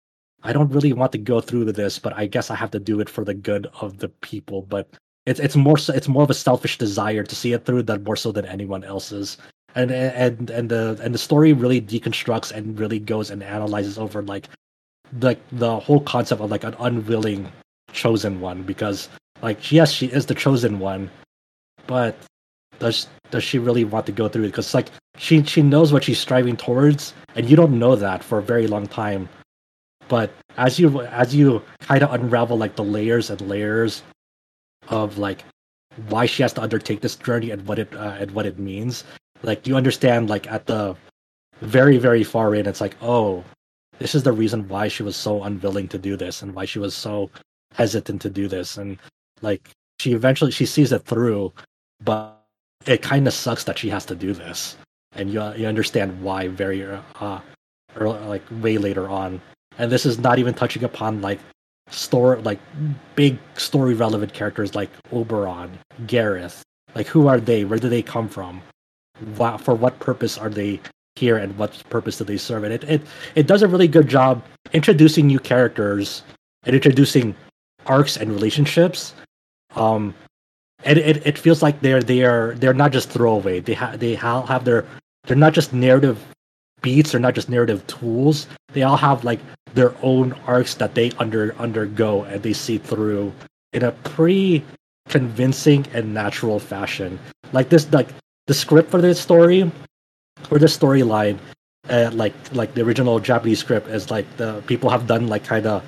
[0.42, 3.00] I don't really want to go through this, but I guess I have to do
[3.00, 4.62] it for the good of the people.
[4.62, 4.88] But
[5.26, 8.02] it's it's more so, it's more of a selfish desire to see it through than
[8.04, 9.38] more so than anyone else's
[9.74, 14.22] and and and the and the story really deconstructs and really goes and analyzes over
[14.22, 14.48] like
[15.20, 17.50] like the whole concept of like an unwilling
[17.92, 19.08] chosen one because
[19.42, 21.10] like yes she is the chosen one
[21.86, 22.16] but
[22.82, 24.52] does does she really want to go through it?
[24.52, 28.38] Because like she she knows what she's striving towards and you don't know that for
[28.38, 29.28] a very long time.
[30.08, 34.02] But as you as you kind of unravel like the layers and layers
[34.88, 35.44] of like
[36.08, 39.04] why she has to undertake this journey and what it uh, and what it means
[39.42, 40.96] like you understand like at the
[41.60, 43.44] very very far in it's like oh
[43.98, 46.80] this is the reason why she was so unwilling to do this and why she
[46.80, 47.30] was so
[47.74, 48.76] hesitant to do this.
[48.76, 48.98] And
[49.42, 51.52] like she eventually she sees it through
[52.00, 52.41] but
[52.86, 54.76] it kind of sucks that she has to do this.
[55.14, 57.40] And you you understand why very uh
[57.98, 59.40] or like way later on.
[59.78, 61.40] And this is not even touching upon like
[61.90, 62.58] story like
[63.16, 66.62] big story relevant characters like oberon gareth.
[66.94, 67.64] Like who are they?
[67.64, 68.62] Where do they come from?
[69.36, 70.80] Why, for what purpose are they
[71.16, 72.64] here and what purpose do they serve?
[72.64, 73.02] And it, it
[73.34, 74.42] it does a really good job
[74.72, 76.22] introducing new characters
[76.64, 77.34] and introducing
[77.86, 79.14] arcs and relationships.
[79.76, 80.14] Um
[80.84, 83.60] and it, it feels like they're they're they're not just throwaway.
[83.60, 84.84] They have they ha- have their
[85.24, 86.18] they're not just narrative
[86.82, 88.46] beats they're not just narrative tools.
[88.72, 89.40] They all have like
[89.74, 93.32] their own arcs that they under undergo and they see through
[93.72, 94.64] in a pretty
[95.08, 97.18] convincing and natural fashion.
[97.52, 98.08] Like this like
[98.46, 99.70] the script for this story
[100.42, 101.38] for this storyline
[101.88, 105.66] uh, like like the original japanese script is like the people have done like kind
[105.66, 105.82] of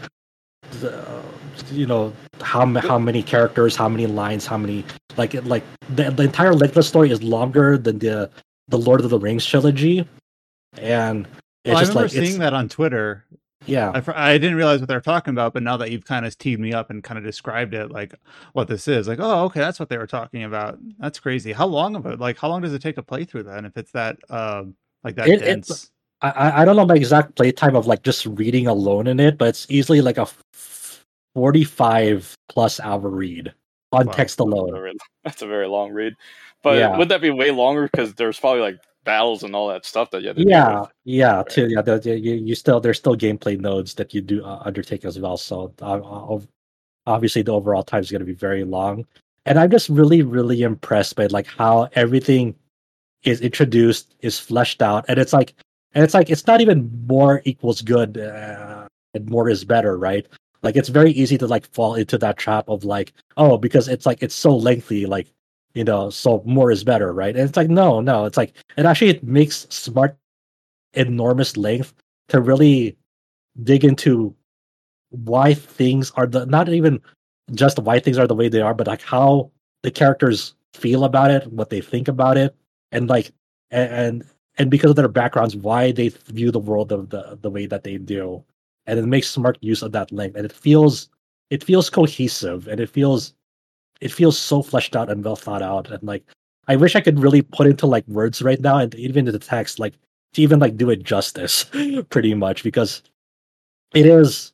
[1.70, 4.84] you know how how many characters how many lines how many
[5.16, 8.30] like like the, the entire length of the story is longer than the
[8.68, 10.06] the lord of the rings trilogy
[10.78, 11.26] and
[11.64, 13.24] it's well, I remember like, seeing that on Twitter.
[13.66, 16.26] Yeah, I, I, didn't realize what they were talking about, but now that you've kind
[16.26, 18.14] of teed me up and kind of described it, like
[18.52, 20.78] what this is, like, oh, okay, that's what they were talking about.
[20.98, 21.50] That's crazy.
[21.52, 22.20] How long of it?
[22.20, 23.64] Like, how long does it take to play through that?
[23.64, 24.64] if it's that, uh,
[25.02, 25.90] like that it, dense?
[26.20, 29.48] I I don't know my exact playtime of like just reading alone in it, but
[29.48, 30.26] it's easily like a
[31.34, 33.52] forty-five plus hour read
[33.92, 34.12] on wow.
[34.12, 34.96] text alone.
[35.24, 36.14] That's a very long read.
[36.62, 36.96] But yeah.
[36.96, 40.22] would that be way longer because there's probably like battles and all that stuff that
[40.22, 41.48] you have to yeah yeah right.
[41.48, 44.62] too yeah the, the, you, you still there's still gameplay nodes that you do uh,
[44.64, 46.38] undertake as well so uh,
[47.06, 49.04] obviously the overall time is going to be very long
[49.46, 52.54] and i'm just really really impressed by like how everything
[53.24, 55.54] is introduced is fleshed out and it's like
[55.92, 60.26] and it's like it's not even more equals good uh, and more is better right
[60.64, 64.06] like it's very easy to like fall into that trap of like oh because it's
[64.06, 65.28] like it's so lengthy like
[65.74, 67.34] you know, so more is better, right?
[67.36, 70.16] And it's like, no, no, it's like it actually it makes smart
[70.94, 71.92] enormous length
[72.28, 72.96] to really
[73.62, 74.34] dig into
[75.10, 77.00] why things are the not even
[77.52, 79.50] just why things are the way they are, but like how
[79.82, 82.54] the characters feel about it, what they think about it,
[82.92, 83.32] and like
[83.70, 84.24] and
[84.58, 87.82] and because of their backgrounds, why they view the world of the the way that
[87.84, 88.44] they do,
[88.86, 91.08] and it makes smart use of that length, and it feels
[91.50, 93.34] it feels cohesive, and it feels
[94.00, 96.24] it feels so fleshed out and well thought out and like
[96.66, 99.78] i wish i could really put into like words right now and even the text
[99.78, 99.94] like
[100.32, 101.64] to even like do it justice
[102.10, 103.02] pretty much because
[103.94, 104.52] it is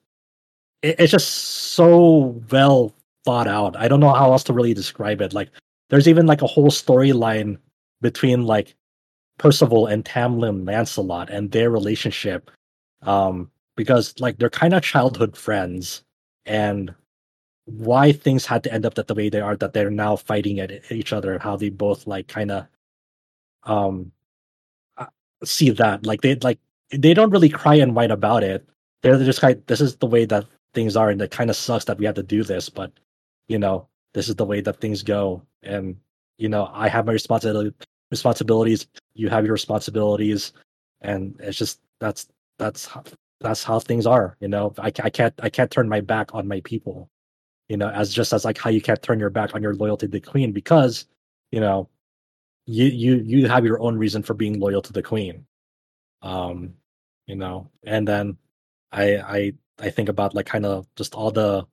[0.82, 2.94] it, it's just so well
[3.24, 3.77] thought out.
[3.77, 5.32] I don't know how else to really describe it.
[5.32, 5.51] Like
[5.89, 7.59] there's even like a whole storyline
[8.01, 8.74] between like
[9.39, 12.51] percival and tamlin lancelot and their relationship
[13.02, 16.03] um because like they're kind of childhood friends
[16.47, 16.95] and
[17.67, 20.61] why things had to end up that the way they are that they're now fighting
[20.61, 22.67] at each other how they both like kind of
[23.65, 24.11] um
[24.99, 25.07] uh,
[25.45, 26.59] see that like they like
[26.91, 28.69] they don't really cry and whine about it.
[29.03, 31.85] They're just of, this is the way that things are and it kind of sucks
[31.87, 32.93] that we have to do this but
[33.49, 35.97] you know this is the way that things go and
[36.39, 37.75] you know i have my responsibility
[38.11, 40.53] responsibilities you have your responsibilities
[41.01, 42.29] and it's just that's
[42.59, 42.89] that's
[43.41, 46.47] that's how things are you know I, I can't i can't turn my back on
[46.47, 47.11] my people
[47.71, 50.09] you know, as just as like how you can't turn your back on your loyalty
[50.09, 51.07] to the queen because,
[51.53, 51.89] you know,
[52.67, 55.47] you you you have your own reason for being loyal to the queen.
[56.21, 56.75] Um,
[57.29, 58.37] you know, and then
[58.91, 61.65] I I I think about like kind of just all the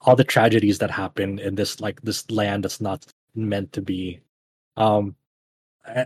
[0.00, 3.06] all the tragedies that happen in this like this land that's not
[3.36, 4.22] meant to be.
[4.76, 5.14] Um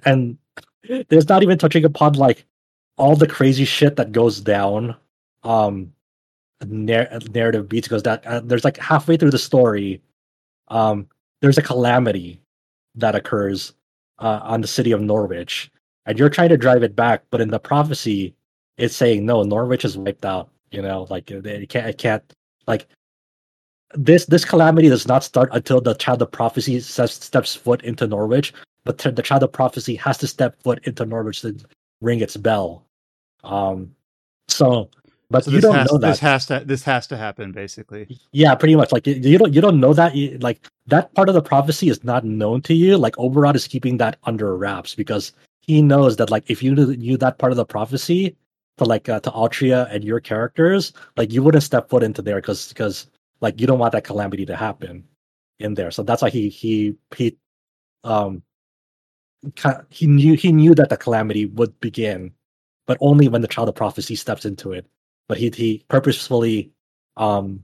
[0.05, 0.37] and
[1.09, 2.45] there's not even touching upon like
[2.99, 4.95] all the crazy shit that goes down
[5.45, 5.93] um
[6.67, 10.03] narr- narrative beats goes that uh, there's like halfway through the story,
[10.69, 11.07] um,
[11.41, 12.41] there's a calamity
[12.95, 13.75] that occurs
[14.19, 15.71] uh, on the city of Norwich,
[16.07, 18.35] and you're trying to drive it back, but in the prophecy,
[18.77, 20.51] it's saying no, Norwich is wiped out.
[20.71, 22.23] You know, like it can't, it can't,
[22.67, 22.87] like
[23.95, 28.07] this this calamity does not start until the child of prophecy steps, steps foot into
[28.07, 28.53] Norwich,
[28.85, 31.57] but the child of prophecy has to step foot into Norwich to
[32.01, 32.85] ring its bell.
[33.49, 33.95] Um,
[34.49, 34.91] so
[35.31, 38.19] but so you don't has, know that this has to this has to happen basically.
[38.33, 38.93] Yeah, pretty much.
[38.93, 42.03] Like you don't you don't know that you, like that part of the prophecy is
[42.03, 42.97] not known to you.
[42.97, 47.17] Like Oberon is keeping that under wraps because he knows that like if you knew
[47.19, 48.37] that part of the prophecy
[48.79, 52.37] to like uh, to Altria and your characters, like you wouldn't step foot into there
[52.37, 53.07] because because
[53.41, 55.05] like you don't want that calamity to happen
[55.59, 55.91] in there.
[55.91, 57.37] So that's why he he he
[58.05, 58.43] um
[59.91, 62.33] he knew he knew that the calamity would begin,
[62.89, 64.85] but only when the child of prophecy steps into it
[65.29, 66.73] but he he purposefully
[67.17, 67.63] um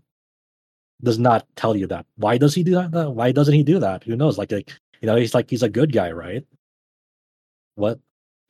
[1.03, 2.07] does not tell you that.
[2.17, 2.91] Why does he do that?
[3.13, 4.05] Why doesn't he do that?
[4.05, 4.39] Who knows?
[4.39, 6.45] Like, like you know, he's like he's a good guy, right?
[7.77, 8.01] What?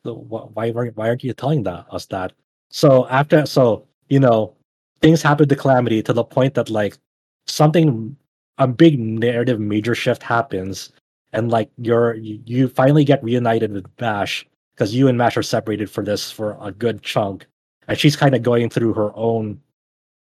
[0.05, 2.33] Why why aren't you telling that us that?
[2.71, 4.55] So after so you know
[5.01, 6.99] things happen to Calamity to the point that like
[7.47, 8.17] something
[8.59, 10.93] a big narrative major shift happens
[11.33, 15.91] and like you're you, finally get reunited with Mash because you and Mash are separated
[15.91, 17.47] for this for a good chunk
[17.89, 19.61] and she's kind of going through her own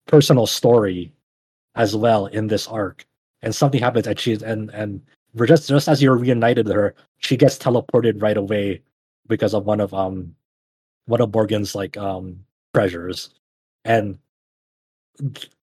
[0.07, 1.13] personal story
[1.75, 3.07] as well in this arc.
[3.43, 5.03] And something happens, and she's and and
[5.47, 8.83] just just as you're reunited with her, she gets teleported right away
[9.29, 10.35] because of one of um
[11.07, 12.41] one of Morgan's like um
[12.75, 13.31] treasures,
[13.85, 14.19] and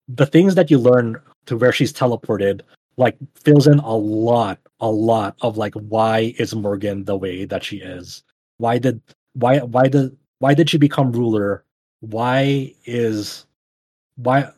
[0.08, 2.62] the things that you learn to where she's teleported
[2.98, 7.64] like fills in a lot a lot of like why is morgan the way that
[7.64, 8.24] she is
[8.58, 9.02] why did
[9.34, 11.64] why why did why did she become ruler
[12.02, 13.46] why is
[14.16, 14.50] why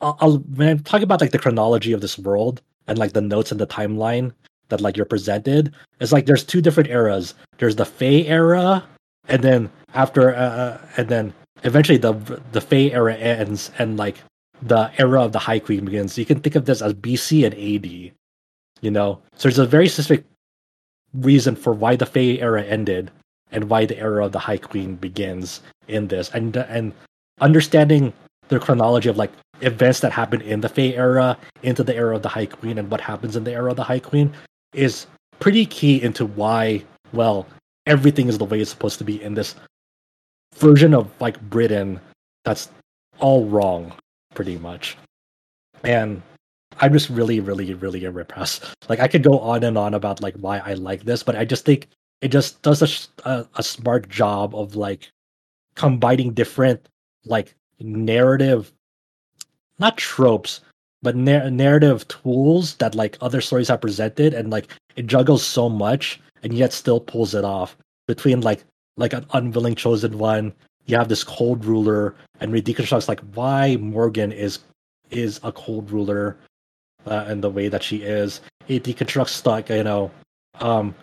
[0.00, 3.20] I'll, I'll, when I'm talking about like the chronology of this world and like the
[3.20, 4.32] notes and the timeline
[4.68, 7.34] that like you're presented, it's like there's two different eras.
[7.58, 8.84] There's the Fae era,
[9.28, 11.32] and then after, uh, uh and then
[11.62, 12.12] eventually the
[12.52, 14.16] the Fae era ends, and like
[14.62, 16.18] the era of the High Queen begins.
[16.18, 18.12] You can think of this as BC and AD.
[18.80, 20.24] You know, so there's a very specific
[21.14, 23.10] reason for why the Fae era ended,
[23.50, 26.92] and why the era of the High Queen begins in this, and and
[27.40, 28.12] understanding
[28.48, 32.22] the chronology of like events that happen in the Fae era into the era of
[32.22, 34.32] the High Queen and what happens in the era of the High Queen
[34.72, 35.06] is
[35.40, 37.46] pretty key into why well
[37.86, 39.54] everything is the way it's supposed to be in this
[40.56, 42.00] version of like Britain
[42.44, 42.68] that's
[43.18, 43.92] all wrong
[44.34, 44.96] pretty much.
[45.82, 46.22] And
[46.80, 48.64] I'm just really, really, really impressed.
[48.88, 51.44] Like I could go on and on about like why I like this, but I
[51.44, 51.88] just think
[52.20, 55.10] it just does a, a, a smart job of like
[55.74, 56.88] combining different
[57.24, 58.72] like narrative
[59.78, 60.60] not tropes
[61.02, 65.68] but na- narrative tools that like other stories have presented and like it juggles so
[65.68, 67.76] much and yet still pulls it off
[68.06, 68.64] between like
[68.96, 70.52] like an unwilling chosen one
[70.86, 74.60] you have this cold ruler and reconstructs like why morgan is
[75.10, 76.38] is a cold ruler
[77.06, 78.40] uh, and the way that she is.
[78.68, 80.10] It deconstructs like you know
[80.60, 80.94] um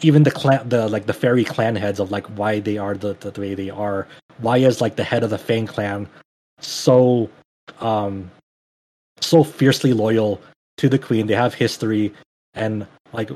[0.00, 3.14] even the clan the like the fairy clan heads of like why they are the,
[3.14, 4.06] the, the way they are.
[4.38, 6.08] Why is like the head of the fang clan
[6.60, 7.30] so
[7.80, 8.30] um
[9.20, 10.40] so fiercely loyal
[10.78, 11.26] to the queen?
[11.26, 12.12] They have history
[12.54, 13.30] and like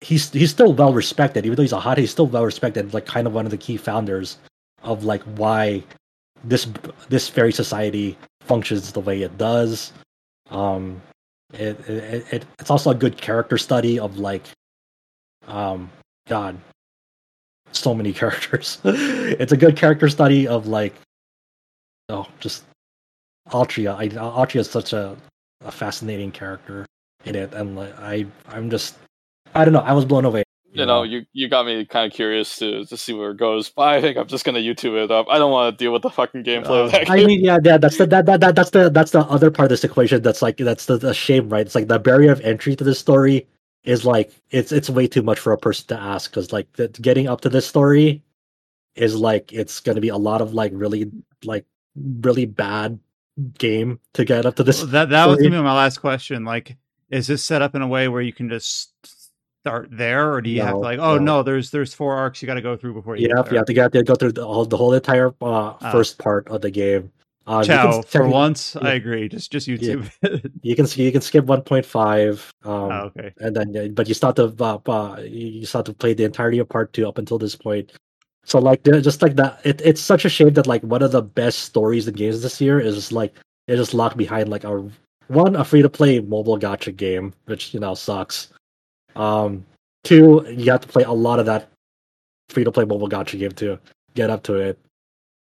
[0.00, 1.46] he's he's still well respected.
[1.46, 3.56] Even though he's a hot he's still well respected like kind of one of the
[3.58, 4.38] key founders
[4.82, 5.82] of like why
[6.44, 6.68] this
[7.08, 9.92] this fairy society functions the way it does.
[10.50, 11.00] Um
[11.54, 14.44] it, it, it it's also a good character study of like
[15.46, 15.90] um,
[16.26, 16.58] God,
[17.72, 18.78] so many characters.
[18.84, 20.94] it's a good character study of like,
[22.08, 22.64] oh, just
[23.50, 23.96] Altria.
[23.96, 25.16] I, Altria is such a,
[25.64, 26.86] a fascinating character
[27.24, 28.96] in it, and like, I, I'm just,
[29.54, 29.80] I don't know.
[29.80, 30.42] I was blown away.
[30.80, 33.36] You, know, know, you you got me kind of curious to to see where it
[33.36, 33.70] goes.
[33.70, 35.26] But I think I'm just gonna YouTube it up.
[35.30, 37.10] I don't want to deal with the fucking gameplay uh, of that.
[37.10, 39.66] I mean, yeah, yeah, that's the that, that, that that's the that's the other part
[39.66, 40.22] of this equation.
[40.22, 41.66] That's like that's the, the shame, right?
[41.66, 43.46] It's like the barrier of entry to this story
[43.84, 46.88] is like it's it's way too much for a person to ask because like the,
[46.88, 48.22] getting up to this story
[48.96, 51.10] is like it's going to be a lot of like really
[51.44, 52.98] like really bad
[53.58, 54.80] game to get up to this.
[54.80, 55.36] Well, that that story.
[55.36, 56.44] was gonna be my last question.
[56.44, 56.76] Like,
[57.10, 58.92] is this set up in a way where you can just
[59.66, 61.38] start there, or do you no, have to like, oh no.
[61.38, 63.28] no, there's there's four arcs you got to go through before you?
[63.28, 65.92] Yeah, you have to get to go through the whole the whole entire uh, uh,
[65.92, 67.10] first part of the game.
[67.48, 68.02] Uh, Ciao.
[68.02, 68.88] For once, yeah.
[68.88, 69.28] I agree.
[69.28, 70.10] Just just YouTube.
[70.22, 70.50] Yeah.
[70.62, 72.50] you can see you can skip 1.5.
[72.64, 73.32] Um, oh, okay.
[73.38, 76.68] And then, but you start to uh, uh, you start to play the entirety of
[76.68, 77.92] part two up until this point.
[78.44, 81.22] So like just like that, it, it's such a shame that like one of the
[81.22, 83.34] best stories and games this year is like
[83.66, 84.88] it just locked behind like a
[85.26, 88.52] one a free to play mobile gacha game, which you know sucks.
[89.16, 89.64] Um,
[90.04, 91.70] two, you have to play a lot of that
[92.48, 93.78] free to play mobile gacha game to
[94.14, 94.78] get up to it.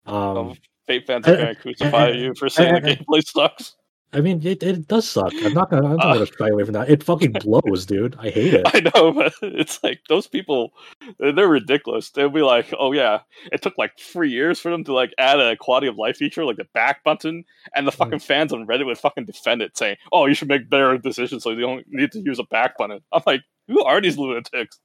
[0.05, 0.55] Um,
[0.85, 3.75] Fate fans are going to crucify you for saying the gameplay sucks.
[4.13, 5.33] I mean, it, it does suck.
[5.43, 6.89] I'm not gonna I'm not uh, gonna shy away from that.
[6.89, 8.15] It fucking blows, dude.
[8.19, 8.67] I hate it.
[8.73, 10.73] I know, but it's like those people,
[11.19, 12.11] they're ridiculous.
[12.11, 13.21] They'll be like, "Oh yeah,
[13.51, 16.45] it took like three years for them to like add a quality of life feature,
[16.45, 17.43] like the back button,"
[17.75, 17.95] and the mm.
[17.95, 21.43] fucking fans on Reddit would fucking defend it, saying, "Oh, you should make better decisions
[21.43, 24.79] so you don't need to use a back button." I'm like, who are these lunatics?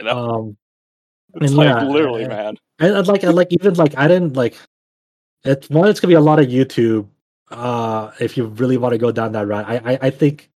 [0.00, 0.56] You know, um,
[1.34, 2.56] it's like yeah, literally, I, man.
[2.80, 4.56] And like, I like even like I didn't like.
[5.44, 5.88] It's one.
[5.88, 7.06] It's gonna be a lot of YouTube
[7.50, 9.64] uh if you really want to go down that route.
[9.68, 10.50] I, I, I think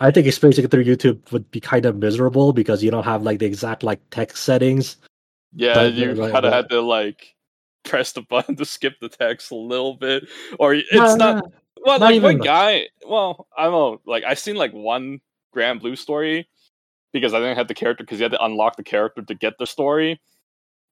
[0.00, 3.22] I think experiencing it through YouTube would be kind of miserable because you don't have
[3.22, 4.96] like the exact like text settings.
[5.54, 7.34] Yeah, but, you like, kind of had to like
[7.84, 10.28] press the button to skip the text a little bit,
[10.58, 11.18] or it's not.
[11.18, 11.44] not
[11.84, 12.88] well, not like one guy.
[13.06, 14.00] Well, I don't know.
[14.06, 15.20] Like I've seen like one
[15.54, 16.48] Granblue story
[17.12, 19.54] because I didn't have the character because you had to unlock the character to get
[19.58, 20.20] the story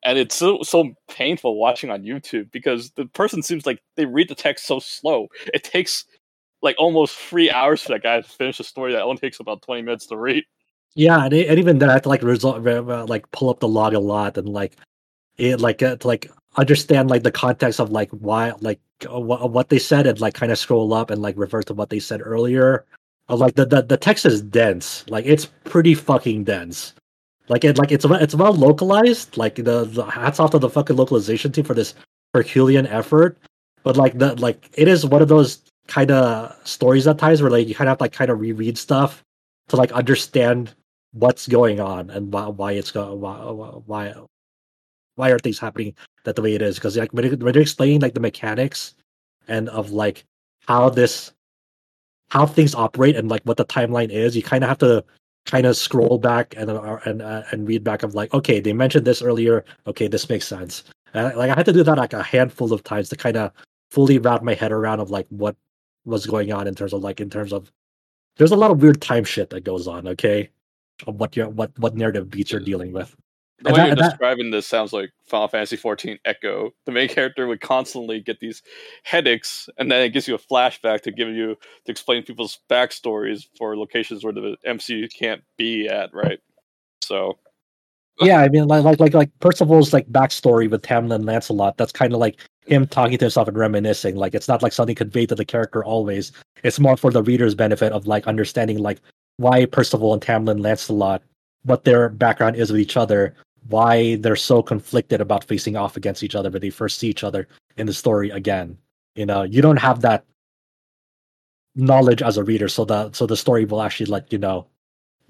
[0.07, 4.29] and it's so so painful watching on YouTube because the person seems like they read
[4.29, 5.27] the text so slow.
[5.53, 6.05] It takes
[6.63, 9.63] like almost three hours for that guy to finish a story that only takes about
[9.63, 10.45] twenty minutes to read.
[10.95, 12.63] Yeah, and, and even then, I have to like result
[13.09, 14.77] like pull up the log a lot and like
[15.37, 18.81] it like uh, to like understand like the context of like why like
[19.13, 21.75] uh, what, what they said and like kind of scroll up and like refer to
[21.75, 22.87] what they said earlier.
[23.29, 26.95] Uh, like the, the the text is dense, like it's pretty fucking dense.
[27.49, 29.37] Like it, like it's it's well localized.
[29.37, 31.95] Like the, the hats off to the fucking localization team for this
[32.35, 33.39] Herculean effort.
[33.83, 37.51] But like the like it is one of those kind of stories at times where
[37.51, 39.23] like you kind of have to like kind of reread stuff
[39.69, 40.75] to like understand
[41.13, 43.37] what's going on and why, why it's going why,
[43.87, 44.15] why
[45.15, 45.95] why are things happening
[46.25, 48.95] that the way it is because like when, when they're explaining like the mechanics
[49.49, 50.25] and of like
[50.67, 51.33] how this
[52.29, 55.05] how things operate and like what the timeline is you kind of have to
[55.47, 58.73] kind of scroll back and uh, and uh, and read back of like, okay, they
[58.73, 59.65] mentioned this earlier.
[59.87, 60.85] Okay, this makes sense.
[61.15, 63.53] And like I had to do that like a handful of times to kind of
[63.91, 65.57] fully wrap my head around of like what
[66.05, 67.73] was going on in terms of like in terms of
[68.37, 70.07] there's a lot of weird time shit that goes on.
[70.09, 70.51] Okay,
[71.07, 73.17] of what your what what narrative beats you're dealing with.
[73.61, 76.73] The way that, you're describing that, this sounds like Final Fantasy XIV Echo.
[76.85, 78.63] The main character would constantly get these
[79.03, 81.57] headaches, and then it gives you a flashback to give you
[81.87, 86.39] to explain people's backstories for locations where the MC can't be at, right?
[87.01, 87.39] So,
[88.21, 91.79] yeah, I mean, like like like like Percival's like backstory with Tamlin Lancelot.
[91.79, 94.17] That's kind of like him talking to himself and reminiscing.
[94.17, 96.31] Like it's not like something conveyed to the character always.
[96.63, 99.01] It's more for the reader's benefit of like understanding like
[99.39, 101.23] why Percival and Tamlin Lancelot
[101.63, 103.35] what their background is with each other
[103.69, 107.25] why they're so conflicted about facing off against each other but they first see each
[107.25, 108.79] other in the story again.
[109.15, 110.25] You know, you don't have that
[111.75, 114.67] knowledge as a reader, so the so the story will actually like you know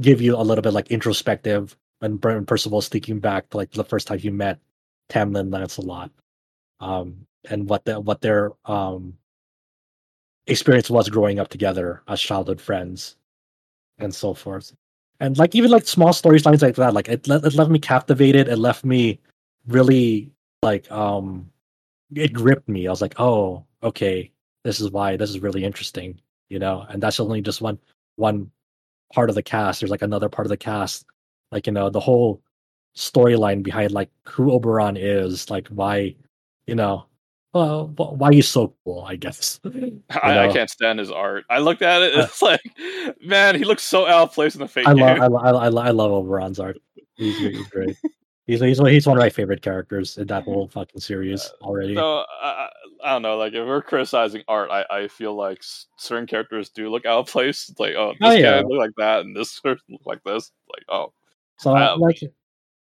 [0.01, 4.07] give you a little bit like introspective when Percival's thinking back to like the first
[4.07, 4.59] time you met
[5.09, 6.11] Tamlin Lancelot,
[6.81, 9.17] um, and what the what their um
[10.47, 13.17] experience was growing up together as childhood friends,
[13.99, 14.73] and so forth
[15.21, 18.49] and like even like small storylines like that like it, it left me captivated.
[18.49, 19.19] It left me
[19.67, 20.31] really
[20.63, 21.51] like um
[22.15, 22.87] it gripped me.
[22.87, 24.31] I was like oh okay.
[24.65, 26.87] This is why this is really interesting you know?
[26.89, 27.79] And that's only just one
[28.17, 28.51] one
[29.13, 29.81] part of the cast.
[29.81, 31.07] There's like another part of the cast.
[31.53, 32.43] Like you know the whole
[32.97, 36.15] storyline behind like who oberon is like why
[36.67, 37.07] you know
[37.57, 39.61] well, why you so cool, I guess.
[40.11, 41.45] I, I, can't stand his art.
[41.49, 42.61] I looked at it, it's like,
[43.21, 44.87] man, he looks so out of place in the face.
[44.87, 46.79] I love, I, I, I, love Oberon's art.
[47.15, 47.97] He's, he's great.
[48.47, 51.95] he's, he's he's one of my favorite characters in that whole fucking series already.
[51.95, 52.69] No, I,
[53.03, 53.37] I don't know.
[53.37, 55.63] Like if we're criticizing art, I, I feel like
[55.97, 57.69] certain characters do look out of place.
[57.69, 58.61] It's like, oh, this oh, yeah.
[58.61, 60.53] guy look like that, and this person look like this.
[60.69, 61.13] Like, oh,
[61.59, 62.21] so um, like,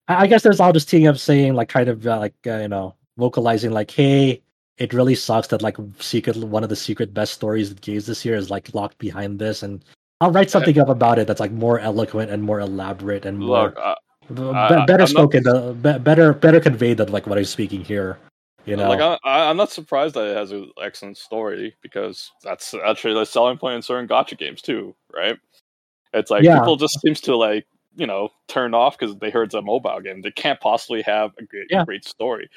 [0.08, 2.68] I guess there's all this team of saying like kind of uh, like uh, you
[2.68, 4.42] know vocalizing like, hey,
[4.80, 8.24] it really sucks that like secret one of the secret best stories of games this
[8.24, 9.84] year is like locked behind this and
[10.20, 13.66] i'll write something up about it that's like more eloquent and more elaborate and more
[13.66, 13.94] Look, uh,
[14.34, 18.18] b- I, better spoken not, uh, better better conveyed than like what i'm speaking here
[18.64, 22.74] you know like I, am not surprised that it has an excellent story because that's
[22.74, 25.38] actually the selling point in certain gacha games too right
[26.12, 26.58] it's like yeah.
[26.58, 27.66] people just seems to like
[27.96, 31.32] you know turn off because they heard it's a mobile game they can't possibly have
[31.38, 31.84] a great, yeah.
[31.84, 32.48] great story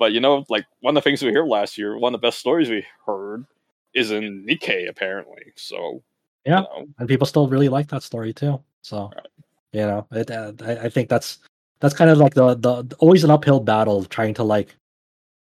[0.00, 2.26] but you know, like one of the things we heard last year, one of the
[2.26, 3.44] best stories we heard
[3.92, 5.52] is in Nikke, apparently.
[5.56, 6.02] So
[6.46, 6.86] yeah, you know.
[6.98, 8.60] and people still really like that story too.
[8.80, 9.26] So right.
[9.72, 11.38] you know, it, uh, I, I, think that's
[11.80, 14.74] that's kind of like the, the always an uphill battle trying to like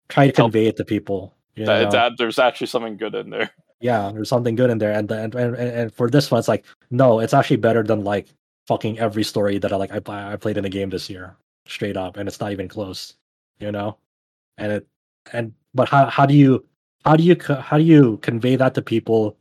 [0.08, 1.34] try to convey it to people.
[1.54, 3.50] You that, that, there's actually something good in there.
[3.78, 6.64] Yeah, there's something good in there, and and, and and for this one, it's like
[6.90, 8.28] no, it's actually better than like
[8.66, 11.98] fucking every story that I like I I played in a game this year, straight
[11.98, 13.12] up, and it's not even close.
[13.60, 13.98] You know
[14.58, 14.86] and it
[15.32, 16.64] and but how how do you
[17.04, 19.36] how do you how do you convey that to people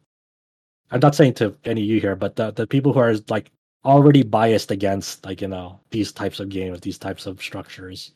[0.92, 3.52] I'm not saying to any of you here, but the, the people who are like
[3.84, 8.12] already biased against like you know these types of games, these types of structures.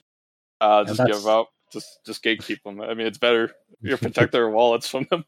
[0.62, 1.50] Uh, just give up.
[1.72, 2.82] Just just gatekeep them.
[2.82, 3.52] I mean, it's better.
[3.82, 5.24] You protect their wallets from them.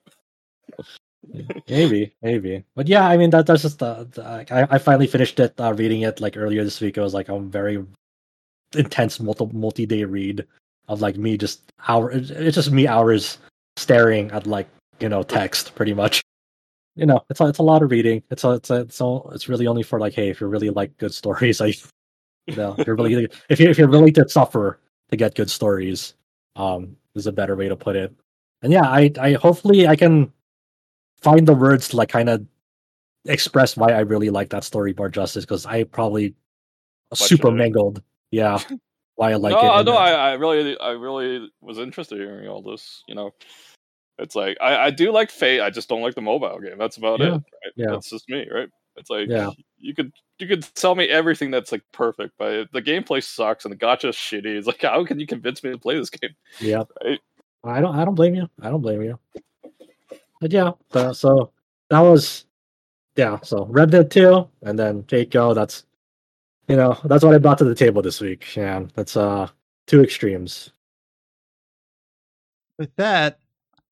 [1.70, 4.24] maybe, maybe, but yeah, I mean that that's just the, the
[4.54, 6.98] I, I finally finished it uh, reading it like earlier this week.
[6.98, 7.82] It was like a very
[8.76, 10.46] intense multi multi day read
[10.92, 12.12] of like me just hour.
[12.12, 13.38] It's just me hours
[13.78, 14.68] staring at like
[15.00, 16.22] you know text pretty much.
[16.96, 18.22] You know, it's a, it's a lot of reading.
[18.30, 20.70] It's a, it's a, it's all, it's really only for like, hey, if you're really
[20.70, 21.78] like good stories, like,
[22.48, 25.50] you know, if you're really if you if you're willing to suffer to get good
[25.50, 26.16] stories,
[26.58, 28.14] um, is a better way to put it.
[28.62, 30.32] And yeah, I I hopefully I can
[31.22, 32.46] find the words to like kind of
[33.26, 36.36] express why I really like that story more justice because I probably
[37.14, 38.02] super mangled.
[38.32, 38.60] Yeah,
[39.16, 39.84] why I like no, it.
[39.86, 43.04] No, no, I, I really, I really was interested in hearing all this.
[43.08, 43.34] You know,
[44.18, 45.62] it's like I, I do like Fate.
[45.62, 46.78] I just don't like the mobile game.
[46.78, 47.28] That's about yeah.
[47.28, 47.32] it.
[47.32, 47.74] Right?
[47.76, 48.70] Yeah, that's just me, right?
[48.98, 49.50] It's like yeah.
[49.78, 53.72] you could you could tell me everything that's like perfect, but the gameplay sucks and
[53.72, 54.58] the gacha shitty.
[54.58, 56.36] It's like how can you convince me to play this game?
[56.60, 57.20] Yeah, right?
[57.64, 58.50] I don't I don't blame you.
[58.62, 59.20] I don't blame you.
[60.40, 60.72] But yeah,
[61.14, 61.52] so
[61.90, 62.46] that was
[63.16, 63.40] yeah.
[63.44, 65.54] So Red Dead Two, and then Fate Go.
[65.54, 65.86] That's
[66.72, 68.56] you know that's what I brought to the table this week.
[68.56, 69.50] Yeah, that's uh
[69.88, 70.72] two extremes.
[72.80, 73.40] With that,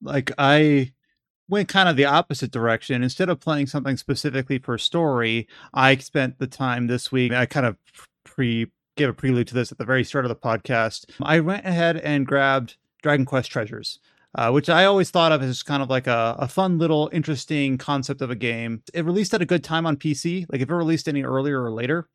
[0.02, 0.94] like I
[1.50, 3.04] went kind of the opposite direction.
[3.04, 7.34] Instead of playing something specifically for story, I spent the time this week.
[7.34, 7.76] I kind of
[8.24, 11.06] pre gave a prelude to this at the very start of the podcast.
[11.22, 14.00] I went ahead and grabbed Dragon Quest Treasures.
[14.36, 17.80] Uh, which I always thought of as kind of like a, a fun little interesting
[17.80, 18.84] concept of a game.
[18.94, 20.46] It released at a good time on PC.
[20.52, 22.08] Like if it released any earlier or later,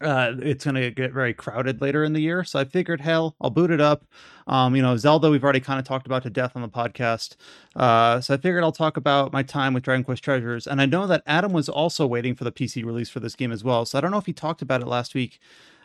[0.00, 2.42] uh, it's going to get very crowded later in the year.
[2.44, 4.04] So I figured, hell, I'll boot it up.
[4.46, 7.36] Um, you know, Zelda, we've already kind of talked about to death on the podcast.
[7.76, 10.66] Uh, so I figured I'll talk about my time with Dragon Quest Treasures.
[10.66, 13.52] And I know that Adam was also waiting for the PC release for this game
[13.52, 13.84] as well.
[13.84, 15.38] So I don't know if he talked about it last week.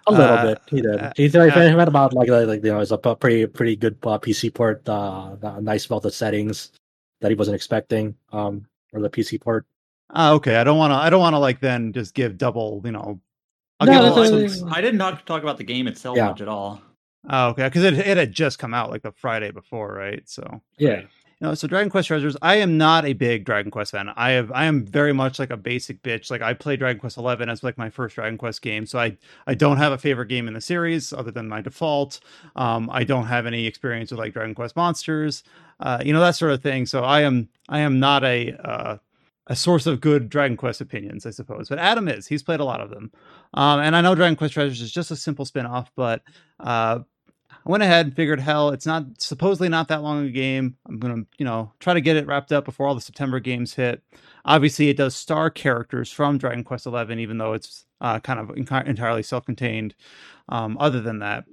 [0.08, 1.00] A little uh, bit, he did.
[1.00, 4.18] Uh, he said uh, about like, like you know, it's a pretty pretty good uh,
[4.18, 6.72] PC port, uh, nice amount of settings
[7.22, 9.68] that he wasn't expecting, um, or the PC port.
[10.12, 10.96] Uh, okay, I don't want to.
[10.96, 13.20] I don't want to like then just give double, you know,
[13.80, 16.28] I'll no, I did not talk about the game itself yeah.
[16.28, 16.82] much at all.
[17.30, 20.28] Oh, okay, because it it had just come out like the Friday before, right?
[20.28, 21.02] So yeah.
[21.42, 22.36] You know, so Dragon Quest Treasures.
[22.42, 24.10] I am not a big Dragon Quest fan.
[24.18, 26.30] I have, I am very much like a basic bitch.
[26.30, 29.16] Like I played Dragon Quest Eleven as like my first Dragon Quest game, so I,
[29.48, 32.20] I don't have a favorite game in the series other than my default.
[32.58, 35.44] Um, I don't have any experience with like Dragon Quest Monsters,
[35.80, 36.86] uh, you know that sort of thing.
[36.86, 38.98] So I am, I am not a uh,
[39.50, 41.68] a source of good Dragon Quest opinions, I suppose.
[41.68, 42.28] But Adam is.
[42.28, 43.12] He's played a lot of them.
[43.56, 46.22] Um, and I know Dragon Quest Treasures is just a simple spin-off, but
[46.60, 47.00] uh,
[47.52, 50.78] I went ahead and figured, hell, it's not supposedly not that long of a game.
[50.88, 53.74] I'm gonna, you know, try to get it wrapped up before all the September games
[53.74, 54.04] hit.
[54.46, 58.56] Obviously, it does star characters from Dragon Quest Eleven, even though it's uh, kind of
[58.56, 59.96] entirely self-contained.
[60.48, 61.46] Um, other than that,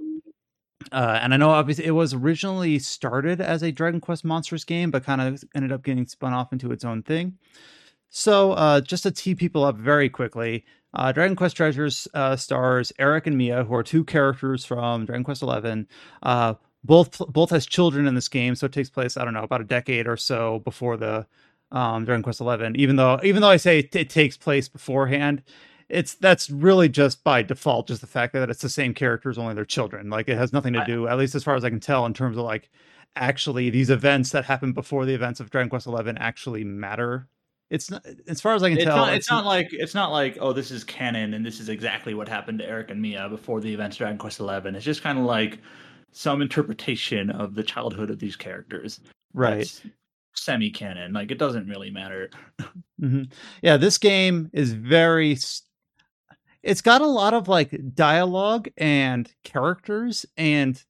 [0.92, 4.90] uh, and I know obviously it was originally started as a Dragon Quest Monsters game,
[4.90, 7.38] but kind of ended up getting spun off into its own thing.
[8.08, 10.64] So, uh, just to tee people up very quickly,
[10.94, 15.24] uh, Dragon Quest Treasures uh, stars Erik and Mia, who are two characters from Dragon
[15.24, 15.86] Quest Eleven.
[16.22, 16.54] Uh,
[16.84, 19.60] both both has children in this game, so it takes place I don't know about
[19.60, 21.26] a decade or so before the
[21.72, 22.76] um, Dragon Quest Eleven.
[22.76, 25.42] Even though even though I say it, it takes place beforehand,
[25.88, 29.54] it's that's really just by default, just the fact that it's the same characters, only
[29.54, 30.08] they're children.
[30.08, 32.14] Like it has nothing to do, at least as far as I can tell, in
[32.14, 32.70] terms of like
[33.16, 37.28] actually these events that happen before the events of Dragon Quest Eleven actually matter
[37.70, 38.96] it's not as far as I can it's tell.
[38.96, 41.68] Not, it's, it's, not like it's not like oh this is canon and this is
[41.68, 44.74] exactly what happened to Erik and Mia before the events of Dragon Quest Eleven.
[44.74, 45.58] It's just kind of like
[46.12, 49.00] some interpretation of the childhood of these characters.
[49.34, 49.82] Right.
[50.34, 51.12] Semi canon.
[51.12, 52.30] Like it doesn't really matter.
[53.00, 53.24] mm-hmm.
[53.62, 55.36] Yeah, this game is very.
[56.62, 60.82] It's got a lot of like dialogue and characters and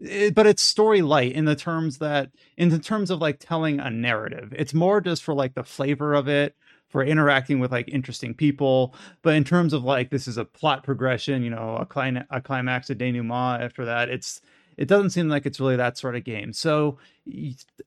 [0.00, 3.80] it, but it's story light in the terms that in the terms of like telling
[3.80, 4.52] a narrative.
[4.56, 6.54] It's more just for like the flavor of it
[6.88, 8.94] for interacting with like interesting people.
[9.22, 12.40] But in terms of like this is a plot progression you know a, clin- a
[12.40, 14.40] climax a denouement after that it's
[14.76, 16.52] it doesn't seem like it's really that sort of game.
[16.52, 16.98] So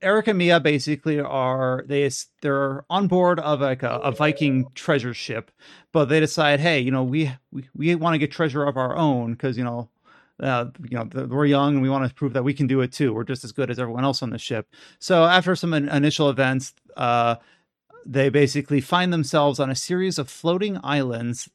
[0.00, 2.08] erik and mia basically are they
[2.42, 5.50] they're on board of like a, a viking treasure ship
[5.90, 8.96] but they decide hey you know we we, we want to get treasure of our
[8.96, 9.88] own because you know
[10.42, 12.92] uh, you know, we're young and we want to prove that we can do it
[12.92, 13.14] too.
[13.14, 14.68] We're just as good as everyone else on the ship.
[14.98, 17.36] So after some initial events, uh,
[18.04, 21.48] they basically find themselves on a series of floating islands,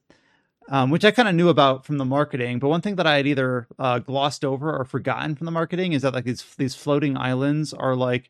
[0.69, 2.59] um, which I kind of knew about from the marketing.
[2.59, 5.93] But one thing that I had either uh, glossed over or forgotten from the marketing
[5.93, 8.29] is that like these these floating islands are like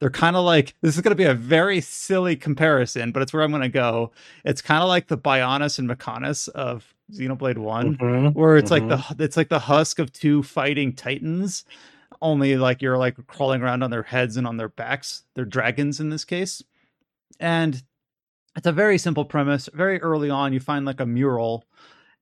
[0.00, 3.32] they're kind of like this is going to be a very silly comparison, but it's
[3.32, 4.12] where I'm going to go.
[4.44, 8.38] It's kind of like the Bionis and Mechonis of Xenoblade One, Mm-hmm.
[8.38, 11.64] where it's like the it's like the husk of two fighting titans.
[12.20, 15.22] Only like you're like crawling around on their heads and on their backs.
[15.34, 16.62] They're dragons in this case,
[17.38, 17.82] and
[18.56, 19.68] it's a very simple premise.
[19.72, 21.64] Very early on, you find like a mural,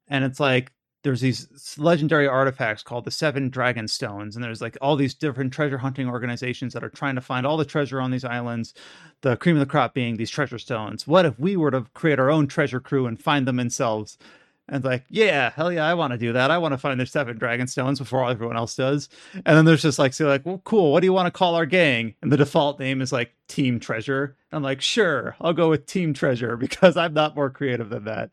[0.09, 0.73] and it's like
[1.03, 5.53] there's these legendary artifacts called the Seven Dragon Stones, and there's like all these different
[5.53, 8.75] treasure hunting organizations that are trying to find all the treasure on these islands.
[9.23, 11.07] The cream of the crop being these treasure stones.
[11.07, 14.19] What if we were to create our own treasure crew and find them themselves?
[14.69, 16.51] And like, yeah, hell yeah, I want to do that.
[16.51, 19.09] I want to find the seven dragon stones before everyone else does.
[19.35, 20.93] And then there's just like, so like, well, cool.
[20.93, 22.15] What do you want to call our gang?
[22.21, 24.37] And the default name is like Team Treasure.
[24.51, 28.31] I'm like, sure, I'll go with Team Treasure because I'm not more creative than that.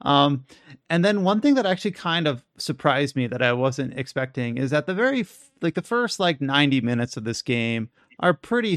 [0.00, 0.46] Um,
[0.90, 4.70] and then one thing that actually kind of surprised me that I wasn't expecting is
[4.70, 5.26] that the very
[5.60, 7.90] like the first like 90 minutes of this game
[8.20, 8.70] are pretty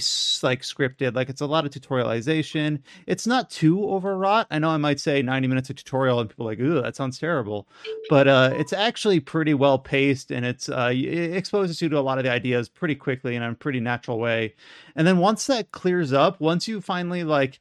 [0.44, 1.16] like scripted.
[1.16, 2.82] Like it's a lot of tutorialization.
[3.08, 4.48] It's not too overwrought.
[4.52, 7.18] I know I might say 90 minutes of tutorial and people like, ooh, that sounds
[7.18, 7.68] terrible.
[8.10, 12.02] But uh, it's actually pretty well paced and it's uh, it exposes you to a
[12.02, 14.56] lot of the ideas pretty quickly in a pretty natural way.
[14.96, 17.60] And then once that clears up, once you finally like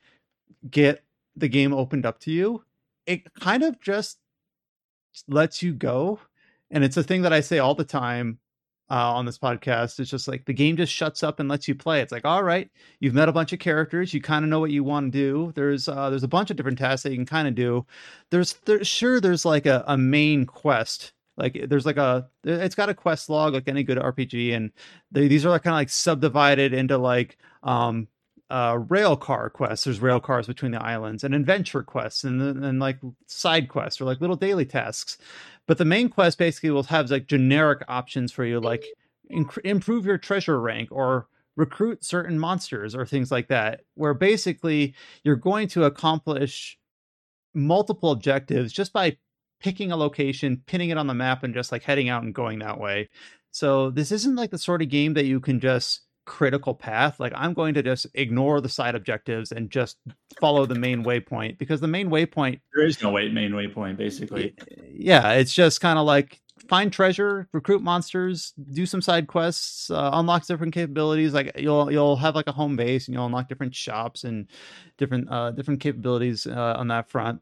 [0.71, 1.03] get
[1.37, 2.65] the game opened up to you,
[3.07, 4.19] it kind of just
[5.27, 6.21] lets you go.
[6.71, 8.39] And it's a thing that I say all the time
[8.91, 10.01] uh, on this podcast.
[10.01, 12.01] It's just like the game just shuts up and lets you play.
[12.01, 14.71] It's like, all right, you've met a bunch of characters, you kind of know what
[14.71, 15.53] you want to do.
[15.55, 17.87] There's uh, there's a bunch of different tasks that you can kind of do.
[18.31, 21.13] There's there's sure there's like a, a main quest.
[21.37, 24.73] Like there's like a it's got a quest log like any good RPG, and
[25.13, 28.09] they, these are like kind of like subdivided into like um
[28.51, 29.85] uh rail car quests.
[29.85, 34.01] There's rail cars between the islands and adventure quests and then and like side quests
[34.01, 35.19] or like little daily tasks.
[35.67, 38.85] But the main quest basically will have like generic options for you like
[39.33, 44.95] inc- improve your treasure rank or recruit certain monsters or things like that where basically
[45.25, 46.79] you're going to accomplish
[47.55, 49.17] multiple objectives just by
[49.61, 52.59] picking a location pinning it on the map and just like heading out and going
[52.61, 53.09] that way.
[53.51, 57.33] So this isn't like the sort of game that you can just critical path like
[57.35, 59.97] i'm going to just ignore the side objectives and just
[60.41, 64.55] follow the main waypoint because the main waypoint There is no way, main waypoint, basically.
[64.93, 70.11] yeah it's just kind of like find treasure recruit monsters do some side quests uh,
[70.13, 73.75] unlock different capabilities like you'll you'll have like a home base and you'll unlock different
[73.75, 74.47] shops and
[74.99, 77.41] different uh different capabilities uh, on that front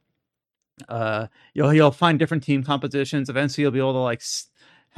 [0.88, 4.46] uh you'll you'll find different team compositions eventually you'll be able to like s-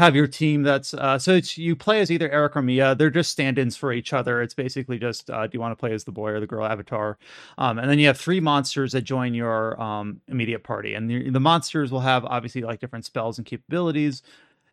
[0.00, 2.94] have your team that's uh so it's you play as either erik or mia.
[2.94, 4.42] They're just stand-ins for each other.
[4.42, 6.64] It's basically just uh do you want to play as the boy or the girl
[6.66, 7.18] avatar?
[7.58, 10.94] Um and then you have three monsters that join your um immediate party.
[10.94, 14.22] And the, the monsters will have obviously like different spells and capabilities.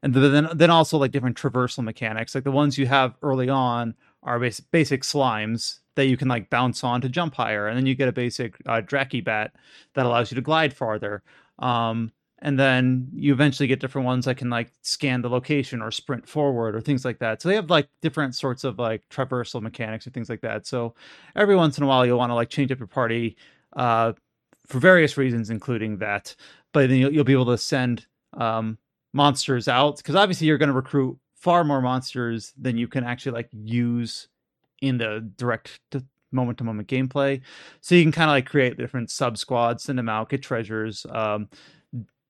[0.03, 2.35] And then then also like different traversal mechanics.
[2.35, 6.49] Like the ones you have early on are basic, basic slimes that you can like
[6.49, 7.67] bounce on to jump higher.
[7.67, 9.53] And then you get a basic uh, Dracky bat
[9.95, 11.23] that allows you to glide farther.
[11.59, 15.89] Um and then you eventually get different ones that can like scan the location or
[15.89, 17.41] sprint forward or things like that.
[17.41, 20.67] So they have like different sorts of like traversal mechanics or things like that.
[20.67, 20.93] So
[21.35, 23.35] every once in a while you'll want to like change up your party
[23.75, 24.13] uh
[24.67, 26.35] for various reasons including that.
[26.73, 28.77] But then you'll, you'll be able to send um
[29.13, 33.31] monsters out because obviously you're going to recruit far more monsters than you can actually
[33.31, 34.27] like use
[34.81, 37.41] in the direct to moment to moment gameplay.
[37.81, 41.05] So you can kind of like create different sub squads send them out get treasures
[41.09, 41.49] um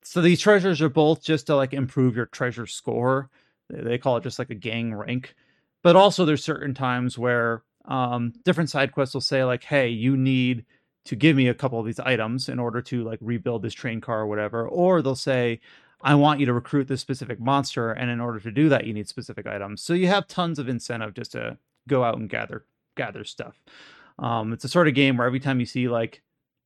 [0.08, 3.30] so these treasures are both just to like improve your treasure score
[3.70, 5.36] they call it just like a gang rank
[5.84, 10.16] but also there's certain times where um different side quests will say like hey you
[10.16, 10.66] need
[11.06, 14.02] to give me a couple of these items in order to like rebuild this train
[14.02, 15.60] car or whatever or they'll say
[16.02, 18.94] I want you to recruit this specific monster, and in order to do that, you
[18.94, 19.82] need specific items.
[19.82, 21.58] So you have tons of incentive just to
[21.88, 22.66] go out and gather
[22.96, 23.60] gather stuff.
[24.20, 26.22] Um, it's a sort of game where every time you see like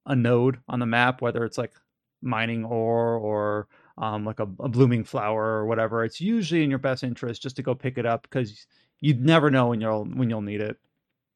[0.06, 1.74] a node on the map, whether it's like
[2.22, 3.68] mining ore or
[3.98, 7.56] um, like a, a blooming flower or whatever, it's usually in your best interest just
[7.58, 8.66] to go pick it up because
[9.00, 10.78] you'd never know when you'll when you'll need it.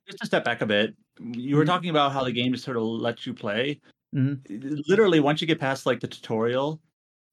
[0.07, 2.77] Just to step back a bit, you were talking about how the game just sort
[2.77, 3.81] of lets you play.
[4.15, 4.39] Mhm.
[4.87, 6.81] Literally, once you get past like the tutorial,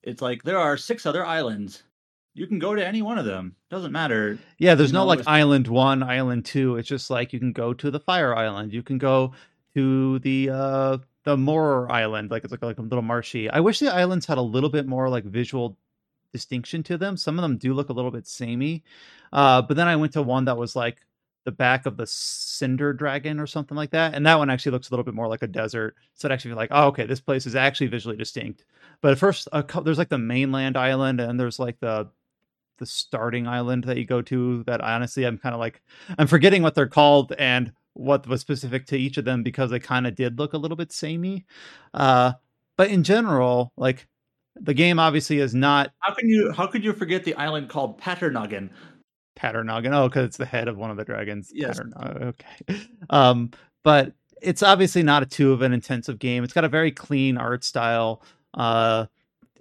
[0.02, 1.82] it's like there are six other islands.
[2.34, 3.56] You can go to any one of them.
[3.70, 4.38] Doesn't matter.
[4.58, 6.76] Yeah, there's You no know, like island one, island two.
[6.76, 8.72] It's just like you can go to the fire island.
[8.72, 9.34] You can go
[9.74, 13.48] to the uh the Moor island, like it's like, like a little marshy.
[13.48, 15.76] I wish the islands had a little bit more like visual
[16.32, 17.16] distinction to them.
[17.16, 18.82] Some of them do look a little bit samey.
[19.32, 20.98] Uh but then I went to one that was like
[21.44, 24.14] the back of the cinder dragon or something like that.
[24.14, 25.96] And that one actually looks a little bit more like a desert.
[26.14, 28.64] So it actually like, oh, okay, this place is actually visually distinct.
[29.00, 32.08] But at first, a, cou- there's like the mainland island, and there's like the
[32.78, 34.62] the starting island that you go to.
[34.64, 35.82] That I honestly, I'm kind of like
[36.18, 39.78] I'm forgetting what they're called and what was specific to each of them because they
[39.78, 41.44] kind of did look a little bit samey.
[41.94, 42.32] Uh,
[42.76, 44.06] but in general, like
[44.56, 45.92] the game obviously is not.
[45.98, 48.70] How can you how could you forget the island called Patternoggin?
[49.36, 49.92] Patternoggin.
[49.92, 51.50] Oh, because it's the head of one of the dragons.
[51.54, 51.80] Yes.
[51.80, 52.46] Okay.
[53.10, 53.50] Um,
[53.82, 56.44] but it's obviously not a too of an intensive game.
[56.44, 58.22] It's got a very clean art style.
[58.54, 59.06] Uh,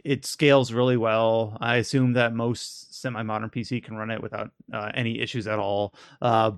[0.04, 1.58] it scales really well.
[1.60, 5.94] I assume that most semi-modern PC can run it without uh, any issues at all.
[6.22, 6.52] Uh,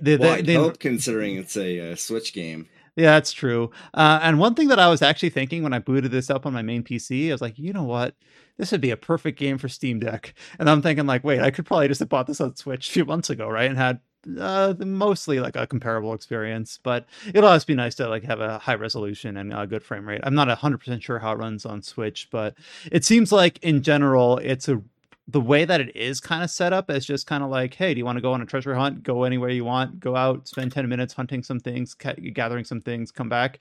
[0.00, 2.68] they, well, they, they, hope considering it's a, uh, Switch game.
[2.96, 3.70] Yeah, that's true.
[3.94, 6.52] Uh, and one thing that I was actually thinking when I booted this up on
[6.52, 8.14] my main PC, I was like, you know what?
[8.58, 10.34] This would be a perfect game for Steam Deck.
[10.58, 12.92] And I'm thinking, like, wait, I could probably just have bought this on Switch a
[12.92, 13.70] few months ago, right?
[13.70, 14.00] And had
[14.38, 18.58] uh, mostly like a comparable experience, but it'll always be nice to like have a
[18.58, 20.20] high resolution and a good frame rate.
[20.22, 22.54] I'm not 100% sure how it runs on Switch, but
[22.92, 24.82] it seems like in general, it's a
[25.30, 27.94] the way that it is kind of set up is just kind of like, hey,
[27.94, 29.02] do you want to go on a treasure hunt?
[29.02, 30.00] Go anywhere you want.
[30.00, 33.60] Go out, spend 10 minutes hunting some things, ca- gathering some things, come back.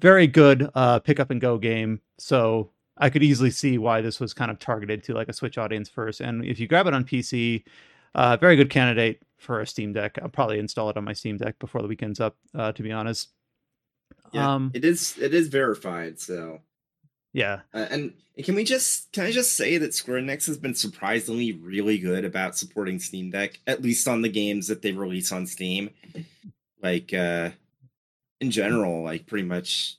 [0.00, 2.00] Very good uh, pick up and go game.
[2.18, 5.58] So I could easily see why this was kind of targeted to like a Switch
[5.58, 6.20] audience first.
[6.20, 7.64] And if you grab it on PC,
[8.14, 10.18] uh, very good candidate for a Steam Deck.
[10.22, 12.36] I'll probably install it on my Steam Deck before the weekend's up.
[12.54, 13.30] Uh, to be honest,
[14.32, 16.20] yeah, um, it is it is verified.
[16.20, 16.60] So
[17.34, 18.12] yeah, uh, and
[18.42, 22.24] can we just can I just say that Square Enix has been surprisingly really good
[22.24, 25.90] about supporting Steam Deck, at least on the games that they release on Steam.
[26.80, 27.50] Like uh
[28.40, 29.96] in general, like pretty much,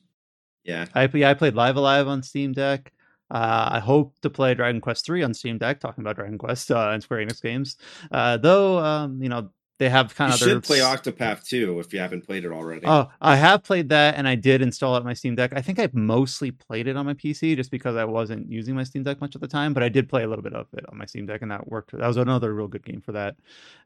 [0.63, 0.85] yeah.
[0.95, 2.91] I yeah I played Live A Live on Steam Deck.
[3.29, 5.79] Uh, I hope to play Dragon Quest three on Steam Deck.
[5.79, 7.77] Talking about Dragon Quest uh, and Square Enix games,
[8.11, 10.39] uh, though, um, you know they have kind you of.
[10.39, 10.61] should their...
[10.61, 12.85] play Octopath too if you haven't played it already.
[12.85, 15.51] Oh, I have played that, and I did install it on my Steam Deck.
[15.55, 18.83] I think I mostly played it on my PC just because I wasn't using my
[18.83, 19.73] Steam Deck much at the time.
[19.73, 21.67] But I did play a little bit of it on my Steam Deck, and that
[21.67, 21.91] worked.
[21.91, 23.35] That was another real good game for that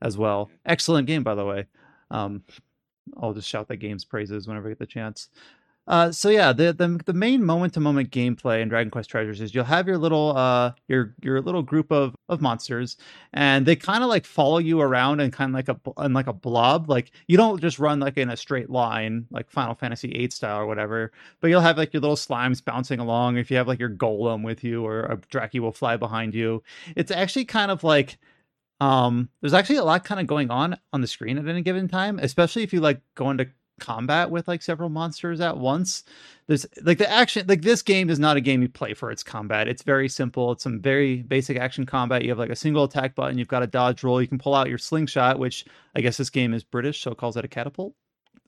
[0.02, 0.52] as well.
[0.66, 1.66] Excellent game, by the way.
[2.12, 2.44] Um,
[3.18, 5.30] I'll just shout that game's praises whenever I get the chance.
[5.90, 9.42] Uh, so yeah, the, the the main moment to moment gameplay in Dragon Quest Treasures
[9.42, 12.96] is you'll have your little uh your your little group of of monsters,
[13.34, 16.28] and they kind of like follow you around and kind of like a and like
[16.28, 16.92] a blob.
[16.92, 20.60] Like you don't just run like in a straight line like Final Fantasy VIII style
[20.60, 21.12] or whatever,
[21.42, 23.38] but you'll have like your little slimes bouncing along.
[23.38, 26.62] If you have like your golem with you or a Dracky will fly behind you,
[26.96, 28.20] it's actually kind of like
[28.80, 31.88] um there's actually a lot kind of going on on the screen at any given
[31.88, 33.46] time especially if you like go into
[33.80, 36.04] combat with like several monsters at once.
[36.48, 39.24] There's like the action, like this game is not a game you play for its
[39.24, 39.68] combat.
[39.68, 40.52] It's very simple.
[40.52, 42.24] It's some very basic action combat.
[42.24, 43.38] You have like a single attack button.
[43.38, 44.22] You've got a dodge roll.
[44.22, 45.66] You can pull out your slingshot, which
[45.96, 47.94] I guess this game is British, so it calls it a catapult.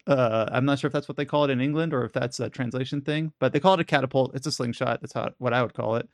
[0.08, 2.40] Uh, I'm not sure if that's what they call it in England or if that's
[2.40, 4.36] a translation thing, but they call it a catapult.
[4.36, 5.00] It's a slingshot.
[5.02, 6.10] That's how what I would call it.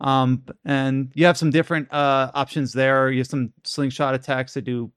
[0.00, 3.10] Um, and you have some different uh, options there.
[3.10, 4.90] You have some slingshot attacks that do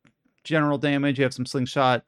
[0.44, 1.20] general damage.
[1.20, 2.04] You have some slingshot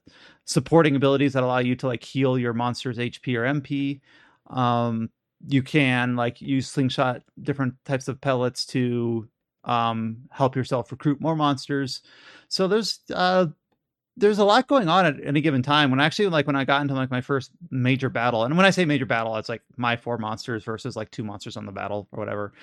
[0.45, 4.01] supporting abilities that allow you to like heal your monster's HP or MP.
[4.47, 5.09] Um,
[5.47, 9.27] you can like use slingshot different types of pellets to
[9.63, 12.01] um, help yourself recruit more monsters.
[12.47, 13.47] So there's uh,
[14.15, 15.89] there's a lot going on at any given time.
[15.89, 18.69] When actually like when I got into like my first major battle, and when I
[18.69, 22.07] say major battle, it's like my four monsters versus like two monsters on the battle
[22.11, 22.53] or whatever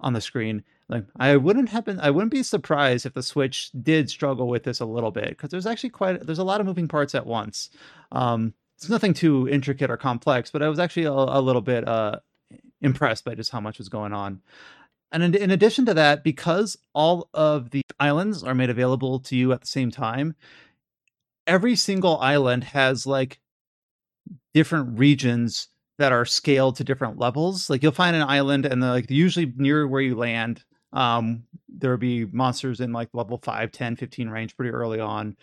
[0.00, 0.62] on the screen.
[0.88, 4.62] Like I wouldn't have been, I wouldn't be surprised if the Switch did struggle with
[4.62, 7.26] this a little bit because there's actually quite there's a lot of moving parts at
[7.26, 7.70] once.
[8.12, 11.88] Um, it's nothing too intricate or complex, but I was actually a, a little bit
[11.88, 12.20] uh,
[12.82, 14.42] impressed by just how much was going on.
[15.12, 19.36] And in, in addition to that, because all of the islands are made available to
[19.36, 20.34] you at the same time,
[21.46, 23.40] every single island has like
[24.52, 25.68] different regions
[25.98, 27.70] that are scaled to different levels.
[27.70, 30.64] Like you'll find an island, and the, like usually near where you land,
[30.96, 35.36] um, there will be monsters in like level 5, 10, 15 range pretty early on.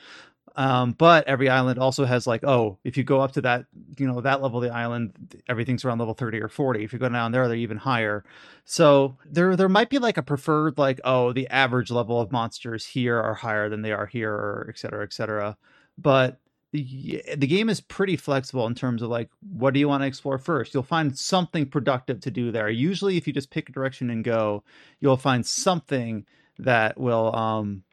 [0.55, 3.65] Um, but every island also has like, oh, if you go up to that,
[3.97, 6.84] you know, that level of the island, everything's around level 30 or 40.
[6.84, 8.23] If you go down there, they're even higher.
[8.65, 12.85] So there there might be like a preferred, like, oh, the average level of monsters
[12.85, 15.57] here are higher than they are here, or et cetera, et cetera.
[15.97, 16.39] But
[16.74, 20.40] the, game is pretty flexible in terms of like what do you want to explore
[20.40, 20.74] first?
[20.74, 22.70] You'll find something productive to do there.
[22.70, 24.64] Usually if you just pick a direction and go
[25.00, 26.26] you'll find something
[26.58, 27.84] that will um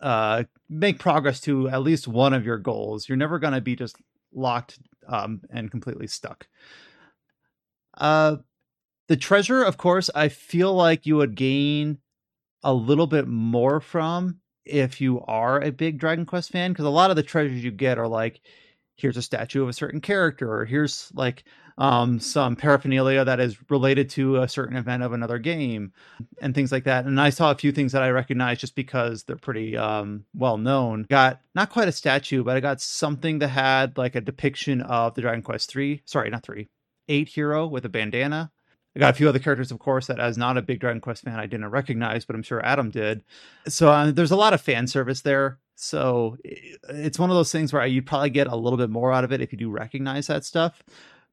[0.00, 3.08] uh make progress to at least one of your goals.
[3.08, 3.96] You're never going to be just
[4.32, 6.48] locked um and completely stuck.
[7.96, 8.36] Uh
[9.06, 11.98] the treasure of course i feel like you would gain
[12.62, 16.90] a little bit more from if you are a big Dragon Quest fan, because a
[16.90, 18.40] lot of the treasures you get are like,
[18.96, 21.44] here's a statue of a certain character, or here's like
[21.78, 25.92] um, some paraphernalia that is related to a certain event of another game,
[26.42, 27.06] and things like that.
[27.06, 30.58] And I saw a few things that I recognized just because they're pretty um, well
[30.58, 31.06] known.
[31.08, 35.14] Got not quite a statue, but I got something that had like a depiction of
[35.14, 36.68] the Dragon Quest three, sorry, not three,
[37.08, 38.50] eight hero with a bandana.
[38.96, 41.22] I got a few other characters, of course, that as not a big Dragon Quest
[41.22, 43.22] fan, I didn't recognize, but I'm sure Adam did.
[43.68, 45.58] So uh, there's a lot of fan service there.
[45.76, 49.24] So it's one of those things where you'd probably get a little bit more out
[49.24, 50.82] of it if you do recognize that stuff.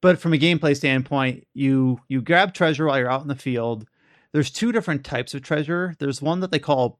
[0.02, 3.88] But from a gameplay standpoint, you you grab treasure while you're out in the field.
[4.32, 5.96] There's two different types of treasure.
[6.00, 7.00] There's one that they call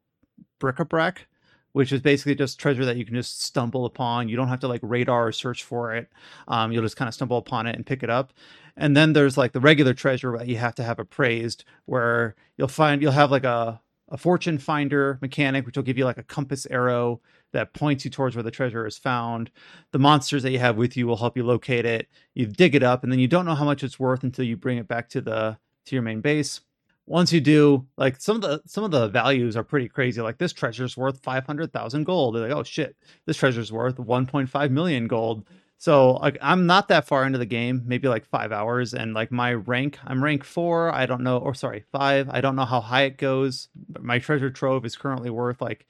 [0.60, 1.28] bric-a-brac,
[1.74, 4.30] which is basically just treasure that you can just stumble upon.
[4.30, 6.10] You don't have to like radar or search for it.
[6.48, 8.34] Um, you'll just kind of stumble upon it and pick it up.
[8.76, 12.68] And then there's like the regular treasure that you have to have appraised, where you'll
[12.68, 16.24] find you'll have like a a fortune finder mechanic, which will give you like a
[16.24, 17.22] compass arrow
[17.52, 19.52] that points you towards where the treasure is found.
[19.92, 22.08] The monsters that you have with you will help you locate it.
[22.34, 24.56] You dig it up, and then you don't know how much it's worth until you
[24.58, 26.62] bring it back to the to your main base.
[27.08, 30.22] Once you do, like some of the some of the values are pretty crazy.
[30.22, 32.36] Like this treasure's worth five hundred thousand gold.
[32.36, 35.48] They're like, oh shit, this treasure's worth one point five million gold.
[35.78, 39.32] So like I'm not that far into the game, maybe like five hours, and like
[39.32, 40.94] my rank, I'm rank four.
[40.94, 42.30] I don't know, or sorry, five.
[42.30, 43.70] I don't know how high it goes.
[43.90, 45.88] But my treasure trove is currently worth like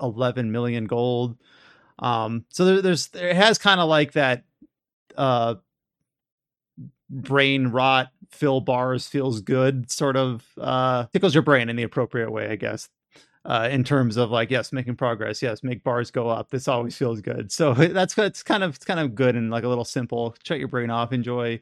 [0.00, 1.36] 11 million gold.
[1.98, 4.44] Um, so there, there's it has kind of like that
[5.16, 5.54] uh
[7.10, 12.30] brain rot fill bars feels good sort of uh tickles your brain in the appropriate
[12.30, 12.88] way i guess
[13.44, 16.96] uh in terms of like yes making progress yes make bars go up this always
[16.96, 19.84] feels good so that's it's kind of it's kind of good and like a little
[19.84, 21.60] simple shut your brain off enjoy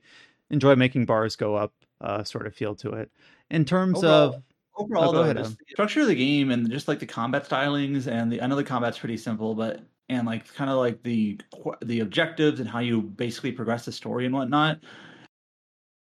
[0.51, 3.11] enjoy making bars go up uh sort of feel to it
[3.51, 4.43] in terms Overall, of
[4.77, 7.45] overall Oh, though, ahead, just the structure of the game and just like the combat
[7.49, 11.03] stylings and the I know the combat's pretty simple, but and like kind of like
[11.03, 11.41] the
[11.83, 14.81] the objectives and how you basically progress the story and whatnot.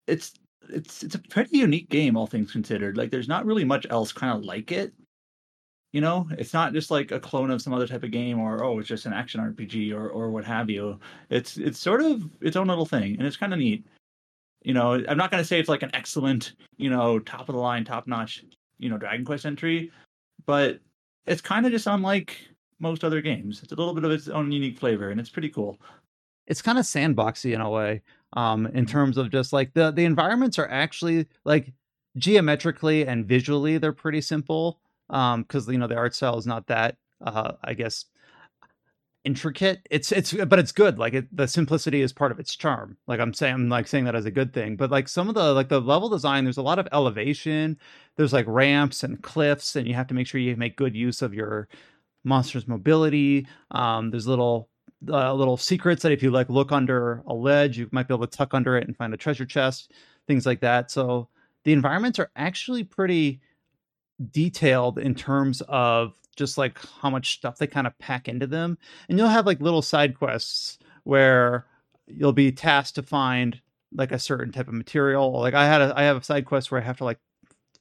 [0.08, 0.34] It's
[0.70, 2.96] it's it's a pretty unique game, all things considered.
[2.96, 4.92] Like there's not really much else kind of like it.
[5.92, 8.62] You know, it's not just like a clone of some other type of game, or
[8.62, 10.98] oh, it's just an action RPG, or or what have you.
[11.30, 13.86] It's it's sort of its own little thing, and it's kind of neat.
[14.62, 17.54] You know, I'm not going to say it's like an excellent, you know, top of
[17.54, 18.44] the line, top notch,
[18.78, 19.90] you know, Dragon Quest entry,
[20.46, 20.80] but
[21.26, 22.36] it's kind of just unlike
[22.80, 23.62] most other games.
[23.62, 25.78] It's a little bit of its own unique flavor, and it's pretty cool.
[26.46, 28.02] it's kind of sandboxy in a way
[28.34, 31.72] um in terms of just like the the environments are actually like
[32.16, 34.80] geometrically and visually they're pretty simple
[35.10, 38.06] um because you know the art style is not that uh i guess
[39.24, 39.86] intricate.
[39.90, 42.96] It's it's but it's good like it, the simplicity is part of its charm.
[43.06, 45.34] Like i'm saying i'm like saying that as a good thing but like some of
[45.34, 47.78] the like the level design there's a lot of elevation
[48.16, 51.20] there's like ramps and cliffs and you have to make sure you make good use
[51.20, 51.68] of your
[52.24, 54.70] monsters mobility um there's little
[55.08, 58.26] uh, little secrets that if you like look under a ledge you might be able
[58.26, 59.92] to tuck under it and find a treasure chest
[60.28, 60.92] things like that.
[60.92, 61.28] So
[61.64, 63.40] the environments are actually pretty
[64.30, 68.78] detailed in terms of just like how much stuff they kind of pack into them.
[69.08, 71.66] And you'll have like little side quests where
[72.06, 73.60] you'll be tasked to find
[73.92, 75.32] like a certain type of material.
[75.32, 77.18] Like i had a i have a side quest where i have to like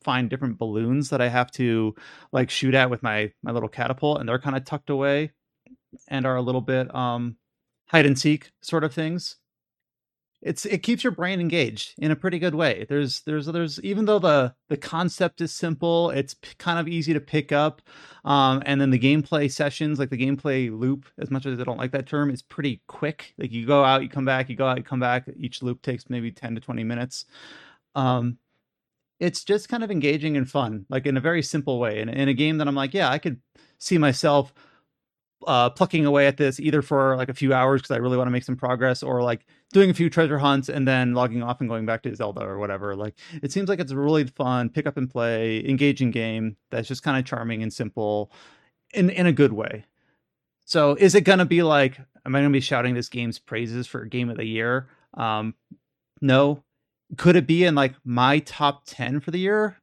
[0.04, 1.94] find different balloons that i have to
[2.32, 5.32] like shoot at with my my little catapult and they're kind of tucked away
[6.08, 7.38] and are a little bit um
[7.88, 9.38] hide and seek sort of things
[10.42, 12.86] it's it keeps your brain engaged in a pretty good way.
[12.88, 17.12] There's there's there's even though the the concept is simple it's p- kind of easy
[17.14, 17.82] to pick up
[18.24, 21.80] um and then the gameplay sessions like the gameplay loop as much as i don't
[21.80, 23.34] like that term is pretty quick.
[23.38, 25.82] Like you go out you come back you go out you come back each loop
[25.82, 27.26] takes maybe 10 to 20 minutes.
[27.96, 28.38] Um
[29.20, 32.00] it's just kind of engaging and fun like in a very simple way.
[32.00, 33.42] And in a game that i'm like yeah i could
[33.80, 34.54] see myself
[35.46, 38.28] uh plucking away at this either for like a few hours because I really want
[38.28, 41.60] to make some progress or like doing a few treasure hunts and then logging off
[41.60, 42.96] and going back to Zelda or whatever.
[42.96, 46.88] Like it seems like it's a really fun pick up and play, engaging game that's
[46.88, 48.32] just kind of charming and simple
[48.94, 49.86] in in a good way.
[50.66, 54.06] So is it gonna be like am I gonna be shouting this game's praises for
[54.06, 54.88] game of the year?
[55.14, 55.54] Um
[56.22, 56.64] no.
[57.16, 59.78] Could it be in like my top 10 for the year?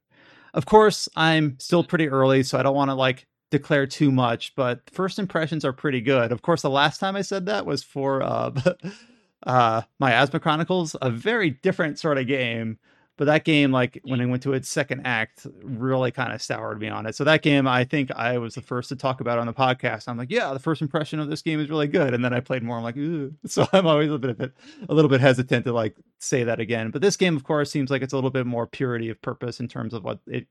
[0.53, 3.27] Of course, I'm still pretty early, so I don't want to like
[3.57, 6.31] declare too much, but first impressions are pretty good.
[6.31, 8.51] Of course, the last time I said that was for uh,
[9.45, 12.77] uh, my Asthma Chronicles, a very different sort of game.
[13.17, 16.81] But that game, like when I went to its second act, really kind of soured
[16.81, 17.15] me on it.
[17.15, 20.09] So that game, I think I was the first to talk about on the podcast.
[20.09, 22.41] I'm like, yeah, the first impression of this game is really good, and then I
[22.41, 22.75] played more.
[22.75, 23.33] I'm like, Ooh.
[23.45, 24.51] so I'm always a bit, bit,
[24.89, 26.91] a little bit hesitant to like say that again.
[26.91, 29.61] But this game, of course, seems like it's a little bit more purity of purpose
[29.61, 30.47] in terms of what it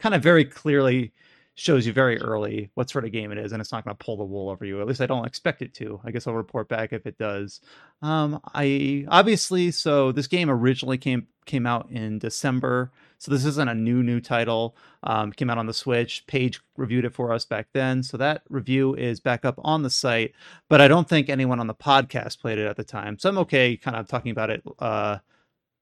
[0.00, 1.12] kind of very clearly
[1.58, 4.04] shows you very early what sort of game it is, and it's not going to
[4.04, 4.80] pull the wool over you.
[4.80, 6.00] At least I don't expect it to.
[6.04, 7.60] I guess I'll report back if it does.
[8.00, 13.68] Um, I obviously so this game originally came came out in December, so this isn't
[13.68, 14.76] a new new title.
[15.02, 16.24] Um, came out on the Switch.
[16.28, 19.90] Paige reviewed it for us back then, so that review is back up on the
[19.90, 20.34] site.
[20.68, 23.38] But I don't think anyone on the podcast played it at the time, so I'm
[23.38, 25.18] okay, kind of talking about it uh,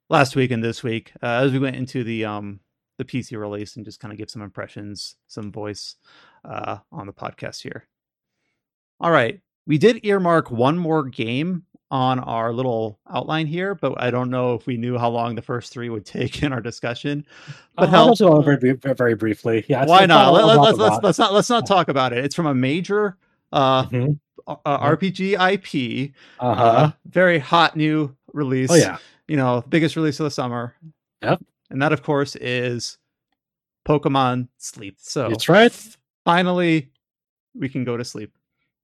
[0.08, 2.60] last week and this week uh, as we went into the um
[2.98, 5.96] the PC release and just kind of give some impressions, some voice
[6.44, 7.86] uh, on the podcast here.
[9.00, 9.40] All right.
[9.66, 14.54] We did earmark one more game on our little outline here, but I don't know
[14.54, 17.26] if we knew how long the first three would take in our discussion.
[17.76, 19.64] But I'll go very, very briefly.
[19.68, 20.32] Yeah, why not?
[20.32, 22.24] Let, us let's, let's, let's not let's not talk about it.
[22.24, 23.16] It's from a major
[23.52, 24.12] uh, mm-hmm.
[24.46, 26.62] uh, RPG IP, uh-huh.
[26.62, 28.70] uh, very hot new release.
[28.70, 28.98] Oh yeah,
[29.28, 30.74] you know, biggest release of the summer.
[31.22, 32.98] Yep and that of course is
[33.86, 34.96] Pokemon Sleep.
[35.00, 35.96] So that's right.
[36.24, 36.90] Finally,
[37.54, 38.32] we can go to sleep.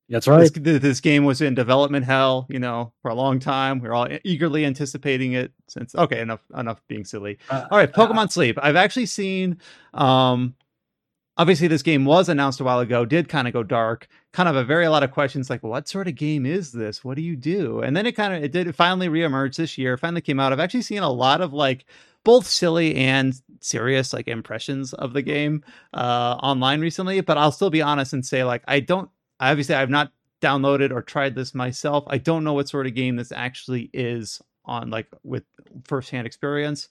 [0.08, 0.52] That's right.
[0.52, 3.80] This, this, game was in development hell, you know, for a long time.
[3.80, 5.94] We are all eagerly anticipating it since.
[5.94, 7.38] Okay, enough enough being silly.
[7.48, 8.58] Uh, all right, uh, Pokemon uh, Sleep.
[8.62, 9.58] I've actually seen.
[9.94, 10.54] um
[11.38, 13.06] Obviously, this game was announced a while ago.
[13.06, 14.06] Did kind of go dark.
[14.34, 17.02] Kind of a very a lot of questions like, what sort of game is this?
[17.02, 17.80] What do you do?
[17.80, 19.96] And then it kind of it did it finally reemerge this year.
[19.96, 20.52] Finally came out.
[20.52, 21.86] I've actually seen a lot of like
[22.24, 27.20] both silly and serious like impressions of the game uh, online recently.
[27.20, 29.10] But I'll still be honest and say like I don't.
[29.40, 32.04] Obviously, I've not downloaded or tried this myself.
[32.06, 35.44] I don't know what sort of game this actually is on like with
[35.84, 36.88] firsthand experience.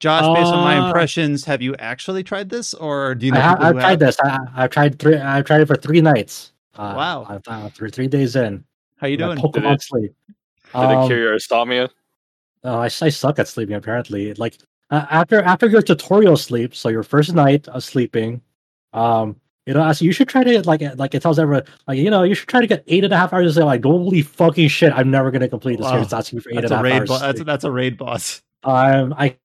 [0.00, 3.32] Josh, based uh, on my uh, impressions, have you actually tried this, or do you
[3.32, 3.40] know?
[3.40, 3.98] I have, I've tried have?
[3.98, 4.20] this.
[4.20, 5.16] I, have tried three.
[5.16, 6.52] I've tried it for three nights.
[6.76, 8.64] Uh, wow, uh, three, three days in.
[8.98, 9.38] How you doing?
[9.38, 10.14] Pokemon did it, sleep.
[10.28, 10.36] Did
[10.74, 11.90] um, it cure your insomnia?
[12.64, 13.76] Oh, I, I suck at sleeping.
[13.76, 14.58] Apparently, like
[14.90, 18.40] uh, after after your tutorial sleep, so your first night of sleeping,
[18.92, 19.36] um,
[19.66, 22.22] you know, so you should try to like like it tells everyone like you know
[22.22, 23.66] you should try to get eight and a half hours of sleep.
[23.66, 25.84] Like holy fucking shit, I'm never gonna complete this.
[25.84, 26.00] Wow.
[26.00, 27.08] It's asking for eight that's and a half hours.
[27.08, 28.42] Bo- that's that's a raid boss.
[28.64, 29.36] Um, I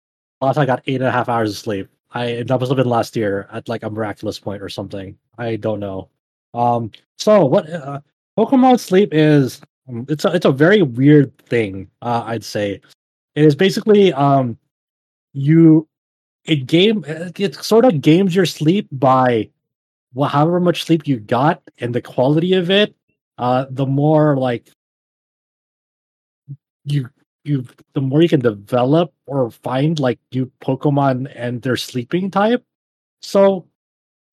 [0.41, 1.89] last I got eight and a half hours of sleep.
[2.11, 5.17] I that must have been last year at like a miraculous point or something.
[5.37, 6.09] I don't know.
[6.53, 7.99] Um, so what uh,
[8.37, 9.61] Pokemon Sleep is?
[9.89, 11.89] Um, it's a it's a very weird thing.
[12.01, 12.81] Uh, I'd say
[13.35, 14.57] it is basically um
[15.33, 15.87] you
[16.45, 19.49] it game it sort of games your sleep by
[20.13, 22.95] well however much sleep you got and the quality of it
[23.37, 24.69] uh the more like
[26.85, 27.09] you
[27.43, 32.63] you the more you can develop or find like new pokemon and their sleeping type.
[33.21, 33.67] So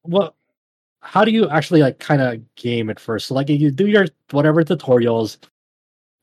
[0.02, 0.34] what
[1.02, 3.28] how do you actually like kind of game it first?
[3.28, 5.38] So like you do your whatever tutorials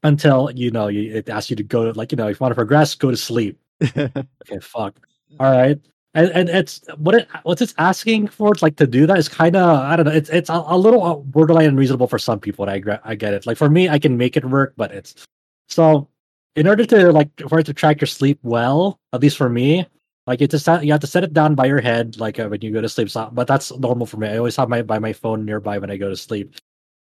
[0.03, 2.43] until you know you, it asks you to go to like you know if you
[2.43, 3.59] want to progress go to sleep.
[3.97, 4.95] Okay fuck.
[5.39, 5.79] All right
[6.17, 9.29] and, and it's what it what's it's asking for it's like to do that is
[9.29, 12.67] kind of i don't know it's it's a, a little borderline unreasonable for some people
[12.67, 13.45] and i i get it.
[13.45, 15.27] Like for me i can make it work but it's
[15.67, 16.09] so
[16.55, 19.85] in order to like for it to track your sleep well at least for me
[20.25, 22.61] like it's just you have to set it down by your head like uh, when
[22.61, 24.27] you go to sleep so, but that's normal for me.
[24.27, 26.55] I always have my by my phone nearby when i go to sleep.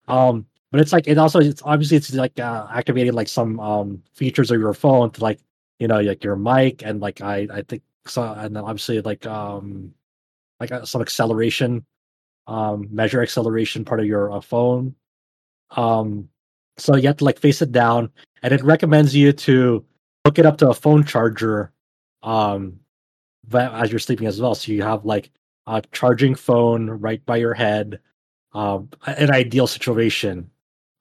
[0.07, 4.01] Um but it's like it also it's obviously it's like uh, activating like some um
[4.13, 5.39] features of your phone to like
[5.79, 9.25] you know like your mic and like I I think so and then obviously like
[9.25, 9.93] um
[10.59, 11.85] like uh, some acceleration
[12.47, 14.95] um measure acceleration part of your uh, phone.
[15.71, 16.29] Um
[16.77, 18.09] so you have to like face it down
[18.43, 19.85] and it recommends you to
[20.25, 21.71] hook it up to a phone charger
[22.23, 22.79] um
[23.53, 24.55] as you're sleeping as well.
[24.55, 25.31] So you have like
[25.67, 27.99] a charging phone right by your head
[28.53, 30.49] um an ideal situation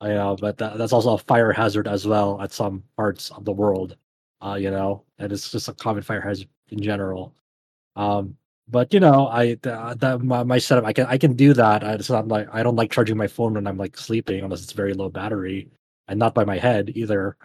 [0.02, 3.44] you know, but that, that's also a fire hazard as well at some parts of
[3.44, 3.97] the world.
[4.43, 7.35] Uh, you know, and it's just a common fire hazard in general.
[7.97, 8.36] Um,
[8.68, 11.82] but you know, I that my, my setup, I can I can do that.
[11.82, 14.72] It's not like I don't like charging my phone when I'm like sleeping unless it's
[14.72, 15.68] very low battery,
[16.09, 17.36] and not by my head either.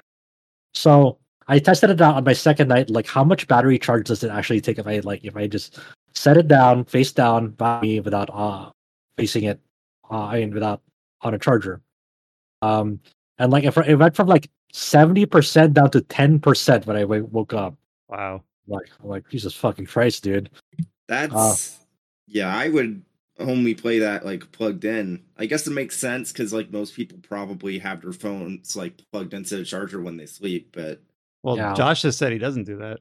[0.73, 2.89] So I tested it out on my second night.
[2.89, 5.79] Like, how much battery charge does it actually take if I like if I just
[6.13, 8.71] set it down face down by me without uh
[9.17, 9.59] facing it,
[10.11, 10.81] uh, I mean without
[11.21, 11.81] on a charger.
[12.65, 12.99] Um,
[13.37, 17.01] and like if it went from like seventy percent down to ten percent when I
[17.01, 17.75] w- woke up.
[18.09, 18.43] Wow.
[18.67, 20.49] Like, I'm like Jesus fucking Christ, dude.
[21.07, 21.55] That's uh,
[22.27, 22.55] yeah.
[22.55, 23.03] I would
[23.39, 25.21] only play that like plugged in.
[25.37, 29.33] I guess it makes sense because like most people probably have their phones like plugged
[29.33, 30.69] into the charger when they sleep.
[30.71, 31.01] But
[31.43, 31.73] well, yeah.
[31.75, 32.99] Josh just said he doesn't do that.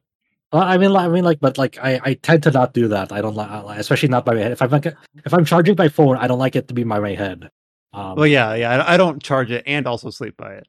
[0.53, 3.11] Well, I mean, I mean, like, but like, I, I tend to not do that.
[3.11, 4.53] I don't like, especially not by my head.
[4.53, 7.01] If I'm like, if I'm charging my phone, I don't like it to be by
[7.01, 7.51] my head.
[7.95, 8.83] Um, well, yeah, yeah.
[8.83, 10.67] I, I, don't charge it and also sleep by it.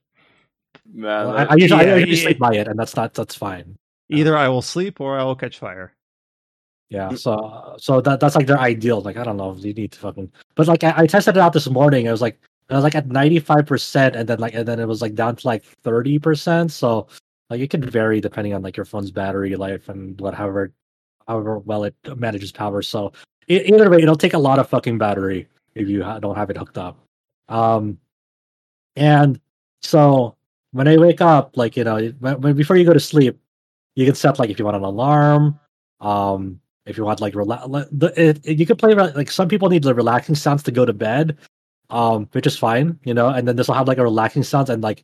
[0.93, 3.33] Man, well, I, I, usually, yeah, I usually sleep by it, and that's not that's
[3.33, 3.77] fine.
[4.09, 5.95] Either um I will sleep or I will catch fire.
[6.89, 7.17] Yeah, mm.
[7.17, 9.01] so uh, so that that's like their ideal.
[9.01, 10.31] Like I don't know, if you need to fucking.
[10.53, 12.05] But like I, I tested it out this morning.
[12.05, 12.39] It was like
[12.69, 15.15] it was like at ninety five percent, and then like and then it was like
[15.15, 16.71] down to like thirty percent.
[16.71, 17.07] So
[17.49, 20.71] like it can vary depending on like your phone's battery life and whatever,
[21.27, 22.83] however well it manages power.
[22.83, 23.13] So
[23.47, 26.77] either way, it'll take a lot of fucking battery if you don't have it hooked
[26.77, 27.04] up.
[27.49, 27.97] Um,
[28.95, 29.39] and
[29.81, 30.35] so
[30.71, 33.39] when I wake up, like you know, when, before you go to sleep,
[33.95, 35.59] you can set like if you want an alarm,
[36.01, 37.67] um, if you want like relax,
[38.43, 41.37] you can play like some people need the relaxing sounds to go to bed,
[41.89, 44.69] um, which is fine, you know, and then this will have like a relaxing sounds
[44.69, 45.03] and like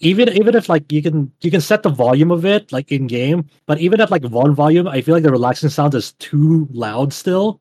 [0.00, 3.06] even even if like you can you can set the volume of it like in
[3.06, 6.68] game, but even at like one volume, I feel like the relaxing sound is too
[6.70, 7.60] loud still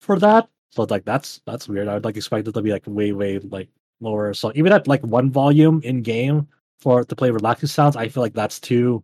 [0.00, 0.48] for that.
[0.74, 1.86] So like that's that's weird.
[1.86, 3.68] I would like expect it to be like way way like
[4.00, 4.34] lower.
[4.34, 6.48] So even at like one volume in game
[6.80, 9.02] for to play relaxing sounds, I feel like that's too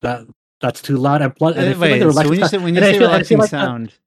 [0.00, 0.26] that
[0.62, 1.20] that's too loud.
[1.20, 3.88] And plus, and wait, like so when you say, when you say relaxing like sound,
[3.88, 3.98] that,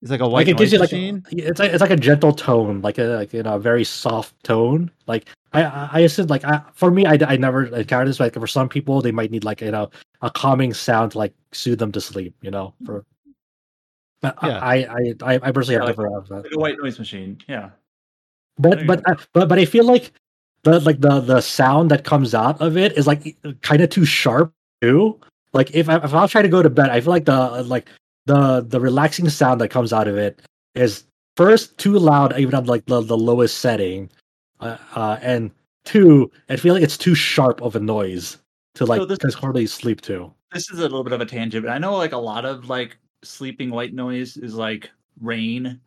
[0.00, 2.32] it's like a white like it gives you like it's like it's like a gentle
[2.32, 4.88] tone, like a like you know a very soft tone.
[5.08, 8.20] Like I I assume like I, for me I, I never encountered this.
[8.20, 9.90] Like for some people they might need like you know
[10.22, 12.32] a calming sound to like soothe them to sleep.
[12.42, 13.04] You know for.
[14.42, 14.58] Yeah.
[14.58, 16.44] I, I I I personally yeah, have never like, that.
[16.44, 17.70] Like a white noise machine, yeah.
[18.58, 20.12] But but uh, but but I feel like
[20.62, 24.04] the like the the sound that comes out of it is like kind of too
[24.04, 25.20] sharp too.
[25.52, 27.88] Like if I, if I'll try to go to bed, I feel like the like
[28.26, 30.40] the the relaxing sound that comes out of it
[30.74, 31.04] is
[31.36, 34.10] first too loud, even on like the, the lowest setting,
[34.60, 35.50] uh, uh, and
[35.84, 38.38] two, I feel like it's too sharp of a noise
[38.74, 40.32] to like so this, hardly sleep to.
[40.52, 42.68] This is a little bit of a tangent, but I know like a lot of
[42.68, 44.90] like sleeping white noise is like
[45.20, 45.80] rain,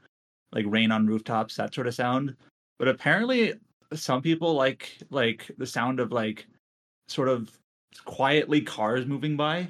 [0.51, 2.35] like rain on rooftops, that sort of sound.
[2.77, 3.53] But apparently,
[3.93, 6.47] some people like like the sound of like
[7.07, 7.51] sort of
[8.05, 9.67] quietly cars moving by.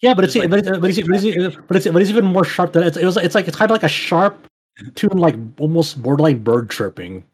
[0.00, 2.24] Yeah, but it's, like, but, it's, but, it's, but, it's, but, it's, but it's even
[2.24, 4.46] more sharp than it's it was it's like it's kind of like a sharp
[4.94, 7.24] tune like almost borderline bird chirping.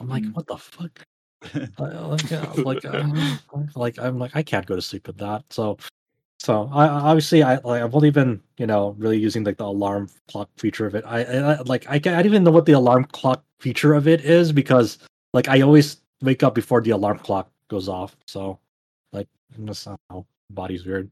[0.00, 0.34] I'm like, mm.
[0.34, 1.02] what the fuck?
[1.78, 2.84] like, like,
[3.76, 5.44] like I'm like I can't go to sleep with that.
[5.50, 5.76] So,
[6.44, 10.10] so I obviously I like I've only been you know really using like the alarm
[10.28, 11.02] clock feature of it.
[11.06, 14.26] I, I like I, I don't even know what the alarm clock feature of it
[14.26, 14.98] is because
[15.32, 18.14] like I always wake up before the alarm clock goes off.
[18.26, 18.58] So
[19.10, 19.26] like
[19.58, 19.88] that's
[20.50, 21.10] body's weird.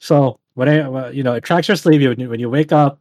[0.00, 2.00] So when I you know it tracks your sleep.
[2.00, 3.00] You, when you wake up,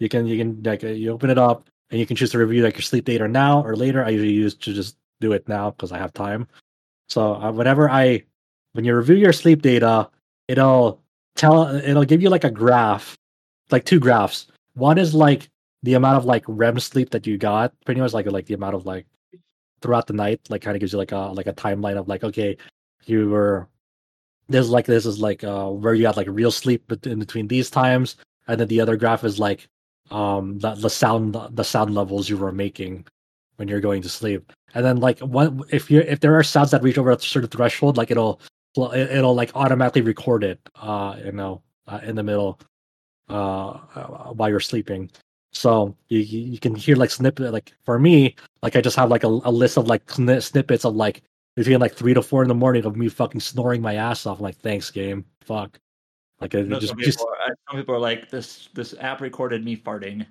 [0.00, 2.62] you can you can like you open it up and you can choose to review
[2.62, 4.04] like your sleep data now or later.
[4.04, 6.46] I usually use to just do it now because I have time.
[7.08, 8.24] So uh, whenever I
[8.74, 10.10] when you review your sleep data,
[10.48, 11.00] it'll
[11.36, 13.16] tell it'll give you like a graph,
[13.70, 14.46] like two graphs.
[14.74, 15.48] One is like
[15.82, 18.74] the amount of like REM sleep that you got, pretty much like like the amount
[18.74, 19.06] of like
[19.80, 22.24] throughout the night, like kind of gives you like a like a timeline of like
[22.24, 22.56] okay,
[23.06, 23.68] you were
[24.48, 27.70] this like this is like uh where you had like real sleep in between these
[27.70, 28.16] times,
[28.48, 29.68] and then the other graph is like
[30.10, 33.06] um the, the sound the sound levels you were making
[33.56, 36.70] when you're going to sleep and then like one if you if there are sounds
[36.70, 38.40] that reach over a certain threshold like it'll
[38.76, 42.58] it'll like automatically record it uh you know uh, in the middle
[43.30, 45.10] uh, uh while you're sleeping
[45.52, 49.24] so you you can hear like snippet like for me like I just have like
[49.24, 51.22] a, a list of like snippets of like
[51.54, 54.38] between like three to four in the morning of me fucking snoring my ass off.
[54.38, 55.78] I'm like thanks game, fuck.
[56.40, 57.20] Like no, just, some, people just...
[57.20, 58.68] Are, some people are like this.
[58.74, 60.26] This app recorded me farting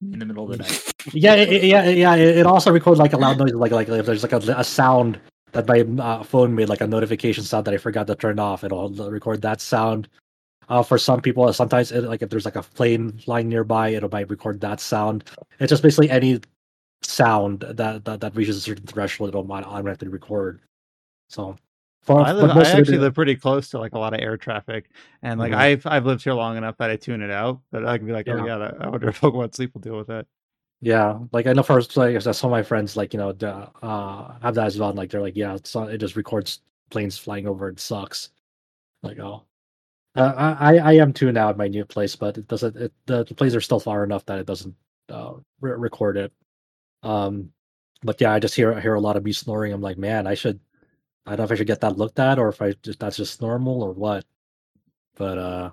[0.00, 0.92] in the middle of the night.
[1.12, 2.14] yeah, it, yeah, yeah.
[2.14, 5.20] It also records like a loud noise, like like if there's like a, a sound
[5.52, 8.64] that my uh, phone made, like a notification sound that I forgot to turn off.
[8.64, 10.08] It'll record that sound.
[10.68, 14.08] Uh, for some people, sometimes it, like if there's like a plane flying nearby, it'll
[14.08, 15.24] might record that sound.
[15.58, 16.40] It's just basically any
[17.02, 20.60] sound that that, that reaches a certain threshold, it'll automatically record.
[21.28, 21.56] So
[22.02, 24.90] for, I, live, I actually live pretty close to like a lot of air traffic,
[25.22, 25.60] and like mm-hmm.
[25.60, 27.60] I've I've lived here long enough that I tune it out.
[27.70, 30.10] But I can be like, oh yeah, I wonder if Pokemon Sleep will deal with
[30.10, 30.26] it.
[30.84, 33.30] Yeah, like I know for like some of my friends, like you know,
[33.82, 34.88] uh, have that as well.
[34.90, 36.60] And, like they're like, yeah, it's it just records
[36.90, 37.68] planes flying over.
[37.68, 38.30] It sucks.
[39.02, 39.44] Like oh,
[40.16, 42.76] uh, I I am too now at my new place, but it doesn't.
[42.76, 44.74] It, the, the planes are still far enough that it doesn't
[45.10, 46.32] uh, re- record it.
[47.04, 47.52] Um,
[48.02, 49.72] but yeah, I just hear hear a lot of me snoring.
[49.72, 50.60] I'm like, man, I should
[51.26, 53.16] I don't know if I should get that looked at or if I just that's
[53.18, 54.24] just normal or what.
[55.16, 55.70] But uh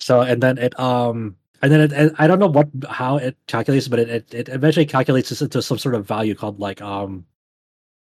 [0.00, 3.88] so and then it um and then it, I don't know what how it calculates,
[3.88, 7.24] but it, it, it eventually calculates this into some sort of value called like um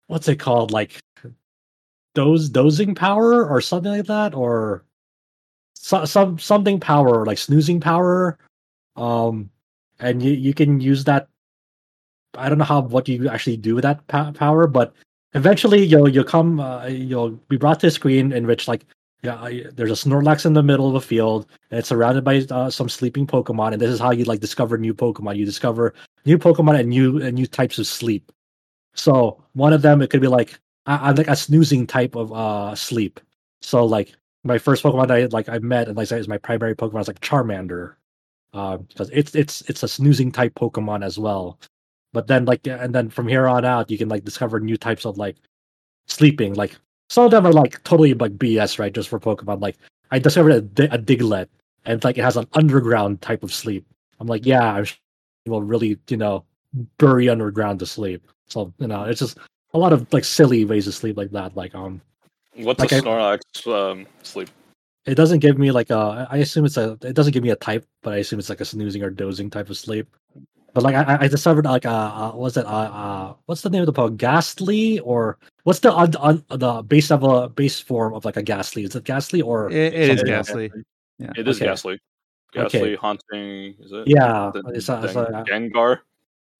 [0.07, 0.71] what's it called?
[0.71, 0.99] Like
[2.15, 4.85] doze dozing power or something like that or
[5.75, 8.37] so, some something power like snoozing power.
[8.95, 9.49] Um
[9.99, 11.27] and you you can use that.
[12.35, 14.93] I don't know how what you actually do with that power, but
[15.33, 18.85] eventually you'll you'll come uh, you'll be brought to a screen in which like
[19.23, 22.69] yeah, there's a Snorlax in the middle of a field, and it's surrounded by uh,
[22.69, 23.73] some sleeping Pokemon.
[23.73, 25.37] And this is how you like discover new Pokemon.
[25.37, 25.93] You discover
[26.25, 28.31] new Pokemon and new and new types of sleep.
[28.95, 32.33] So one of them, it could be like I, am like a snoozing type of
[32.33, 33.19] uh sleep.
[33.61, 37.01] So like my first Pokemon I like I met and like is my primary Pokemon
[37.01, 37.95] is like Charmander,
[38.53, 41.59] uh, because it's it's it's a snoozing type Pokemon as well.
[42.13, 45.05] But then like and then from here on out, you can like discover new types
[45.05, 45.37] of like
[46.07, 46.55] sleeping.
[46.55, 46.77] Like
[47.11, 48.93] some of them are like totally like BS, right?
[48.93, 49.59] Just for Pokemon.
[49.59, 49.75] Like
[50.11, 51.47] I discovered a, a Diglett,
[51.83, 53.85] and like it has an underground type of sleep.
[54.21, 54.97] I'm like, yeah, I'm sure
[55.45, 56.45] will really you know
[56.97, 58.25] bury underground to sleep.
[58.47, 59.37] So you know, it's just
[59.73, 61.53] a lot of like silly ways to sleep like that.
[61.57, 61.99] Like um,
[62.55, 64.49] what's like a Snorlax um, sleep?
[65.05, 66.29] It doesn't give me like a.
[66.31, 66.97] I assume it's a.
[67.01, 69.49] It doesn't give me a type, but I assume it's like a snoozing or dozing
[69.49, 70.07] type of sleep.
[70.73, 73.81] But like I, I discovered like uh, uh what's it uh, uh what's the name
[73.81, 74.17] of the Pokemon?
[74.17, 78.43] ghastly or what's the uh, uh, the base of a base form of like a
[78.43, 80.71] ghastly Is it ghastly or it, it is Gastly?
[81.19, 81.65] Yeah, it is okay.
[81.65, 81.99] Ghastly.
[82.53, 82.95] Ghastly okay.
[82.95, 83.75] haunting.
[83.79, 84.07] Is it?
[84.07, 85.99] Yeah, the, it's, uh, it's, uh, Gengar.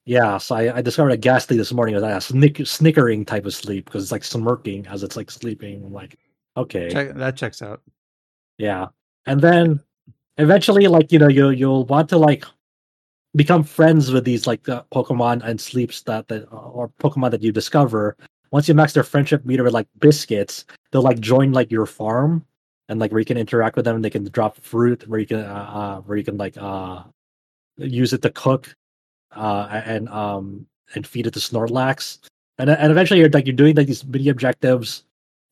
[0.06, 3.54] Yeah, so I, I discovered a Gastly this morning with a snick, snickering type of
[3.54, 5.84] sleep because it's like smirking as it's like sleeping.
[5.86, 6.18] I'm like,
[6.58, 7.82] okay, Check, that checks out.
[8.58, 8.88] Yeah,
[9.26, 9.82] and then
[10.38, 12.46] eventually, like you know, you you'll want to like
[13.36, 17.44] become friends with these like uh, Pokemon and sleeps that that uh, or Pokemon that
[17.44, 18.18] you discover.
[18.52, 22.45] Once you max their friendship meter with like biscuits, they'll like join like your farm
[22.90, 23.95] and like where you can interact with them.
[23.95, 27.03] And they can drop fruit where you can uh, uh where you can like uh
[27.78, 28.76] use it to cook
[29.36, 32.20] uh, and um and feed it to Snorlax.
[32.58, 35.03] And and eventually you're like you're doing like these mini objectives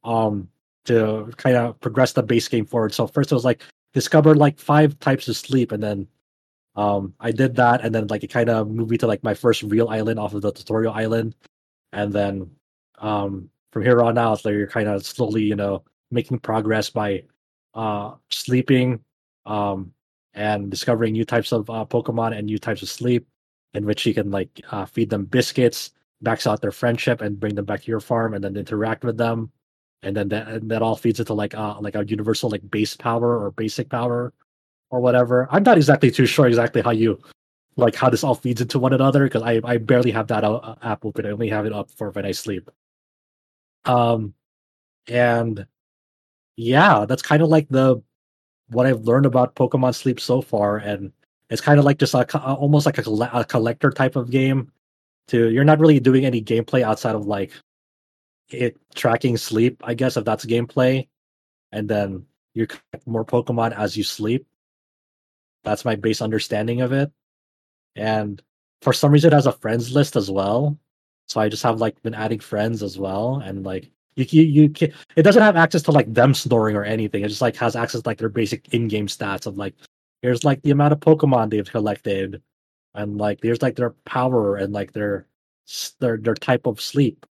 [0.03, 0.49] um
[0.85, 2.93] to kind of progress the base game forward.
[2.93, 6.07] So first it was like discover like five types of sleep and then
[6.79, 9.33] um I did that and then like it kind of moved me to like my
[9.33, 11.35] first real island off of the tutorial island.
[11.91, 12.49] And then
[12.99, 17.23] um from here on out like you're kind of slowly, you know, making progress by
[17.73, 18.99] uh sleeping
[19.45, 19.93] um
[20.33, 23.27] and discovering new types of uh, Pokemon and new types of sleep
[23.73, 25.91] in which you can like uh, feed them biscuits,
[26.21, 29.17] max out their friendship, and bring them back to your farm, and then interact with
[29.17, 29.51] them,
[30.03, 32.95] and then that and that all feeds into like uh like a universal like base
[32.95, 34.33] power or basic power
[34.89, 35.47] or whatever.
[35.51, 37.19] I'm not exactly too sure exactly how you
[37.77, 40.75] like how this all feeds into one another because I I barely have that uh,
[40.81, 41.25] app open.
[41.25, 42.69] I only have it up for when I sleep.
[43.85, 44.33] Um,
[45.07, 45.65] and
[46.55, 48.01] yeah, that's kind of like the
[48.69, 51.11] what I've learned about Pokemon Sleep so far, and
[51.49, 54.71] it's kind of like just a, almost like a, a collector type of game.
[55.29, 57.51] To you're not really doing any gameplay outside of like
[58.49, 61.07] it tracking sleep, I guess if that's gameplay,
[61.71, 62.25] and then
[62.55, 64.45] you collect more Pokemon as you sleep.
[65.63, 67.11] That's my base understanding of it.
[67.95, 68.41] And
[68.81, 70.77] for some reason, it has a friends list as well.
[71.27, 74.69] So I just have like been adding friends as well, and like you you, you
[74.69, 77.23] can, it doesn't have access to like them snoring or anything.
[77.23, 79.75] It just like has access to, like their basic in-game stats of like
[80.23, 82.41] here's like the amount of Pokemon they've collected,
[82.95, 85.27] and like there's like their power and like their
[85.99, 87.27] their their type of sleep,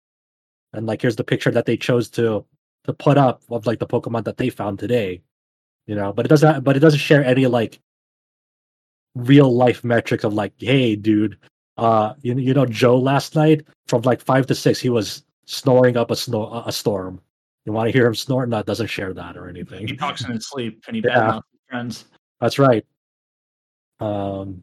[0.72, 2.44] and like here's the picture that they chose to
[2.84, 5.22] to put up of like the Pokemon that they found today,
[5.86, 6.12] you know.
[6.12, 7.80] But it doesn't but it doesn't share any like
[9.26, 11.38] real life metric of like, hey, dude,
[11.76, 15.96] uh, you you know Joe last night from like five to six, he was snoring
[15.96, 17.20] up a snow a storm.
[17.64, 18.48] You want to hear him snort?
[18.48, 19.86] No, doesn't share that or anything.
[19.86, 21.40] He talks in his sleep and he yeah.
[21.68, 22.06] friends.
[22.40, 22.86] That's right.
[24.00, 24.62] Um,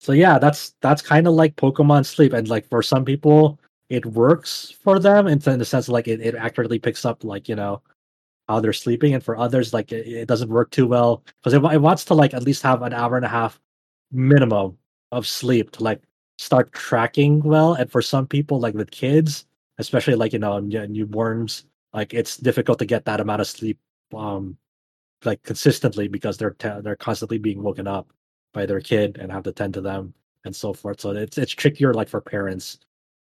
[0.00, 3.58] so yeah, that's that's kind of like Pokemon Sleep, and like for some people,
[3.88, 7.48] it works for them in, in the sense like it, it accurately picks up like
[7.48, 7.80] you know
[8.48, 11.64] how they're sleeping, and for others, like it, it doesn't work too well because it,
[11.72, 13.60] it wants to like at least have an hour and a half
[14.12, 14.76] minimum
[15.12, 16.02] of sleep to like
[16.38, 17.74] start tracking well.
[17.74, 19.46] And for some people, like with kids,
[19.78, 23.78] especially like you know newborns, like it's difficult to get that amount of sleep
[24.14, 24.56] um
[25.24, 28.12] like consistently because they're te- they're constantly being woken up
[28.52, 30.14] by their kid and have to tend to them
[30.44, 31.00] and so forth.
[31.00, 32.78] So it's it's trickier like for parents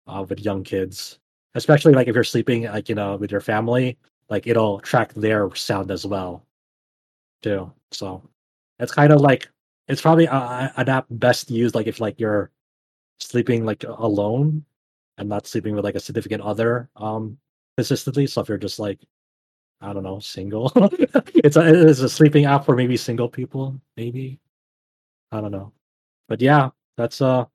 [0.08, 1.20] uh, with young kids,
[1.56, 3.98] especially like if you're sleeping like you know with your family,
[4.30, 6.46] like it'll track their sound as well,
[7.44, 7.72] too.
[7.92, 8.24] So
[8.80, 9.50] it's kind of like
[9.88, 12.52] it's probably an app best used like if like you're
[13.20, 14.66] sleeping like alone
[15.18, 17.38] and not sleeping with like a significant other um
[17.78, 18.28] consistently.
[18.28, 19.00] So if you're just like
[19.82, 20.72] I don't know, single.
[21.36, 24.40] it's a it's a sleeping app for maybe single people, maybe.
[25.32, 25.74] I don't know.
[26.28, 27.46] But yeah, that's uh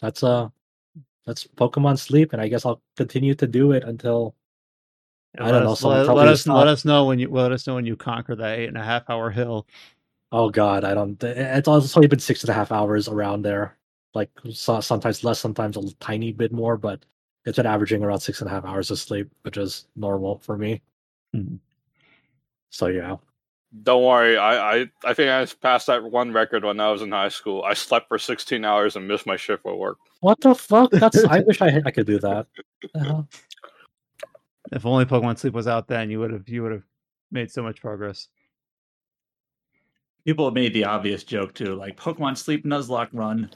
[0.00, 0.48] that's uh
[1.26, 4.34] that's Pokemon Sleep, and I guess I'll continue to do it until
[5.36, 5.88] yeah, I don't know.
[5.88, 8.58] Let, let us let us know when you let us know when you conquer that
[8.58, 9.66] eight and a half hour hill.
[10.30, 11.22] Oh God, I don't.
[11.22, 13.76] It's only been six and a half hours around there.
[14.14, 17.04] Like sometimes less, sometimes a tiny bit more, but
[17.46, 20.58] it's been averaging around six and a half hours of sleep, which is normal for
[20.58, 20.82] me.
[21.34, 21.56] Mm-hmm.
[22.68, 23.16] So yeah.
[23.82, 27.10] Don't worry, I, I I think I passed that one record when I was in
[27.10, 27.62] high school.
[27.62, 29.96] I slept for 16 hours and missed my shift at work.
[30.20, 30.90] What the fuck?
[30.90, 32.46] That's I wish I I could do that.
[34.72, 36.84] If only Pokemon Sleep was out then, you would have you would have
[37.30, 38.28] made so much progress.
[40.24, 43.50] People have made the obvious joke too, like Pokemon Sleep Nuzlocke run.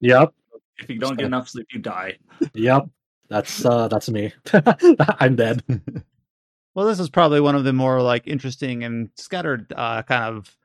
[0.00, 0.32] yep.
[0.78, 2.18] If you don't get enough sleep, you die.
[2.54, 2.88] Yep.
[3.28, 4.32] That's uh that's me.
[5.18, 5.62] I'm dead.
[6.74, 10.56] Well, this is probably one of the more like interesting and scattered uh, kind of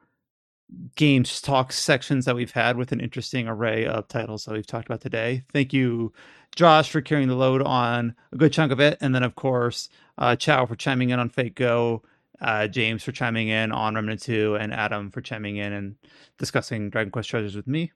[0.95, 4.87] games talk sections that we've had with an interesting array of titles that we've talked
[4.87, 5.43] about today.
[5.51, 6.13] Thank you,
[6.55, 9.89] Josh, for carrying the load on a good chunk of it, and then of course,
[10.17, 12.03] uh, Chow for chiming in on Fate Go,
[12.41, 15.95] uh, James for chiming in on Remnant Two, and Adam for chiming in and
[16.37, 17.91] discussing Dragon Quest Treasures with me.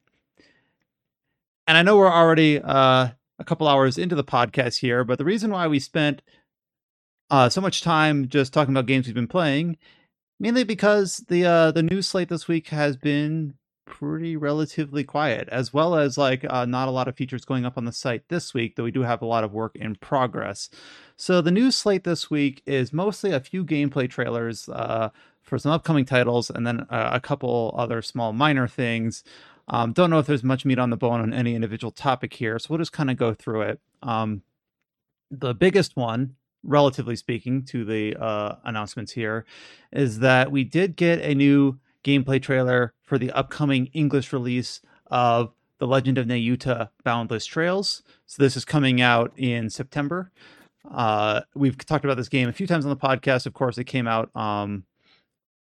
[1.67, 3.09] And I know we're already uh,
[3.39, 6.21] a couple hours into the podcast here, but the reason why we spent
[7.29, 9.77] uh, so much time just talking about games we've been playing,
[10.39, 13.55] mainly because the uh, the news slate this week has been
[13.85, 17.77] pretty relatively quiet, as well as like uh, not a lot of features going up
[17.77, 20.69] on the site this week, though we do have a lot of work in progress.
[21.15, 25.09] So the news slate this week is mostly a few gameplay trailers uh,
[25.41, 29.23] for some upcoming titles, and then uh, a couple other small minor things.
[29.67, 32.59] Um, don't know if there's much meat on the bone on any individual topic here,
[32.59, 33.79] so we'll just kind of go through it.
[34.01, 34.43] Um,
[35.31, 39.45] the biggest one relatively speaking, to the uh, announcements here,
[39.91, 45.53] is that we did get a new gameplay trailer for the upcoming English release of
[45.79, 48.03] The Legend of Nayuta Boundless Trails.
[48.25, 50.31] So this is coming out in September.
[50.89, 53.45] Uh, we've talked about this game a few times on the podcast.
[53.45, 54.83] Of course, it came out um,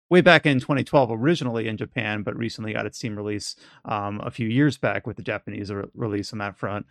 [0.10, 3.56] way back in 2012 originally in Japan, but recently got its Steam release
[3.86, 6.86] um, a few years back with the Japanese re- release on that front.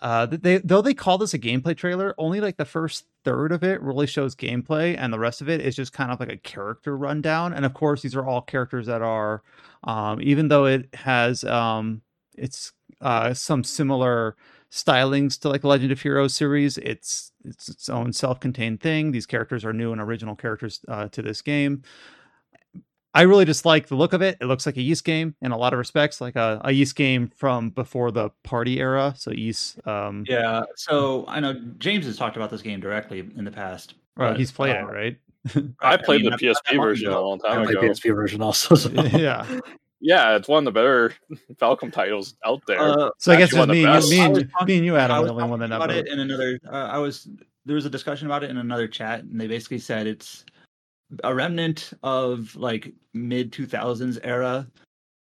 [0.00, 3.62] Uh, they though they call this a gameplay trailer, only like the first third of
[3.62, 6.36] it really shows gameplay, and the rest of it is just kind of like a
[6.36, 7.52] character rundown.
[7.52, 9.42] And of course, these are all characters that are,
[9.84, 12.02] um, even though it has um,
[12.36, 14.36] it's uh, some similar
[14.70, 16.78] stylings to like Legend of Heroes series.
[16.78, 19.12] It's it's its own self-contained thing.
[19.12, 21.82] These characters are new and original characters uh, to this game.
[23.12, 24.38] I really just like the look of it.
[24.40, 26.92] It looks like a Ys game in a lot of respects, like a, a Ys
[26.92, 29.14] game from before the party era.
[29.16, 30.62] So Ys, um, Yeah.
[30.76, 33.94] So I know James has talked about this game directly in the past.
[34.16, 34.30] Right.
[34.30, 35.18] but, he's played uh, it, right?
[35.80, 37.82] I played mean, the not- not PSP long version a long time play ago.
[37.82, 38.74] PSP version also.
[38.74, 38.90] So.
[39.16, 39.58] yeah.
[40.02, 41.12] Yeah, it's one of the better
[41.60, 42.80] Falcom titles out there.
[42.80, 44.40] Uh, So I guess Actually, it's one me, and you, me, best.
[44.40, 46.08] And, talking- me and you, Adam, I are was the only one that about it
[46.08, 46.58] in another.
[46.66, 47.28] Uh, I was
[47.66, 50.44] there was a discussion about it in another chat, and they basically said it's
[51.24, 54.66] a remnant of like mid two thousands era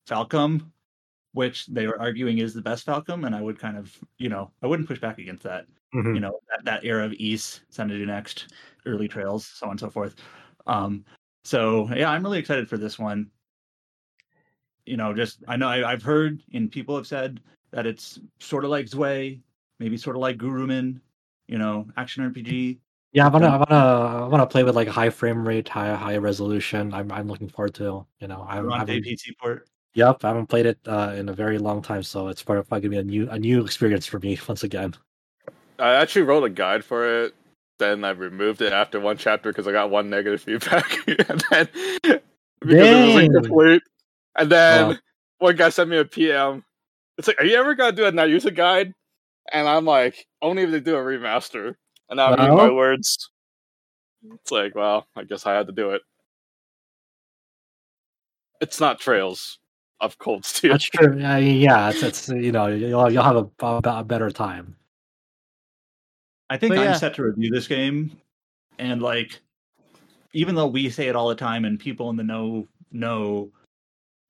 [0.09, 0.71] Falcom,
[1.33, 4.51] which they were arguing is the best Falcom, and I would kind of you know
[4.63, 5.67] I wouldn't push back against that.
[5.95, 6.15] Mhm.
[6.15, 8.53] You know that, that era of Ys, Xanadu next,
[8.87, 10.17] early trails, so on and so forth.
[10.67, 11.05] Um,
[11.45, 13.31] so yeah, I'm really excited for this one.
[14.87, 17.41] You know, just I know I, I've heard and people have said
[17.71, 19.41] that it's sort of like Zwei,
[19.79, 21.01] maybe sort of like Gurumin,
[21.49, 22.79] you know, action RPG.
[23.13, 25.95] Yeah, I wanna, I wanna, I wanna play with like a high frame rate, high,
[25.95, 26.95] high resolution.
[26.95, 28.07] I'm, I'm looking forward to.
[28.21, 29.69] You know, I'm, Run I haven't, PC port.
[29.95, 32.89] yep, I haven't played it uh, in a very long time, so it's probably probably
[32.89, 34.95] gonna be a new, a new experience for me once again.
[35.81, 37.35] I actually wrote a guide for it.
[37.81, 41.69] Then I removed it after one chapter because I got one negative feedback, and then
[42.61, 43.83] because it was incomplete.
[44.37, 44.97] And then Wow.
[45.39, 46.63] one guy sent me a PM.
[47.19, 48.93] It's like, "Are you ever gonna do a Nayuta guide?"
[49.53, 51.75] And I'm like, "Only if they do a remaster."
[52.11, 53.31] And I'm my words.
[54.35, 56.03] It's like, well, I guess I had to do it.
[58.61, 59.59] It's not Trails
[60.01, 60.73] of Cold Steel.
[60.73, 61.19] That's true.
[61.19, 64.77] Yeah, yeah, it's, it's you know, you'll, you'll have a, a, a better time.
[66.51, 66.97] I think But I'm yeah.
[66.97, 68.11] set to review this game,
[68.79, 69.41] and like,
[70.33, 73.51] even though we say it all the time and people in the know know,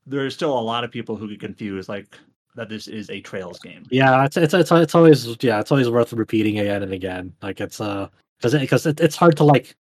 [0.07, 2.19] there's still a lot of people who get confused, like
[2.57, 3.85] that this is a Trails game.
[3.91, 7.33] Yeah, it's it's it's, it's always yeah, it's always worth repeating again and again.
[7.43, 8.09] Like it's uh,
[8.39, 9.77] because because it, it's hard to like,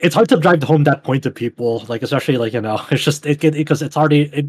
[0.00, 1.84] it's hard to drive home that point to people.
[1.88, 4.46] Like especially like you know, it's just it because it's already it,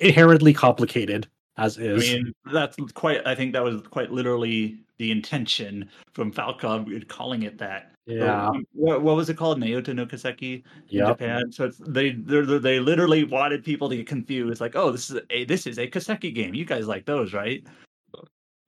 [0.00, 1.26] inherently complicated
[1.56, 2.08] as is.
[2.08, 3.26] I mean, that's quite.
[3.26, 7.92] I think that was quite literally the intention from Falcom calling it that.
[8.06, 9.58] Yeah, um, what, what was it called?
[9.58, 11.08] Nayuta no Kiseki in yep.
[11.08, 11.50] Japan.
[11.50, 14.60] So it's, they they they literally wanted people to get confused.
[14.60, 16.54] Like, oh, this is a this is a Kaseki game.
[16.54, 17.66] You guys like those, right?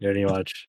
[0.01, 0.69] pretty much.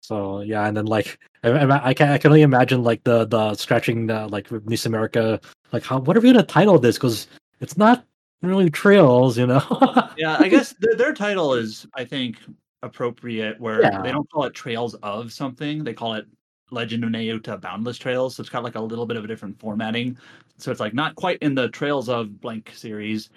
[0.00, 3.54] So yeah, and then like I, I, can I can only imagine like the the
[3.54, 5.40] scratching the like NIS America
[5.72, 7.26] like how what are we gonna title this because
[7.60, 8.04] it's not
[8.42, 9.62] really trails, you know.
[10.16, 12.36] Yeah, I guess their, their title is, I think,
[12.82, 13.58] appropriate.
[13.60, 14.00] Where Yeah.
[14.02, 16.26] they don't call it Trails of something; they call it
[16.70, 18.36] Legend of Nayuta Boundless Trails.
[18.36, 20.16] So it's got like a little bit of a different formatting
[20.56, 23.30] so it's like not quite in the Trails of blank series,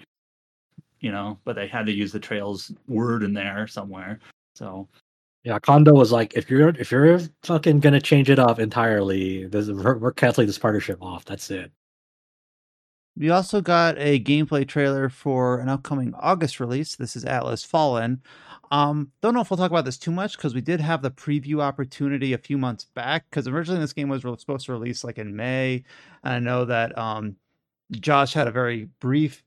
[1.00, 4.20] you know, but they had to use the Trails word in there somewhere.
[4.54, 4.88] So
[5.44, 9.68] yeah, Kondo was like, if you're if you're fucking gonna change it up entirely, this,
[9.68, 11.24] we're, we're canceling this partnership off.
[11.24, 11.72] That's it.
[13.18, 16.94] We also got a gameplay trailer for an upcoming August release.
[16.94, 18.22] This is Atlas Fallen.
[18.70, 21.10] Um, don't know if we'll talk about this too much because we did have the
[21.10, 23.24] preview opportunity a few months back.
[23.28, 25.82] Because originally this game was supposed to release like in May,
[26.22, 27.34] and I know that um,
[27.90, 29.42] Josh had a very brief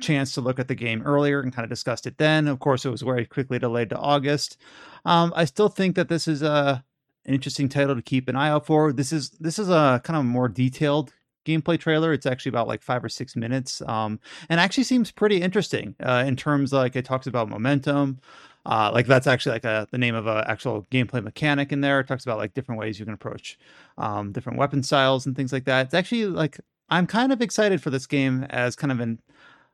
[0.00, 2.48] chance to look at the game earlier and kind of discussed it then.
[2.48, 4.56] Of course, it was very quickly delayed to August.
[5.04, 6.82] Um, I still think that this is a
[7.26, 8.94] an interesting title to keep an eye out for.
[8.94, 11.12] This is this is a kind of more detailed
[11.44, 12.12] gameplay trailer.
[12.12, 16.24] It's actually about like five or six minutes, um, and actually seems pretty interesting uh,
[16.26, 18.20] in terms like it talks about momentum.
[18.66, 22.00] Uh, like that's actually like a the name of a actual gameplay mechanic in there.
[22.00, 23.58] It talks about like different ways you can approach
[23.98, 25.86] um, different weapon styles and things like that.
[25.86, 26.60] It's actually like
[26.90, 29.20] I'm kind of excited for this game as kind of an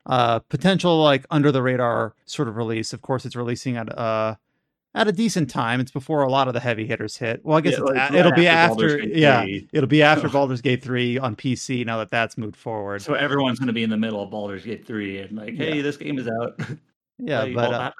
[0.06, 2.92] uh, potential like under the radar sort of release.
[2.92, 4.36] Of course, it's releasing at uh
[4.96, 5.78] at a decent time.
[5.78, 7.44] It's before a lot of the heavy hitters hit.
[7.44, 11.36] Well, I guess yeah, it'll be after, yeah, it'll be after Baldur's Gate three on
[11.36, 11.84] PC.
[11.84, 14.64] Now that that's moved forward, so everyone's going to be in the middle of Baldur's
[14.64, 15.82] Gate three and like, hey, yeah.
[15.82, 16.58] this game is out.
[17.18, 17.92] Yeah, but uh,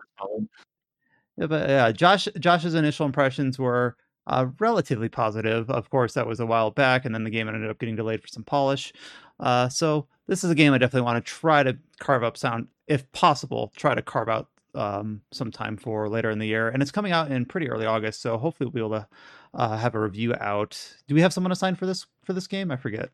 [1.39, 3.97] yeah, but yeah, Josh Josh's initial impressions were
[4.27, 5.71] uh, relatively positive.
[5.71, 8.21] Of course, that was a while back, and then the game ended up getting delayed
[8.21, 8.93] for some polish.
[9.41, 12.69] Uh, so this is a game I definitely want to try to carve up sound,
[12.89, 13.73] if possible.
[13.75, 17.31] Try to carve out um, sometime for later in the year, and it's coming out
[17.31, 18.21] in pretty early August.
[18.21, 19.09] So hopefully we'll be able to
[19.55, 20.79] uh, have a review out.
[21.09, 22.71] Do we have someone assigned for this for this game?
[22.71, 23.11] I forget.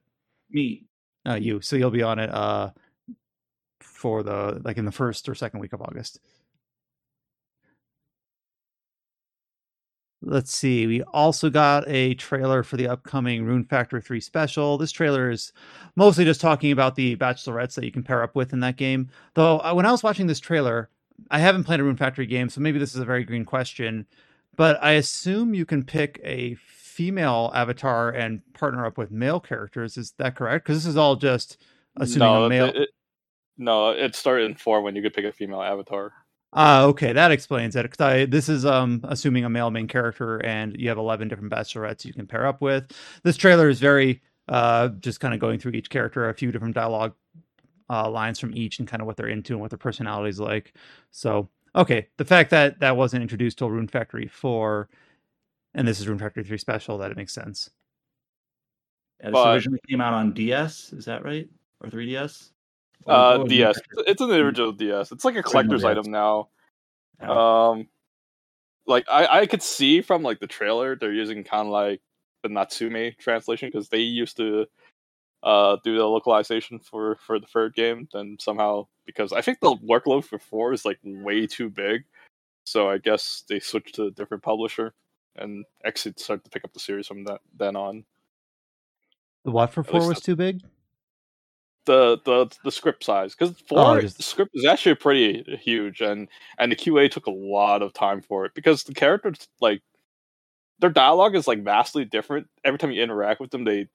[0.50, 0.84] Me.
[1.26, 1.60] Uh, you.
[1.60, 2.70] So you'll be on it uh,
[3.80, 6.20] for the like in the first or second week of August.
[10.24, 10.86] Let's see.
[10.86, 14.78] We also got a trailer for the upcoming Rune Factory 3 special.
[14.78, 15.52] This trailer is
[15.96, 19.08] mostly just talking about the bachelorettes that you can pair up with in that game.
[19.34, 20.90] Though, uh, when I was watching this trailer,
[21.30, 24.06] I haven't played a Rune Factory game, so maybe this is a very green question,
[24.56, 29.96] but I assume you can pick a female avatar and partner up with male characters.
[29.96, 30.64] Is that correct?
[30.64, 31.56] Because this is all just
[31.96, 32.66] assuming no, a male.
[32.66, 32.90] It,
[33.56, 36.12] no, it started in four when you could pick a female avatar.
[36.52, 37.82] Ah, uh, okay, that explains it.
[37.84, 41.50] Because I this is um assuming a male main character, and you have eleven different
[41.50, 42.92] bachelorettes you can pair up with.
[43.22, 46.74] This trailer is very uh just kind of going through each character, a few different
[46.74, 47.14] dialogue
[47.92, 50.40] uh, lines from each, and kind of what they're into and what their personality is
[50.40, 50.72] like.
[51.10, 54.88] So, okay, the fact that that wasn't introduced till Rune Factory four,
[55.74, 57.68] and this is Rune Factory three special, that it makes sense.
[59.20, 61.48] Yeah, this but, originally came out on DS, is that right,
[61.80, 62.50] or 3DS?
[63.06, 63.78] Uh, DS.
[64.06, 65.12] It's an original DS.
[65.12, 66.48] It's like a collector's item now.
[67.20, 67.88] Um,
[68.86, 72.00] like I, I could see from like the trailer, they're using kind of like
[72.42, 74.66] the Natsume translation because they used to
[75.42, 78.08] uh do the localization for for the third game.
[78.12, 82.04] Then somehow because I think the workload for four is like way too big,
[82.64, 84.94] so I guess they switched to a different publisher,
[85.36, 88.04] and Xseed started to pick up the series from that then on.
[89.44, 90.62] The what for four was too big?
[91.84, 94.16] the the the script size because four oh, just...
[94.16, 96.28] the script is actually pretty huge and
[96.58, 99.82] and the QA took a lot of time for it because the characters like
[100.78, 103.88] their dialogue is like vastly different every time you interact with them they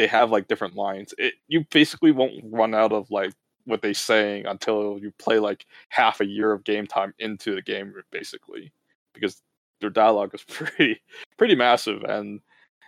[0.00, 3.34] they have like different lines it you basically won't run out of like
[3.66, 7.60] what they're saying until you play like half a year of game time into the
[7.60, 8.72] game basically
[9.12, 9.42] because
[9.82, 10.98] their dialogue is pretty
[11.36, 12.40] pretty massive and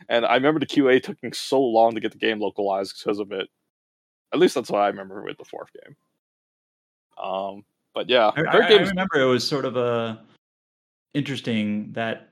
[0.08, 3.30] and I remember the QA taking so long to get the game localized because of
[3.30, 3.50] it
[4.32, 5.94] at least that's what I remember with the fourth game.
[7.22, 7.64] Um,
[7.94, 10.24] but yeah, I, I, I remember it was sort of a
[11.12, 12.30] interesting that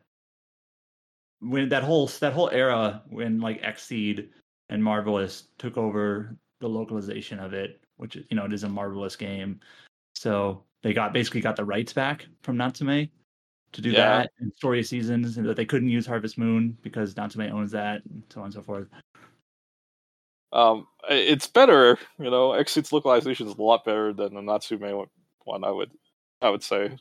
[1.40, 4.28] when that whole that whole era when like Xseed
[4.70, 9.16] and Marvelous took over the localization of it, which you know it is a Marvelous
[9.16, 9.60] game,
[10.14, 13.10] so they got basically got the rights back from Natsume
[13.72, 14.18] to do yeah.
[14.18, 17.72] that and story of seasons, and that they couldn't use Harvest Moon because Natsume owns
[17.72, 18.88] that, and so on and so forth.
[20.52, 22.50] Um, it's better, you know.
[22.50, 25.06] Xseed's localization is a lot better than the Natsume
[25.44, 25.64] one.
[25.64, 25.90] I would,
[26.40, 26.96] I would say.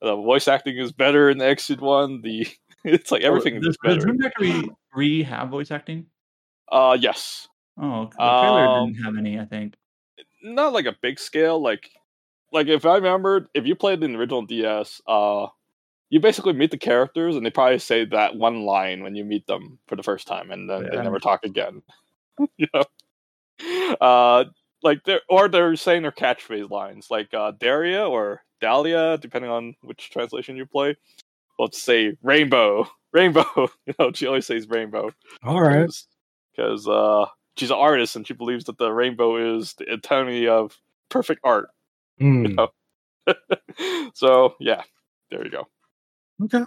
[0.00, 2.22] The voice acting is better in the Exit one.
[2.22, 2.46] The
[2.84, 3.94] it's like everything oh, is better.
[3.94, 6.06] Does Rune Factory Three have voice acting?
[6.72, 7.48] Uh, yes.
[7.80, 9.38] Oh, the trailer um, didn't have any.
[9.38, 9.74] I think
[10.42, 11.60] not like a big scale.
[11.60, 11.90] Like,
[12.52, 15.46] like if I remember, if you played in the original DS, uh,
[16.10, 19.46] you basically meet the characters and they probably say that one line when you meet
[19.46, 20.90] them for the first time, and then yeah.
[20.90, 21.82] they never talk again.
[22.56, 22.84] you know,
[24.00, 24.44] uh,
[24.82, 29.74] like they're or they're saying their catchphrase lines, like uh, Daria or Dahlia, depending on
[29.82, 30.96] which translation you play.
[31.58, 33.44] Let's say rainbow, rainbow.
[33.86, 35.10] you know, she always says rainbow.
[35.42, 35.90] All right,
[36.54, 37.26] because uh,
[37.56, 41.68] she's an artist and she believes that the rainbow is the epitome of perfect art.
[42.20, 42.48] Mm.
[42.48, 42.68] You know?
[44.14, 44.82] so yeah,
[45.30, 45.68] there you go.
[46.44, 46.64] Okay.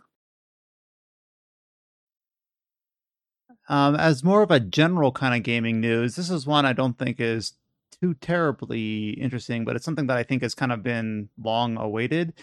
[3.68, 6.98] Um, as more of a general kind of gaming news, this is one I don't
[6.98, 7.54] think is
[8.00, 12.34] too terribly interesting, but it's something that I think has kind of been long awaited.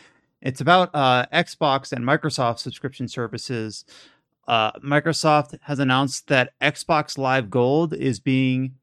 [0.41, 3.85] It's about uh, Xbox and Microsoft subscription services.
[4.47, 8.75] Uh, Microsoft has announced that Xbox Live Gold is being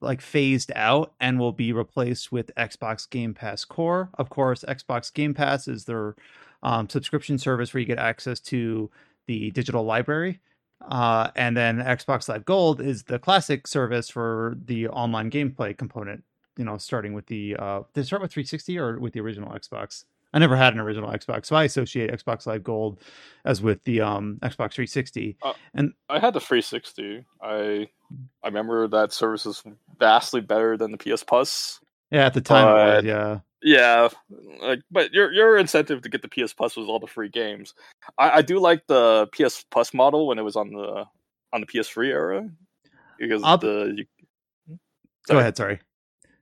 [0.00, 4.10] like phased out and will be replaced with Xbox Game Pass Core.
[4.14, 6.14] Of course, Xbox Game Pass is their
[6.62, 8.90] um, subscription service where you get access to
[9.26, 10.40] the digital library.
[10.82, 16.22] Uh, and then Xbox Live Gold is the classic service for the online gameplay component.
[16.58, 20.04] You know, starting with the uh, it start with 360 or with the original Xbox?
[20.32, 23.00] I never had an original Xbox, so I associate Xbox Live Gold
[23.44, 25.36] as with the um, Xbox 360.
[25.42, 27.24] Uh, and I had the 360.
[27.42, 27.88] I
[28.42, 29.62] I remember that service is
[29.98, 31.80] vastly better than the PS Plus.
[32.10, 33.38] Yeah, at the time, but, was, yeah.
[33.62, 34.08] Yeah,
[34.60, 37.74] like, but your your incentive to get the PS Plus was all the free games.
[38.18, 41.04] I, I do like the PS Plus model when it was on the
[41.52, 42.48] on the PS3 era
[43.18, 43.94] because I'll, the.
[43.96, 44.78] You,
[45.26, 45.80] go ahead, sorry.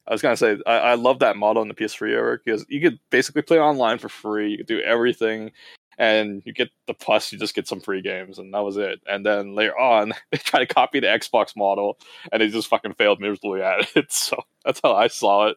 [0.07, 2.81] I was gonna say I, I love that model in the PS3 era because you
[2.81, 4.51] could basically play online for free.
[4.51, 5.51] You could do everything,
[5.99, 7.33] and you get the plus.
[7.33, 9.01] You just get some free games, and that was it.
[9.07, 11.99] And then later on, they try to copy the Xbox model,
[12.33, 14.07] and they just fucking failed miserably at it.
[14.13, 15.57] So that's how I saw it.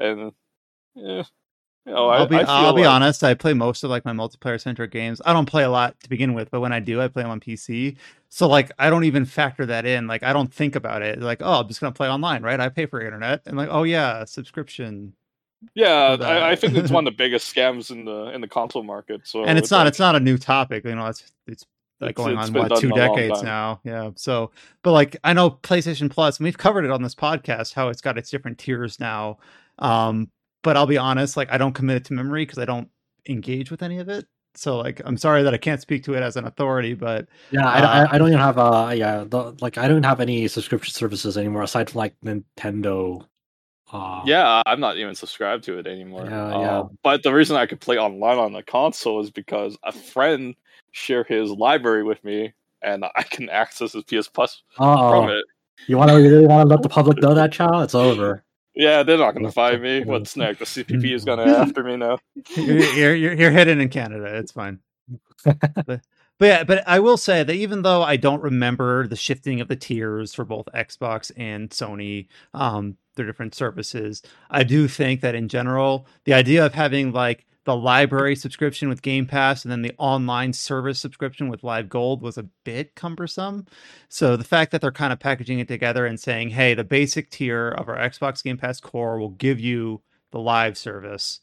[0.00, 0.32] And
[0.94, 1.24] yeah,
[1.86, 3.22] you know, I'll be I I'll be like, honest.
[3.22, 5.22] I play most of like my multiplayer centric games.
[5.24, 7.30] I don't play a lot to begin with, but when I do, I play them
[7.30, 7.96] on PC.
[8.28, 10.08] So like I don't even factor that in.
[10.08, 11.20] Like I don't think about it.
[11.20, 12.58] Like oh, I'm just gonna play online, right?
[12.58, 15.14] I pay for internet, and like oh yeah, subscription.
[15.74, 18.82] Yeah, I, I, think it's one of the biggest scams in the in the console
[18.82, 19.22] market.
[19.24, 20.84] So and it's, it's not like, it's not a new topic.
[20.84, 21.64] You know, it's it's
[22.00, 23.80] like It's- going it's on what two decades now.
[23.84, 24.10] Yeah.
[24.16, 24.50] So,
[24.82, 28.00] but like I know PlayStation Plus, and we've covered it on this podcast how it's
[28.00, 29.38] got its different tiers now.
[29.78, 30.30] Um,
[30.66, 32.88] but I'll be honest, like I don't commit it to memory because I don't
[33.28, 34.26] engage with any of it.
[34.56, 37.68] So like I'm sorry that I can't speak to it as an authority, but Yeah,
[37.68, 40.48] I, Uh, I, I don't even have uh yeah the, like I don't have any
[40.48, 43.24] subscription services anymore aside from like Nintendo.
[43.92, 46.26] Uh, Yeah, I'm not even subscribed to it anymore.
[46.28, 46.82] Yeah, Uh, yeah.
[47.04, 50.56] But the reason I could play online on the console is because a friend
[50.90, 55.28] shared his library with me, and I can access his PS Plus Uh-oh.
[55.28, 55.44] it.
[55.86, 57.84] You want to really want to let the public know that, child?
[57.84, 58.42] It's over.
[58.76, 60.00] Yeah, they're not gonna find me.
[60.00, 60.18] well.
[60.20, 60.58] What's next?
[60.58, 62.18] The CPP is gonna after me now.
[62.56, 64.36] you're, you're, you're, you're hidden in Canada.
[64.36, 64.80] It's fine.
[65.44, 66.02] but, but
[66.40, 69.76] yeah, but I will say that even though I don't remember the shifting of the
[69.76, 75.48] tiers for both Xbox and Sony, um, their different services, I do think that in
[75.48, 79.94] general, the idea of having like the library subscription with Game Pass and then the
[79.98, 83.66] online service subscription with Live Gold was a bit cumbersome.
[84.08, 87.28] So the fact that they're kind of packaging it together and saying, "Hey, the basic
[87.28, 91.40] tier of our Xbox Game Pass core will give you the live service,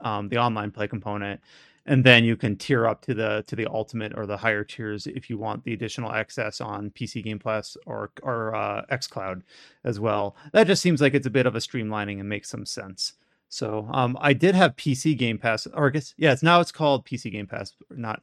[0.00, 1.40] um, the online play component."
[1.88, 5.06] and then you can tier up to the to the ultimate or the higher tiers
[5.06, 9.42] if you want the additional access on PC Game Pass or or uh, XCloud
[9.84, 10.36] as well.
[10.52, 13.14] That just seems like it's a bit of a streamlining and makes some sense.
[13.48, 16.72] So um, I did have PC Game Pass, or I guess yeah, it's now it's
[16.72, 18.22] called PC Game Pass, not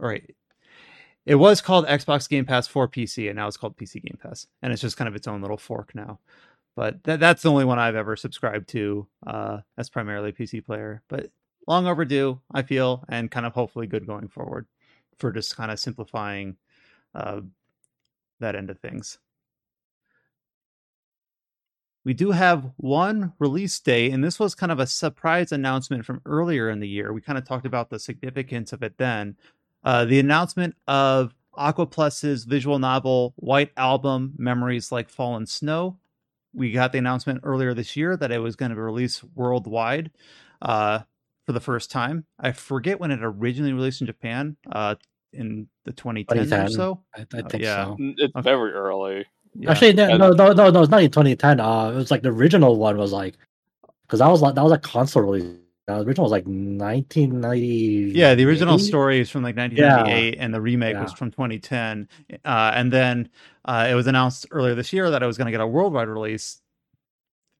[0.00, 0.34] all right.
[1.24, 4.46] It was called Xbox Game Pass for PC, and now it's called PC Game Pass,
[4.62, 6.20] and it's just kind of its own little fork now.
[6.76, 11.02] But that, that's the only one I've ever subscribed to uh, as primarily PC player.
[11.08, 11.30] But
[11.66, 14.66] long overdue, I feel, and kind of hopefully good going forward
[15.18, 16.56] for just kind of simplifying
[17.14, 17.40] uh,
[18.40, 19.18] that end of things.
[22.06, 26.20] We do have one release day, and this was kind of a surprise announcement from
[26.24, 27.12] earlier in the year.
[27.12, 29.36] We kind of talked about the significance of it then.
[29.82, 35.98] Uh, the announcement of Aquaplus's visual novel White Album Memories Like Fallen Snow.
[36.54, 40.12] We got the announcement earlier this year that it was going to be released worldwide.
[40.62, 41.00] Uh,
[41.44, 42.26] for the first time.
[42.40, 44.96] I forget when it originally released in Japan, uh,
[45.32, 47.00] in the 2010 or so.
[47.14, 47.84] I, I Oh, think yeah.
[47.84, 47.96] so.
[47.98, 48.42] It's Okay.
[48.42, 49.26] very early.
[49.58, 49.70] Yeah.
[49.70, 51.60] Actually, no, no, no, no, it's not in 2010.
[51.60, 53.34] Uh, it was like the original one was like,
[54.06, 55.56] because that was like that was a console release.
[55.86, 58.12] The original was like 1990.
[58.14, 62.08] yeah, the original story is from like 1998, and the remake was from 2010.
[62.44, 63.28] Uh, and then
[63.64, 66.08] uh, it was announced earlier this year that it was going to get a worldwide
[66.08, 66.60] release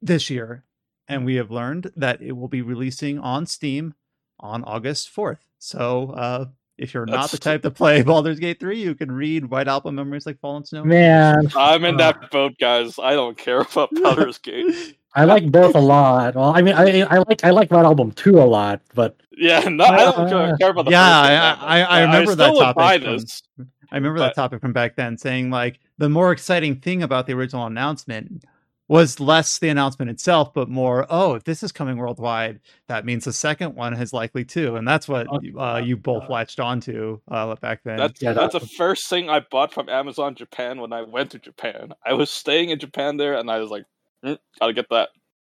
[0.02, 0.64] this year,
[1.08, 3.94] and we have learned that it will be releasing on Steam
[4.40, 5.38] on August 4th.
[5.58, 6.46] So uh,
[6.78, 9.94] if you're not the type to play Baldur's Gate 3, you can read White Album
[9.94, 10.84] Memories Like Fallen Snow.
[10.84, 11.98] Man, I'm in Uh.
[11.98, 12.98] that boat, guys.
[12.98, 14.96] I don't care about Baldur's Gate.
[15.14, 16.34] I like both a lot.
[16.34, 19.60] Well, I mean, I I like I like Red Album 2 a lot, but Yeah,
[19.68, 22.34] no, I don't Uh, care about the yeah, first one I- I- I But remember
[22.34, 23.42] that topic buy from- this.
[23.90, 27.32] I remember that topic from back then, saying like the more exciting thing about the
[27.34, 28.44] original announcement
[28.88, 33.24] was less the announcement itself, but more, oh, if this is coming worldwide, that means
[33.24, 35.26] the second one is likely too, and that's what
[35.58, 37.96] uh, you both latched onto uh, back then.
[37.96, 41.30] That's Yeah, that's that- the first thing I bought from Amazon Japan when I went
[41.32, 41.92] to Japan.
[42.04, 43.84] I was staying in Japan there, and I was like,
[44.24, 45.08] "Mm, "Gotta get that."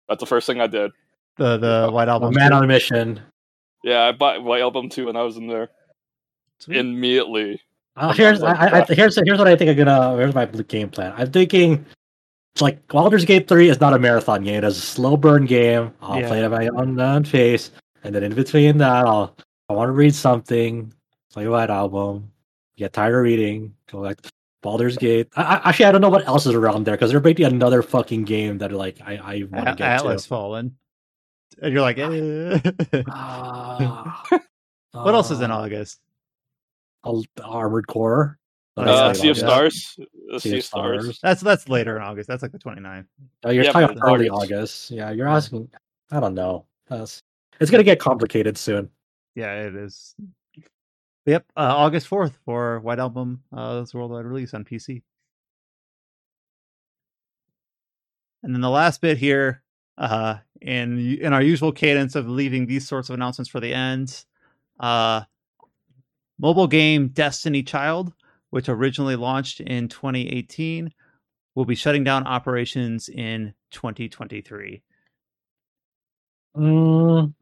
[0.10, 0.92] That's the first thing I did.
[1.38, 2.34] the the White Album.
[2.34, 3.20] man on a mission.
[3.84, 5.70] Yeah, I bought White Album too when I was in there
[6.60, 6.78] Sweet.
[6.78, 7.62] immediately.
[7.96, 10.18] Uh, here's I, I, I- here's here's what I think I'm gonna.
[10.18, 11.14] Here's my game plan.
[11.16, 11.86] I'm thinking,
[12.58, 14.64] it's like Baldur's Gate three is not a marathon game.
[14.64, 15.94] It's a slow burn game.
[16.02, 16.28] I'll Yeah.
[16.28, 17.70] play it at my own, own pace,
[18.04, 19.36] and then in between that, I'll
[19.70, 20.92] I want to read something.
[21.32, 22.32] Play a White Album.
[22.76, 23.76] Get tired of reading.
[23.92, 24.20] Go back.
[24.22, 24.32] to
[24.64, 25.28] Baldur's Gate.
[25.36, 27.44] I, I, actually, I don't know what else is around there because there might be
[27.44, 30.28] another fucking game that like I I want to A- get Atlas to.
[30.30, 30.78] Fallen.
[31.62, 32.60] And you're like, eh.
[33.08, 34.24] Ah.
[34.94, 36.00] what else is in Uh, August?
[37.06, 38.40] Al- Armored Core.
[38.76, 39.96] That's Uh, sea of Stars.
[40.32, 41.04] Uh, Sea Sea of of Stars.
[41.04, 41.20] Stars.
[41.24, 42.28] That's that's later in August.
[42.28, 43.06] That's like the 29th.
[43.44, 44.52] Oh, you're Yeah, talking about early August.
[44.52, 44.92] August.
[44.92, 45.70] Yeah, you're asking.
[46.12, 46.66] I don't know.
[46.90, 47.22] That's,
[47.60, 48.90] it's gonna get complicated soon.
[49.36, 50.16] Yeah, it is.
[51.26, 53.44] Yep, uh, August 4th for White Album.
[53.52, 55.02] Uh, it's worldwide release on PC.
[58.44, 59.62] And then the last bit here,
[59.98, 64.24] uh, in in our usual cadence of leaving these sorts of announcements for the end,
[64.80, 65.24] uh,
[66.40, 68.14] mobile game Destiny Child,
[68.50, 70.92] which originally launched in 2018,
[71.56, 74.82] will be shutting down operations in 2023.
[76.56, 77.34] Mm,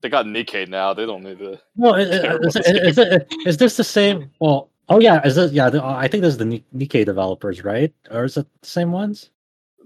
[0.00, 0.92] They got Nikke now.
[0.94, 1.60] They don't need to.
[1.76, 4.30] no, is, Terrible is, is, is, is this the same?
[4.40, 5.70] Well, oh yeah, is this yeah?
[5.82, 7.92] I think this is the Ni- Nikke developers, right?
[8.10, 9.30] Or is it the same ones?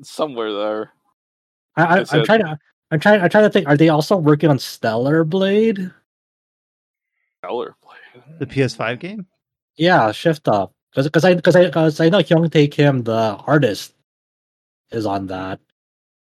[0.03, 0.91] Somewhere there.
[1.77, 2.59] I, I, I'm trying to.
[2.91, 3.20] I'm trying.
[3.20, 3.69] I'm trying to think.
[3.69, 5.91] Are they also working on Stellar Blade?
[7.39, 8.25] Stellar Blade.
[8.39, 9.27] The PS5 game?
[9.76, 10.72] Yeah, Shift Up.
[10.90, 13.94] Because because I because I because I know Hyung Tae Kim, the artist,
[14.90, 15.60] is on that.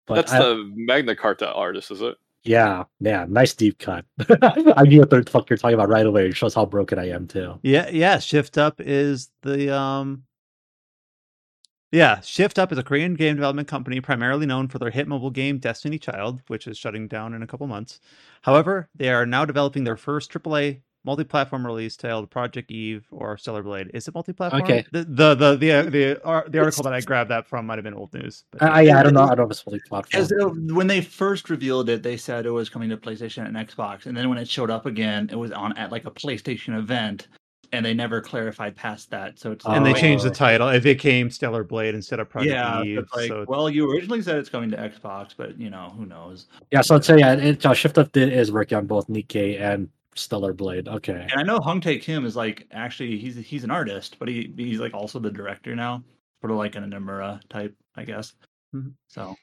[0.08, 2.18] But That's I- the Magna Carta artist, is it?
[2.46, 4.04] Yeah, yeah, nice deep cut.
[4.42, 6.28] I knew what the fuck you're talking about right away.
[6.28, 7.58] It shows how broken I am too.
[7.64, 8.20] Yeah, yeah.
[8.20, 10.24] Shift Up is the um
[11.94, 15.30] Yeah, Shift Up is a Korean game development company primarily known for their hit mobile
[15.30, 18.02] game Destiny Child, which is shutting down in a couple months.
[18.42, 23.64] However, they are now developing their first AAA multi-platform release titled Project Eve or Stellar
[23.64, 23.92] Blade.
[23.94, 24.62] Is it multi-platform?
[24.64, 24.86] Okay.
[24.92, 27.78] The the the the, uh, the, ar- the article that I grabbed that from might
[27.78, 28.46] have been old news.
[28.52, 29.24] But I, I, yeah, I don't know.
[29.24, 30.22] I don't know if it's fully platform.
[30.22, 33.56] As it- when they first revealed it, they said it was coming to PlayStation and
[33.56, 36.78] Xbox, and then when it showed up again, it was on at like a PlayStation
[36.78, 37.28] event,
[37.74, 39.40] and they never clarified past that.
[39.40, 39.96] So it's and they Oh.
[39.96, 40.70] changed the title.
[40.70, 43.00] It became Stellar Blade instead of Project yeah, Eve.
[43.00, 46.06] it's like, so well, you originally said it's coming to Xbox, but you know who
[46.06, 46.48] knows.
[46.72, 49.60] Yeah, so I'd say yeah, it, uh, Shift Up did, is working on both Nikke
[49.60, 50.88] and Stellar Blade.
[50.88, 51.28] Okay.
[51.32, 54.54] And I know Hyung Tae Kim is like actually he's he's an artist, but he
[54.58, 56.04] he's like also the director now,
[56.42, 58.34] sort of like an Nomura type, I guess.
[58.74, 58.94] Mhm.
[59.08, 59.36] So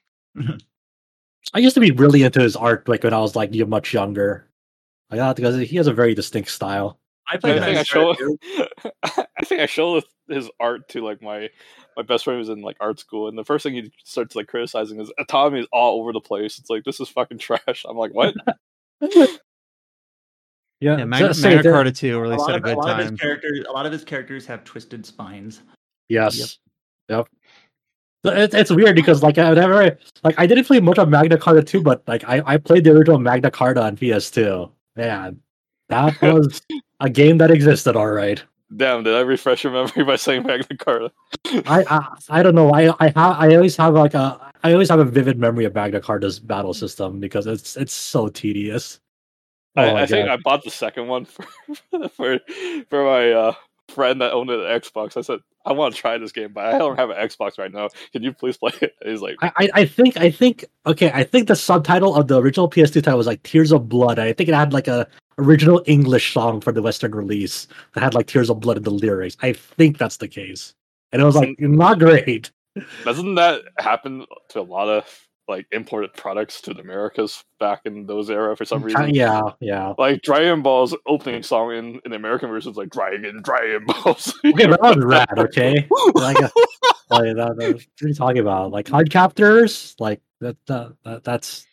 [1.54, 4.46] I used to be really into his art like when I was like much younger.
[5.10, 7.00] Like that because he has a very distinct style.
[7.28, 8.14] I I think I show.
[9.02, 11.48] I think I showed his art to like my
[11.96, 14.46] my best friend was in like art school, and the first thing he starts like
[14.46, 16.58] criticizing is autonomy is all over the place.
[16.58, 17.84] It's like this is fucking trash.
[17.88, 18.34] I'm like, what?
[20.80, 22.64] Yeah, yeah, Magna, just say Magna that- Carta 2 A released lot, a of, a
[22.64, 23.10] good lot of time.
[23.12, 25.60] his characters, a lot of his characters have twisted spines.
[26.08, 26.58] Yes.
[27.08, 27.28] Yep.
[28.24, 31.38] So It's, it's weird because like I never like I didn't play much of Magna
[31.38, 34.70] Carta 2, but like I, I played the original Magna Carta on PS2.
[34.96, 35.40] Man,
[35.88, 36.60] that was
[37.00, 38.42] a game that existed all right.
[38.76, 41.12] Damn, did I refresh your memory by saying Magna Carta?
[41.66, 42.70] I, I I don't know.
[42.72, 45.74] I I have I always have like a I always have a vivid memory of
[45.74, 49.00] Magna Carta's battle system because it's it's so tedious.
[49.76, 51.46] Oh I, think I bought the second one for
[52.10, 52.40] for
[52.88, 53.54] for my uh,
[53.88, 55.16] friend that owned an Xbox.
[55.16, 57.72] I said, I want to try this game, but I don't have an Xbox right
[57.72, 57.88] now.
[58.12, 58.94] Can you please play it?
[59.00, 61.10] And he's like, I, I I think I think okay.
[61.12, 64.18] I think the subtitle of the original PS2 title was like Tears of Blood.
[64.18, 65.06] I think it had like a
[65.38, 68.90] original English song for the Western release that had like Tears of Blood in the
[68.90, 69.36] lyrics.
[69.40, 70.74] I think that's the case,
[71.12, 72.50] and it was like not great.
[73.04, 78.06] doesn't that happen to a lot of like imported products to the Americas back in
[78.06, 79.14] those era for some reason?
[79.14, 79.92] Yeah, yeah.
[79.98, 84.32] Like Dragon Ball's opening song in, in the American version is like Dragon, Dragon Balls.
[84.46, 85.38] Okay, but that was rad.
[85.38, 86.48] Okay, like, uh,
[87.10, 88.70] like that, that- what are you talking about?
[88.70, 91.66] Like Cardcaptors, like that, that, that that's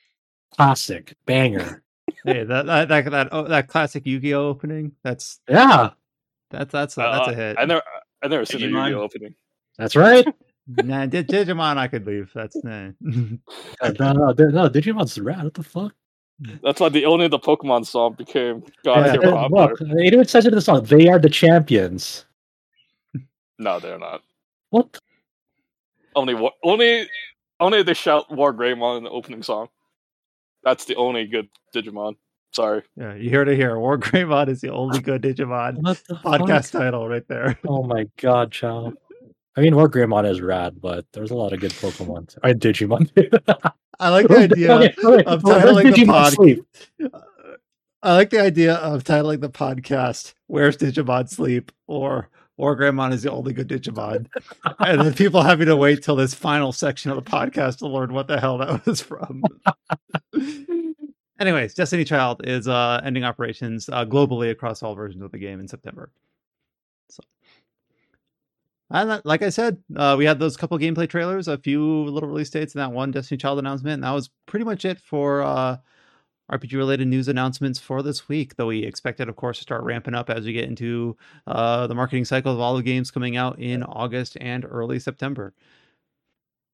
[0.55, 1.83] classic banger.
[2.25, 4.91] Hey, that that that that, oh, that classic Yu-Gi-Oh opening.
[5.03, 5.91] That's Yeah,
[6.51, 7.57] that's that's a, that's Uh, a hit.
[7.59, 7.81] I never,
[8.23, 9.35] I never seen the Yu-Gi-Oh opening.
[9.77, 10.25] that's right.
[10.67, 12.31] nah, Di- Digimon, I could leave.
[12.33, 12.89] That's nah.
[13.01, 15.43] No, no, no, no, Digimon's rad.
[15.43, 15.93] What the fuck?
[16.63, 20.27] That's why the only the Pokemon song became God Yeah, tier uh, look, it even
[20.27, 20.83] says it in the song.
[20.83, 22.25] They are the champions.
[23.57, 24.21] No, they're not.
[24.69, 24.99] What?
[26.15, 27.09] Only only
[27.59, 29.69] only they shout WarGreymon in the opening song.
[30.63, 32.15] That's the only good Digimon.
[32.51, 32.83] Sorry.
[32.95, 33.75] Yeah, you heard it here.
[33.75, 35.79] WarGreymon is the only good Digimon
[36.23, 36.81] podcast fuck?
[36.81, 37.57] title right there.
[37.67, 38.95] Oh my god, child.
[39.57, 42.37] I mean, WarGreymon is rad, but there's a lot of good Pokemon.
[42.43, 43.09] I Digimon.
[43.99, 45.23] I like the idea okay, okay.
[45.23, 47.11] of titling the podcast.
[48.03, 52.29] I like the idea of titling the podcast "Where's Digimon Sleep?" or
[52.59, 54.27] "WarGreymon is the only good Digimon,"
[54.79, 58.13] and then people having to wait till this final section of the podcast to learn
[58.13, 59.41] what the hell that was from.
[61.39, 65.59] Anyways, Destiny Child is uh, ending operations uh, globally across all versions of the game
[65.59, 66.11] in September.
[67.09, 67.23] So,
[68.89, 72.49] and like I said, uh, we had those couple gameplay trailers, a few little release
[72.49, 73.95] dates, and that one Destiny Child announcement.
[73.95, 75.77] And that was pretty much it for uh,
[76.51, 78.55] RPG related news announcements for this week.
[78.55, 81.95] Though we expected, of course, to start ramping up as we get into uh, the
[81.95, 85.53] marketing cycle of all the games coming out in August and early September.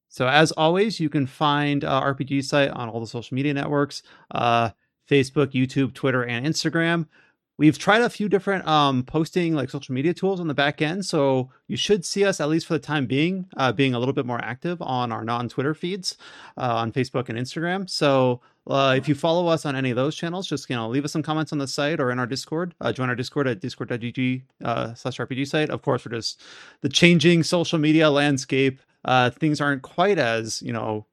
[0.08, 4.04] So, as always, you can find uh, RPG site on all the social media networks
[4.30, 4.70] uh,
[5.10, 7.08] Facebook, YouTube, Twitter, and Instagram.
[7.56, 11.06] We've tried a few different um, posting like social media tools on the back end,
[11.06, 14.12] so you should see us at least for the time being uh, being a little
[14.12, 16.16] bit more active on our non-Twitter feeds
[16.56, 17.88] uh, on Facebook and Instagram.
[17.88, 21.04] So uh, if you follow us on any of those channels, just you know leave
[21.04, 22.74] us some comments on the site or in our Discord.
[22.80, 25.70] Uh, join our Discord at discord.gg uh, slash RPG site.
[25.70, 26.42] Of course, we're just
[26.80, 31.06] the changing social media landscape uh, things aren't quite as you know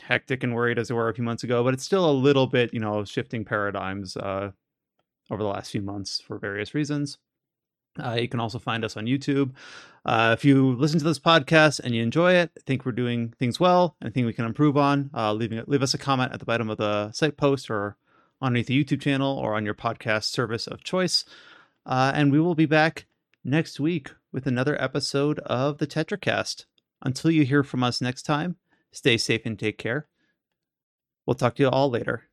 [0.00, 2.46] hectic and worried as they were a few months ago, but it's still a little
[2.46, 4.16] bit you know shifting paradigms
[5.30, 7.18] over the last few months for various reasons.
[8.02, 9.52] Uh, you can also find us on YouTube.
[10.04, 13.58] Uh, if you listen to this podcast and you enjoy it, think we're doing things
[13.58, 16.70] well, anything we can improve on, uh, leaving leave us a comment at the bottom
[16.70, 17.96] of the site post or
[18.40, 21.24] underneath the YouTube channel or on your podcast service of choice.
[21.84, 23.06] Uh, and we will be back
[23.44, 26.66] next week with another episode of the TetraCast.
[27.02, 28.56] Until you hear from us next time,
[28.92, 30.06] stay safe and take care.
[31.26, 32.24] We'll talk to you all later.